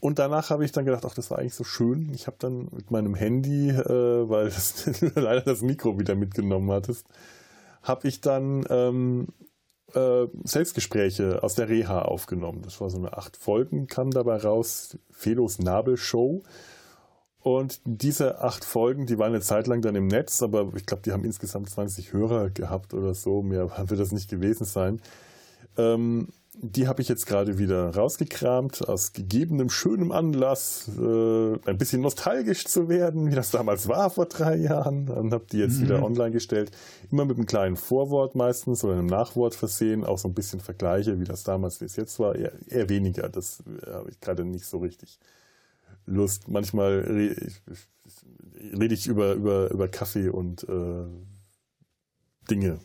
[0.00, 2.10] Und danach habe ich dann gedacht, ach, das war eigentlich so schön.
[2.14, 4.50] Ich habe dann mit meinem Handy, äh, weil
[5.00, 7.06] du leider das Mikro wieder mitgenommen hattest,
[7.82, 9.28] habe ich dann ähm,
[9.94, 12.62] äh, Selbstgespräche aus der Reha aufgenommen.
[12.62, 16.42] Das war so eine acht Folgen, kam dabei raus, Felos Nabelshow.
[17.42, 21.02] Und diese acht Folgen, die waren eine Zeit lang dann im Netz, aber ich glaube,
[21.02, 23.42] die haben insgesamt 20 Hörer gehabt oder so.
[23.42, 25.00] Mehr wird das nicht gewesen sein.
[25.76, 26.28] Ähm,
[26.62, 32.66] die habe ich jetzt gerade wieder rausgekramt, aus gegebenem schönem Anlass, äh, ein bisschen nostalgisch
[32.66, 35.06] zu werden, wie das damals war vor drei Jahren.
[35.06, 35.84] Dann habe die jetzt mhm.
[35.84, 36.70] wieder online gestellt.
[37.10, 41.18] Immer mit einem kleinen Vorwort meistens oder einem Nachwort versehen, auch so ein bisschen Vergleiche,
[41.18, 42.34] wie das damals bis jetzt war.
[42.34, 45.18] Eher, eher weniger, das äh, habe ich gerade nicht so richtig
[46.04, 46.48] Lust.
[46.48, 51.04] Manchmal rede ich, rede ich über, über, über Kaffee und äh,
[52.50, 52.80] Dinge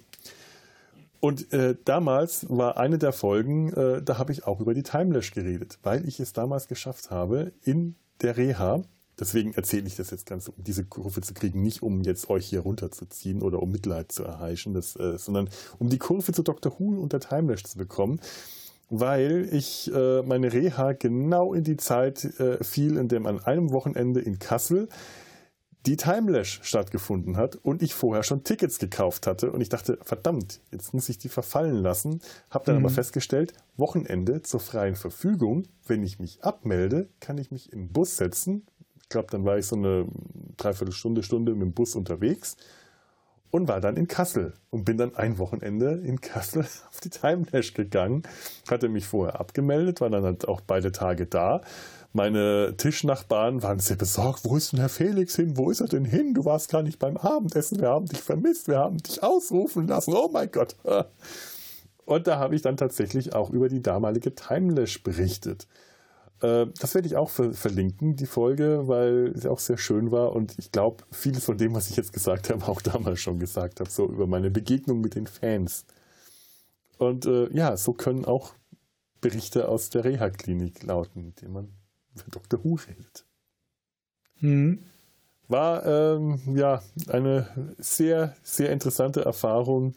[1.19, 5.31] und äh, damals war eine der Folgen, äh, da habe ich auch über die Timelash
[5.31, 8.81] geredet, weil ich es damals geschafft habe in der Reha.
[9.19, 12.47] Deswegen erzähle ich das jetzt ganz, um diese Kurve zu kriegen, nicht um jetzt euch
[12.47, 15.49] hier runterzuziehen oder um Mitleid zu erheischen, das, äh, sondern
[15.79, 16.73] um die Kurve zu Dr.
[16.77, 18.19] Who und der Timelash zu bekommen,
[18.89, 23.71] weil ich äh, meine Reha genau in die Zeit äh, fiel, in dem an einem
[23.71, 24.89] Wochenende in Kassel
[25.85, 30.61] die Timelash stattgefunden hat und ich vorher schon Tickets gekauft hatte und ich dachte, verdammt,
[30.71, 32.21] jetzt muss ich die verfallen lassen.
[32.49, 32.85] Habe dann mhm.
[32.85, 35.63] aber festgestellt, Wochenende zur freien Verfügung.
[35.85, 38.65] Wenn ich mich abmelde, kann ich mich in den Bus setzen.
[39.01, 40.07] Ich glaube, dann war ich so eine
[40.57, 42.57] Dreiviertelstunde, Stunde mit dem Bus unterwegs
[43.51, 47.73] und war dann in Kassel und bin dann ein Wochenende in Kassel auf die Timelash
[47.73, 48.23] gegangen.
[48.69, 51.61] Hatte mich vorher abgemeldet, war dann halt auch beide Tage da
[52.15, 54.45] meine Tischnachbarn waren sehr besorgt.
[54.45, 55.57] Wo ist denn Herr Felix hin?
[55.57, 56.33] Wo ist er denn hin?
[56.33, 57.79] Du warst gar nicht beim Abendessen.
[57.79, 58.69] Wir haben dich vermisst.
[58.69, 60.13] Wir haben dich ausrufen lassen.
[60.15, 60.75] Oh mein Gott.
[62.05, 65.67] Und da habe ich dann tatsächlich auch über die damalige Timelash berichtet.
[66.41, 70.33] Äh, das werde ich auch verlinken, die Folge, weil sie auch sehr schön war.
[70.33, 73.79] Und ich glaube, vieles von dem, was ich jetzt gesagt habe, auch damals schon gesagt
[73.81, 75.85] habe, so über meine Begegnung mit den Fans.
[76.97, 78.53] Und äh, ja, so können auch
[79.19, 81.73] Berichte aus der Reha-Klinik lauten, die man
[82.15, 82.63] über Dr.
[82.63, 83.25] Who redet.
[84.39, 84.79] Mhm.
[85.47, 89.93] War ähm, ja eine sehr, sehr interessante Erfahrung,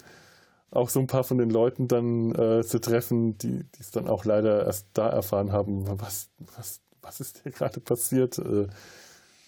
[0.71, 4.27] auch so ein paar von den Leuten dann äh, zu treffen, die es dann auch
[4.27, 8.39] leider erst da erfahren haben, was, was, was ist hier gerade passiert.
[8.39, 8.67] Äh,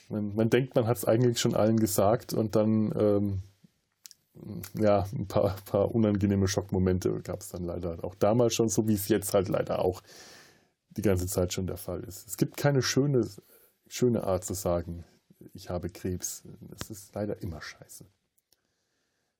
[0.09, 3.43] man, man, denkt, man hat es eigentlich schon allen gesagt und dann ähm,
[4.75, 8.95] ja, ein paar, paar unangenehme Schockmomente gab es dann leider auch damals schon, so wie
[8.95, 10.03] es jetzt halt leider auch
[10.91, 12.27] die ganze Zeit schon der Fall ist.
[12.27, 13.29] Es gibt keine schöne,
[13.89, 15.05] schöne Art zu sagen,
[15.55, 16.43] ich habe Krebs.
[16.81, 18.05] Es ist leider immer scheiße.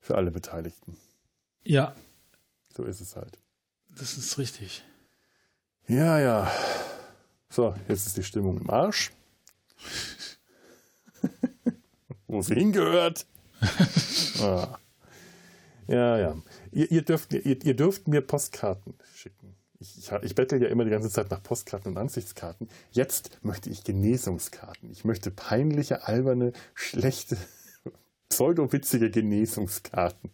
[0.01, 0.97] Für alle Beteiligten.
[1.63, 1.95] Ja.
[2.75, 3.39] So ist es halt.
[3.89, 4.85] Das ist richtig.
[5.89, 6.51] Ja, ja.
[7.51, 9.13] So, jetzt ist die Stimmung im Arsch.
[12.29, 13.27] Wo sie hingehört.
[14.41, 14.79] ah.
[15.89, 16.37] Ja, ja.
[16.71, 20.85] Ihr, ihr, dürft, ihr, ihr dürft mir Postkarten schicken ich, ich, ich bettel ja immer
[20.85, 22.69] die ganze Zeit nach Postkarten und Ansichtskarten.
[22.93, 24.91] Jetzt möchte ich Genesungskarten.
[24.91, 27.39] Ich möchte peinliche, alberne, schlechte,
[28.29, 30.31] pseudowitzige Genesungskarten.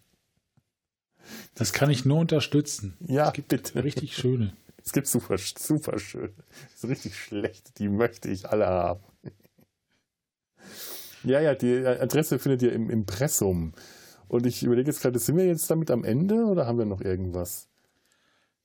[1.54, 2.96] Das kann ich nur unterstützen.
[3.00, 3.82] Ja, es gibt bitte.
[3.82, 4.56] Richtig schöne.
[4.84, 6.32] Es gibt super, super schöne.
[6.74, 7.78] So richtig schlecht.
[7.78, 9.00] Die möchte ich alle haben.
[11.24, 13.74] Ja, ja, die Adresse findet ihr im Impressum.
[14.28, 17.00] Und ich überlege jetzt gerade, sind wir jetzt damit am Ende oder haben wir noch
[17.00, 17.68] irgendwas?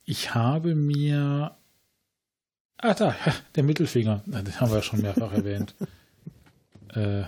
[0.06, 1.56] Ich habe mir.
[2.78, 3.16] Ah, da,
[3.56, 4.24] der Mittelfinger.
[4.26, 5.76] Den haben wir ja schon mehrfach erwähnt.
[6.94, 7.24] Äh,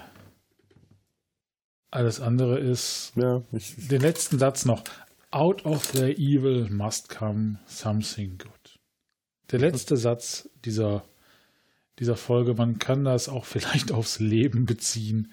[1.89, 3.13] alles andere ist.
[3.15, 4.84] Ja, ich, den letzten Satz noch.
[5.32, 8.80] Out of the evil must come something good.
[9.51, 11.05] Der letzte Satz dieser,
[11.99, 15.32] dieser Folge, man kann das auch vielleicht aufs Leben beziehen.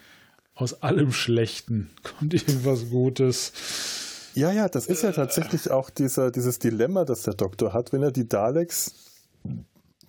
[0.55, 4.09] Aus allem Schlechten kommt irgendwas Gutes.
[4.35, 8.03] Ja, ja, das ist ja tatsächlich auch dieser, dieses Dilemma, das der Doktor hat, wenn
[8.03, 8.94] er die Daleks,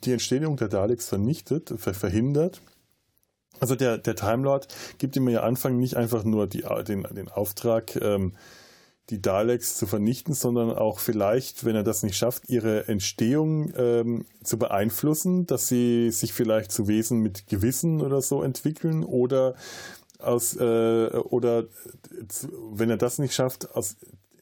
[0.03, 2.61] die Entstehung der Daleks vernichtet, ver verhindert.
[3.60, 4.68] Also der, der Time Lord
[4.98, 8.34] gibt ihm ja Anfang nicht einfach nur die, den, den Auftrag, ähm,
[9.10, 14.26] die Daleks zu vernichten, sondern auch vielleicht, wenn er das nicht schafft, ihre Entstehung ähm,
[14.43, 19.56] zu beeinflussen, dass sie sich vielleicht zu Wesen mit Gewissen oder so entwickeln oder
[20.23, 21.65] aus äh, oder
[22.72, 23.98] wenn er das nicht schafft, aus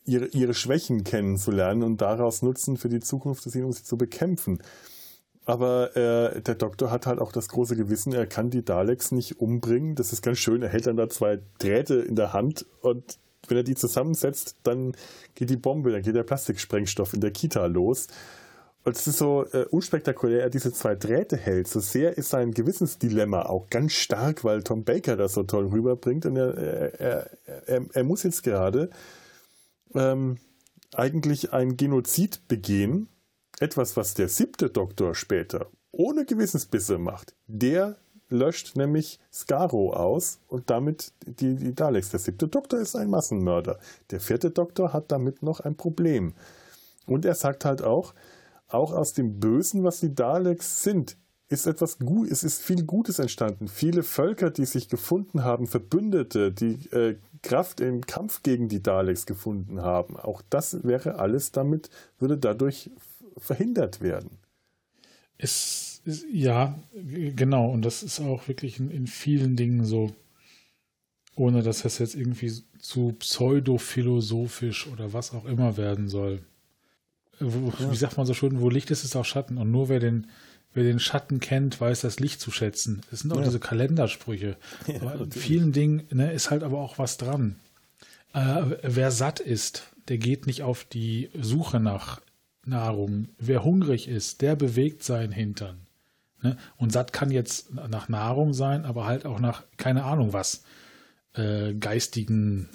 [0.05, 4.59] ihre, ihre Schwächen kennenzulernen und daraus nutzen für die Zukunft des um sie zu bekämpfen.
[5.45, 9.39] Aber äh, der Doktor hat halt auch das große Gewissen, er kann die Daleks nicht
[9.39, 9.95] umbringen.
[9.95, 10.61] Das ist ganz schön.
[10.61, 14.95] Er hält dann da zwei Drähte in der Hand und wenn er die zusammensetzt, dann
[15.33, 18.07] geht die Bombe, dann geht der Plastiksprengstoff in der Kita los.
[18.85, 21.67] Und es ist so äh, unspektakulär, er diese zwei Drähte hält.
[21.67, 26.25] So sehr ist sein Gewissensdilemma auch ganz stark, weil Tom Baker das so toll rüberbringt.
[26.25, 26.57] Und er,
[26.99, 27.29] er,
[27.67, 28.89] er, er muss jetzt gerade
[29.93, 30.37] ähm,
[30.93, 33.09] eigentlich ein Genozid begehen.
[33.59, 37.35] Etwas, was der siebte Doktor später ohne Gewissensbisse macht.
[37.47, 37.97] Der
[38.29, 42.11] löscht nämlich Skaro aus und damit die, die Daleks.
[42.11, 43.79] Der siebte Doktor ist ein Massenmörder.
[44.11, 46.33] Der vierte Doktor hat damit noch ein Problem.
[47.05, 48.13] Und er sagt halt auch,
[48.69, 51.17] auch aus dem Bösen, was die Daleks sind,
[51.49, 53.67] ist etwas gut, es ist viel Gutes entstanden.
[53.67, 59.25] Viele Völker, die sich gefunden haben, Verbündete, die äh, Kraft im Kampf gegen die Daleks
[59.25, 60.15] gefunden haben.
[60.15, 61.89] Auch das wäre alles damit,
[62.19, 62.91] würde dadurch
[63.37, 64.37] verhindert werden.
[65.37, 67.71] Es ist, ja, genau.
[67.71, 70.11] Und das ist auch wirklich in, in vielen Dingen so,
[71.35, 76.43] ohne dass das jetzt irgendwie zu pseudophilosophisch oder was auch immer werden soll.
[77.39, 77.91] Wo, ja.
[77.91, 79.57] Wie sagt man so schön, wo Licht ist, ist auch Schatten.
[79.57, 80.27] Und nur wer den,
[80.73, 83.01] wer den Schatten kennt, weiß das Licht zu schätzen.
[83.09, 83.43] Das sind auch ja.
[83.43, 84.57] diese Kalendersprüche.
[84.87, 87.55] Ja, in vielen Dingen ne, ist halt aber auch was dran.
[88.33, 92.21] Äh, wer satt ist, der geht nicht auf die Suche nach
[92.65, 93.29] Nahrung.
[93.37, 95.87] Wer hungrig ist, der bewegt seinen Hintern.
[96.41, 96.57] Ne?
[96.77, 100.63] Und satt kann jetzt nach Nahrung sein, aber halt auch nach, keine Ahnung was,
[101.33, 102.69] äh, geistigen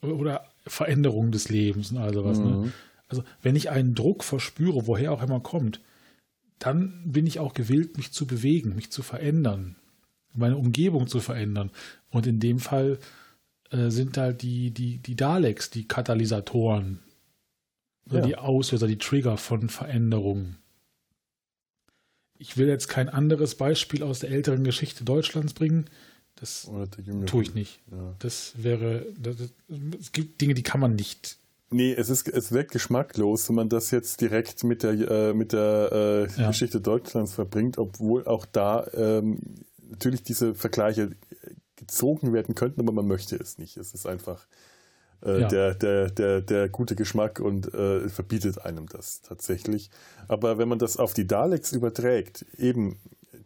[0.00, 2.38] oder Veränderungen des Lebens und all sowas.
[2.38, 2.44] Ne?
[2.44, 2.62] Mhm.
[2.64, 2.72] Ne?
[3.08, 5.80] Also, wenn ich einen Druck verspüre, woher auch immer kommt,
[6.58, 9.76] dann bin ich auch gewillt, mich zu bewegen, mich zu verändern,
[10.34, 11.70] meine Umgebung zu verändern.
[12.10, 12.98] Und in dem Fall
[13.70, 17.00] äh, sind da die, die, die Daleks, die Katalysatoren,
[18.10, 18.20] ja.
[18.20, 20.58] die Auslöser, die Trigger von Veränderungen.
[22.38, 25.86] Ich will jetzt kein anderes Beispiel aus der älteren Geschichte Deutschlands bringen.
[26.36, 26.70] Das
[27.26, 27.80] tue ich nicht.
[27.90, 28.14] Ja.
[28.20, 29.36] Das wäre, das,
[29.98, 31.36] es gibt Dinge, die kann man nicht
[31.70, 35.52] Nee, es ist es wirkt geschmacklos, wenn man das jetzt direkt mit der äh, mit
[35.52, 36.48] der äh, ja.
[36.48, 39.40] Geschichte Deutschlands verbringt, obwohl auch da ähm,
[39.90, 41.10] natürlich diese Vergleiche
[41.76, 43.76] gezogen werden könnten, aber man möchte es nicht.
[43.76, 44.46] Es ist einfach
[45.24, 45.48] äh, ja.
[45.48, 49.90] der, der, der, der gute Geschmack und äh, verbietet einem das tatsächlich.
[50.26, 52.98] Aber wenn man das auf die Daleks überträgt, eben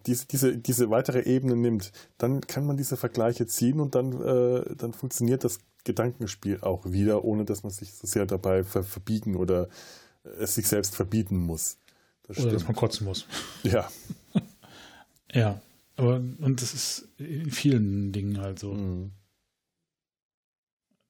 [0.07, 4.75] diese, diese, diese weitere Ebene nimmt, dann kann man diese Vergleiche ziehen und dann, äh,
[4.77, 9.37] dann funktioniert das Gedankenspiel auch wieder, ohne dass man sich so sehr dabei ver verbiegen
[9.37, 9.69] oder
[10.39, 11.79] es sich selbst verbieten muss.
[12.25, 13.27] Das oder dass man kotzen muss.
[13.63, 13.91] Ja.
[15.33, 15.61] ja,
[15.97, 18.75] aber und das ist in vielen Dingen halt so.
[18.75, 19.13] Mhm.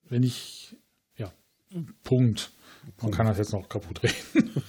[0.04, 0.76] Wenn ich,
[1.16, 1.32] ja,
[2.02, 2.52] Punkt.
[2.82, 3.16] Man Punkt.
[3.16, 4.62] kann das jetzt noch kaputt reden.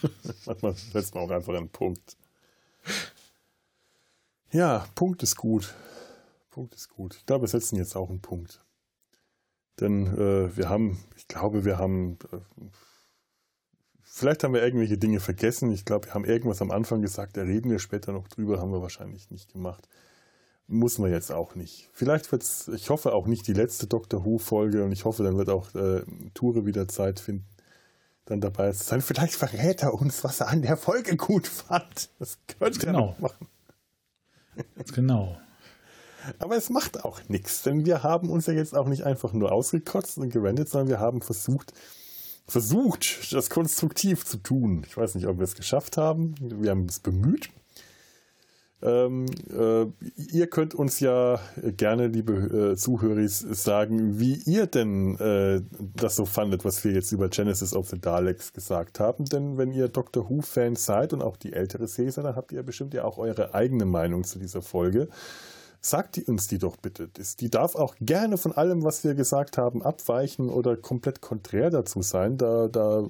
[0.45, 2.15] Manchmal setzt man auch einfach einen Punkt.
[4.51, 5.73] Ja, Punkt ist gut.
[6.51, 7.15] Punkt ist gut.
[7.15, 8.62] Ich glaube, wir setzen jetzt auch einen Punkt.
[9.79, 12.37] Denn äh, wir haben, ich glaube, wir haben, äh,
[14.01, 15.71] vielleicht haben wir irgendwelche Dinge vergessen.
[15.71, 18.71] Ich glaube, wir haben irgendwas am Anfang gesagt, da reden wir später noch drüber, haben
[18.71, 19.87] wir wahrscheinlich nicht gemacht.
[20.67, 21.89] Muss man jetzt auch nicht.
[21.91, 25.37] Vielleicht wird es, ich hoffe auch nicht die letzte Doctor Who-Folge und ich hoffe, dann
[25.37, 27.47] wird auch äh, Ture wieder Zeit finden,
[28.25, 29.01] dann dabei zu sein.
[29.01, 32.09] Vielleicht verrät er uns, was er an der Folge gut fand.
[32.19, 32.99] Das könnte genau.
[32.99, 33.47] er noch machen.
[34.93, 35.37] Genau.
[36.39, 39.51] Aber es macht auch nichts, denn wir haben uns ja jetzt auch nicht einfach nur
[39.51, 41.73] ausgekotzt und gewendet, sondern wir haben versucht,
[42.47, 44.83] versucht, das konstruktiv zu tun.
[44.87, 46.35] Ich weiß nicht, ob wir es geschafft haben.
[46.39, 47.49] Wir haben es bemüht.
[48.83, 49.85] Ähm, äh,
[50.17, 55.61] ihr könnt uns ja gerne, liebe äh, Zuhörer, sagen, wie ihr denn äh,
[55.95, 59.23] das so fandet, was wir jetzt über Genesis of the Daleks gesagt haben.
[59.23, 62.93] Denn wenn ihr Doctor Who-Fans seid und auch die ältere Caesar, dann habt ihr bestimmt
[62.93, 65.07] ja auch eure eigene Meinung zu dieser Folge
[65.85, 67.09] sagt uns die doch bitte.
[67.39, 72.01] Die darf auch gerne von allem, was wir gesagt haben, abweichen oder komplett konträr dazu
[72.01, 72.37] sein.
[72.37, 73.07] Da, da, äh,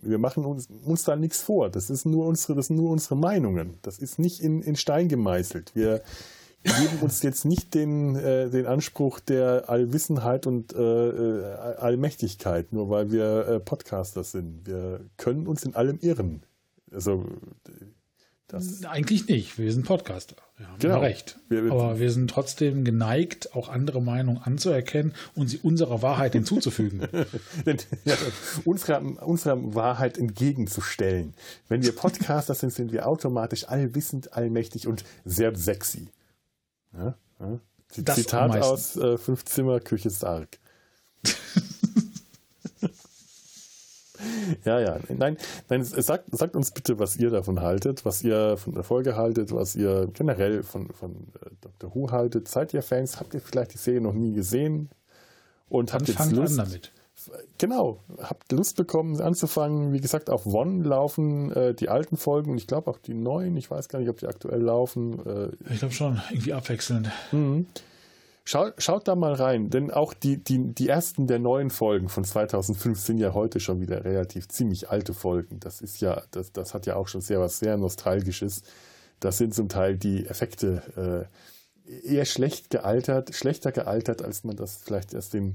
[0.00, 1.68] wir machen uns, uns da nichts vor.
[1.68, 3.78] Das, ist nur unsere, das sind nur unsere Meinungen.
[3.82, 5.74] Das ist nicht in, in Stein gemeißelt.
[5.74, 6.02] Wir
[6.62, 11.44] geben uns jetzt nicht den, äh, den Anspruch der Allwissenheit und äh, äh
[11.76, 14.66] Allmächtigkeit, nur weil wir äh, Podcaster sind.
[14.66, 16.42] Wir können uns in allem irren.
[16.90, 17.26] Also
[18.48, 19.58] das Eigentlich nicht.
[19.58, 20.36] Wir sind Podcaster.
[20.56, 21.00] Wir haben genau.
[21.00, 21.38] recht.
[21.50, 27.08] Aber wir sind trotzdem geneigt, auch andere Meinungen anzuerkennen und sie unserer Wahrheit hinzuzufügen.
[28.04, 28.14] ja,
[28.64, 31.34] unserer, unserer Wahrheit entgegenzustellen.
[31.68, 36.08] Wenn wir Podcaster sind, sind wir automatisch allwissend, allmächtig und sehr sexy.
[36.96, 37.58] Ja, ja.
[37.88, 40.58] Zitat aus äh, Fünf Zimmer, Küche Sarg.
[44.64, 44.98] Ja, ja.
[45.08, 45.36] Nein,
[45.68, 49.52] nein sagt, sagt uns bitte, was ihr davon haltet, was ihr von der Folge haltet,
[49.52, 51.94] was ihr generell von, von äh, Dr.
[51.94, 52.48] Who haltet.
[52.48, 53.20] Seid ihr Fans?
[53.20, 54.90] Habt ihr vielleicht die Serie noch nie gesehen?
[55.68, 56.92] Und Dann habt jetzt Lust, an damit.
[57.58, 59.92] Genau, habt Lust bekommen anzufangen.
[59.92, 63.56] Wie gesagt, auf One laufen äh, die alten Folgen und ich glaube auch die neuen.
[63.56, 65.24] Ich weiß gar nicht, ob die aktuell laufen.
[65.26, 67.10] Äh, ich glaube schon, irgendwie abwechselnd.
[67.32, 67.66] Mhm.
[68.48, 72.22] Schaut, schaut da mal rein, denn auch die, die, die ersten der neuen Folgen von
[72.22, 75.58] 2005 sind ja heute schon wieder relativ ziemlich alte Folgen.
[75.58, 78.62] Das ist ja, das, das hat ja auch schon sehr was sehr Nostalgisches.
[79.18, 81.28] Das sind zum Teil die Effekte
[81.84, 85.54] äh, eher schlecht gealtert, schlechter gealtert, als man das vielleicht erst den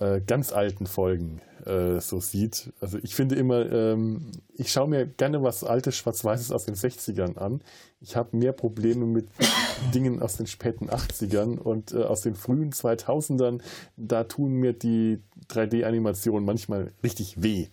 [0.00, 2.72] äh, ganz alten Folgen äh, so sieht.
[2.80, 7.36] Also ich finde immer, ähm, ich schaue mir gerne was altes Schwarz-Weißes aus den 60ern
[7.38, 7.62] an.
[8.00, 9.28] Ich habe mehr Probleme mit
[9.94, 13.60] Dingen aus den späten 80ern und äh, aus den frühen 2000ern.
[13.96, 17.68] Da tun mir die 3D-Animationen manchmal richtig weh.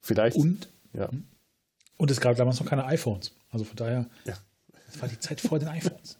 [0.00, 0.36] Vielleicht.
[0.36, 1.10] Und, ja.
[1.96, 3.34] und es gab damals noch keine iPhones.
[3.50, 4.34] Also von daher, ja.
[4.86, 6.16] das war die Zeit vor den iPhones.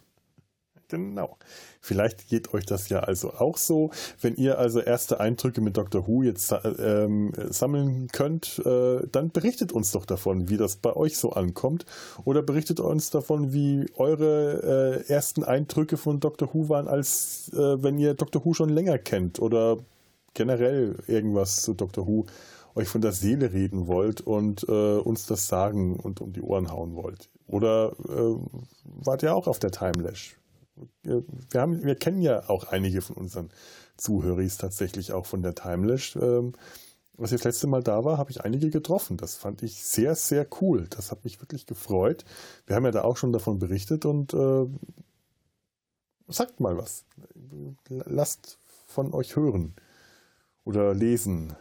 [0.90, 1.36] Genau.
[1.80, 3.90] Vielleicht geht euch das ja also auch so.
[4.20, 6.08] Wenn ihr also erste Eindrücke mit Dr.
[6.08, 11.16] Who jetzt ähm, sammeln könnt, äh, dann berichtet uns doch davon, wie das bei euch
[11.16, 11.86] so ankommt.
[12.24, 16.52] Oder berichtet uns davon, wie eure äh, ersten Eindrücke von Dr.
[16.52, 18.44] Who waren, als äh, wenn ihr Dr.
[18.44, 19.38] Who schon länger kennt.
[19.38, 19.78] Oder
[20.34, 22.08] generell irgendwas zu Dr.
[22.08, 22.26] Who
[22.74, 26.70] euch von der Seele reden wollt und äh, uns das sagen und um die Ohren
[26.72, 27.30] hauen wollt.
[27.46, 28.34] Oder äh,
[28.84, 30.39] wart ihr auch auf der Timelash?
[31.02, 33.50] Wir, haben, wir kennen ja auch einige von unseren
[33.96, 36.16] Zuhörern tatsächlich auch von der Timelash.
[36.16, 36.54] Ähm,
[37.18, 39.18] als ich das letzte Mal da war, habe ich einige getroffen.
[39.18, 40.86] Das fand ich sehr, sehr cool.
[40.88, 42.24] Das hat mich wirklich gefreut.
[42.66, 44.66] Wir haben ja da auch schon davon berichtet und äh,
[46.28, 47.04] sagt mal was.
[47.88, 49.74] Lasst von euch hören
[50.64, 51.54] oder lesen.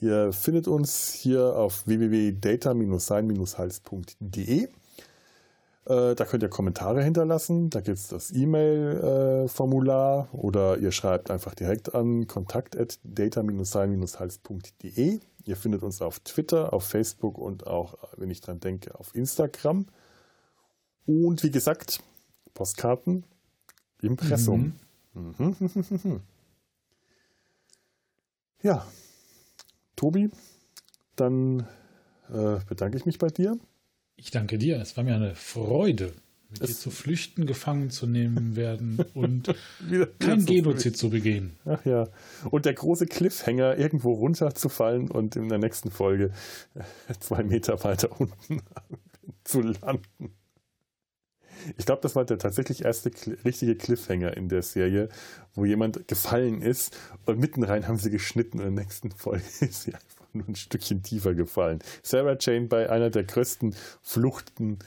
[0.00, 4.68] Ihr findet uns hier auf www.data-sein-hals.de.
[5.86, 7.68] Äh, da könnt ihr Kommentare hinterlassen.
[7.70, 15.20] Da gibt es das E-Mail-Formular oder ihr schreibt einfach direkt an kontakt.data-sein-hals.de.
[15.46, 19.84] Ihr findet uns auf Twitter, auf Facebook und auch, wenn ich dran denke, auf Instagram.
[21.04, 22.00] Und wie gesagt,
[22.54, 23.24] Postkarten,
[24.00, 24.72] Impressum.
[25.12, 26.22] Mhm.
[28.62, 28.86] ja,
[29.96, 30.30] Tobi,
[31.16, 31.66] dann
[32.30, 33.58] äh, bedanke ich mich bei dir.
[34.24, 34.80] Ich danke dir.
[34.80, 36.14] Es war mir eine Freude,
[36.48, 41.52] mit es dir zu flüchten, gefangen zu nehmen werden und wieder, kein Genozid zu begehen.
[41.66, 42.08] Ach ja.
[42.50, 46.32] Und der große Cliffhanger, irgendwo runterzufallen und in der nächsten Folge
[46.74, 48.62] äh, zwei Meter weiter unten
[49.44, 50.32] zu landen.
[51.76, 53.10] Ich glaube, das war der tatsächlich erste
[53.44, 55.10] richtige Cliffhanger in der Serie,
[55.54, 56.96] wo jemand gefallen ist
[57.26, 59.92] und mitten rein haben sie geschnitten und in der nächsten Folge ist sie
[60.38, 61.78] nur ein Stückchen tiefer gefallen.
[62.02, 64.78] Sarah Jane bei einer der größten Fluchten,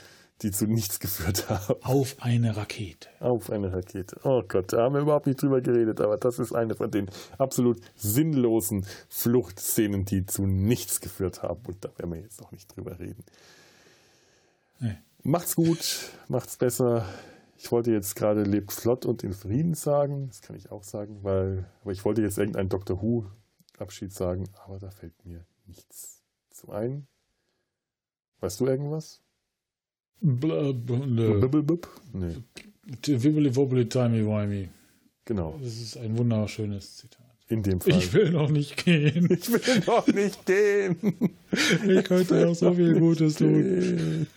[0.41, 1.82] die zu nichts geführt haben.
[1.82, 3.10] Auf eine Rakete.
[3.19, 4.19] Auf eine Rakete.
[4.24, 7.10] Oh Gott, da haben wir überhaupt nicht drüber geredet, aber das ist eine von den
[7.38, 11.61] absolut sinnlosen Fluchtszenen, die zu nichts geführt haben.
[11.65, 13.24] Und da werden wir jetzt noch nicht drüber reden.
[14.80, 14.98] Nee.
[15.24, 17.06] Macht's gut, macht's besser.
[17.57, 20.28] Ich wollte jetzt gerade lebt flott und in Frieden sagen.
[20.28, 23.26] Das kann ich auch sagen, weil, aber ich wollte jetzt irgendein Doctor Who
[23.78, 27.08] Abschied sagen, aber da fällt mir nichts zu ein.
[28.40, 29.22] Weißt du irgendwas?
[30.20, 31.48] Blub, nö.
[32.14, 32.36] Nee.
[33.06, 34.70] Wibbly wobbly timey wimey.
[35.26, 35.60] Genau.
[35.62, 37.26] Das ist ein wunderschönes Zitat.
[37.49, 37.94] In dem Fall.
[37.94, 39.28] Ich will noch nicht gehen.
[39.32, 40.98] Ich will noch nicht gehen.
[41.52, 44.28] Ich könnte noch so viel Gutes tun.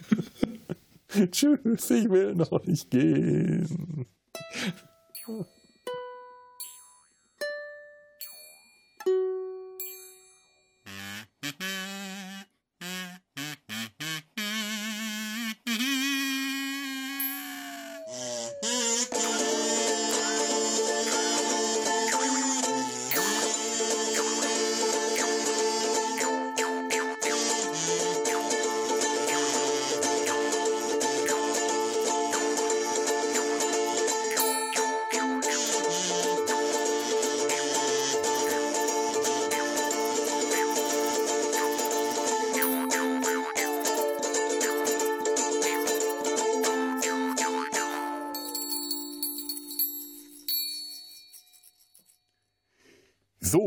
[1.30, 4.06] Tschüss, ich will noch nicht gehen.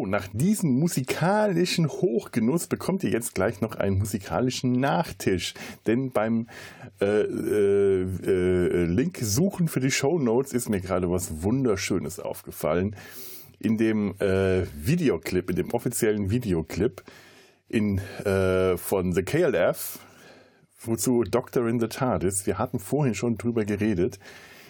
[0.05, 5.53] Nach diesem musikalischen Hochgenuss bekommt ihr jetzt gleich noch einen musikalischen Nachtisch.
[5.87, 6.47] Denn beim
[7.01, 12.95] äh, äh, äh, Link suchen für die Show Notes ist mir gerade was Wunderschönes aufgefallen.
[13.59, 17.03] In dem äh, Videoclip, in dem offiziellen Videoclip
[17.69, 19.99] in, äh, von The KLF,
[20.81, 24.19] wozu Doctor in the TARDIS, wir hatten vorhin schon drüber geredet,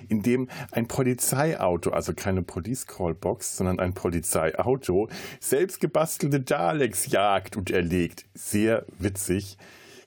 [0.09, 5.09] in dem ein Polizeiauto, also keine Police Call Box, sondern ein Polizeiauto,
[5.39, 8.25] selbst gebastelte Daleks jagt und erlegt.
[8.33, 9.57] Sehr witzig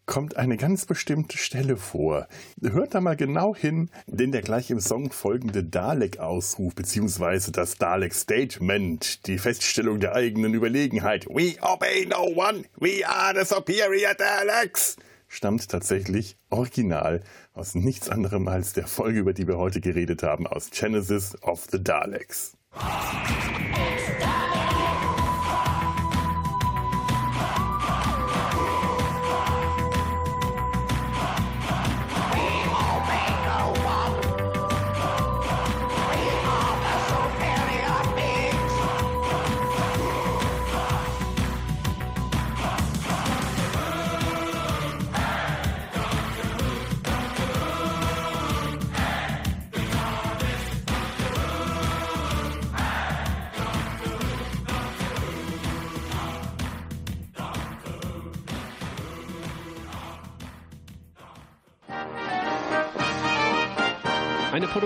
[0.07, 2.29] kommt eine ganz bestimmte Stelle vor.
[2.63, 7.51] Hört da mal genau hin, denn der gleich im Song folgende Dalek-Ausruf bzw.
[7.51, 11.27] das Dalek-Statement, die Feststellung der eigenen Überlegenheit.
[11.27, 14.97] We obey no one, we are the superior Daleks,
[15.29, 17.23] stammt tatsächlich original
[17.53, 21.67] aus nichts anderem als der Folge, über die wir heute geredet haben, aus Genesis of
[21.71, 22.57] the Daleks.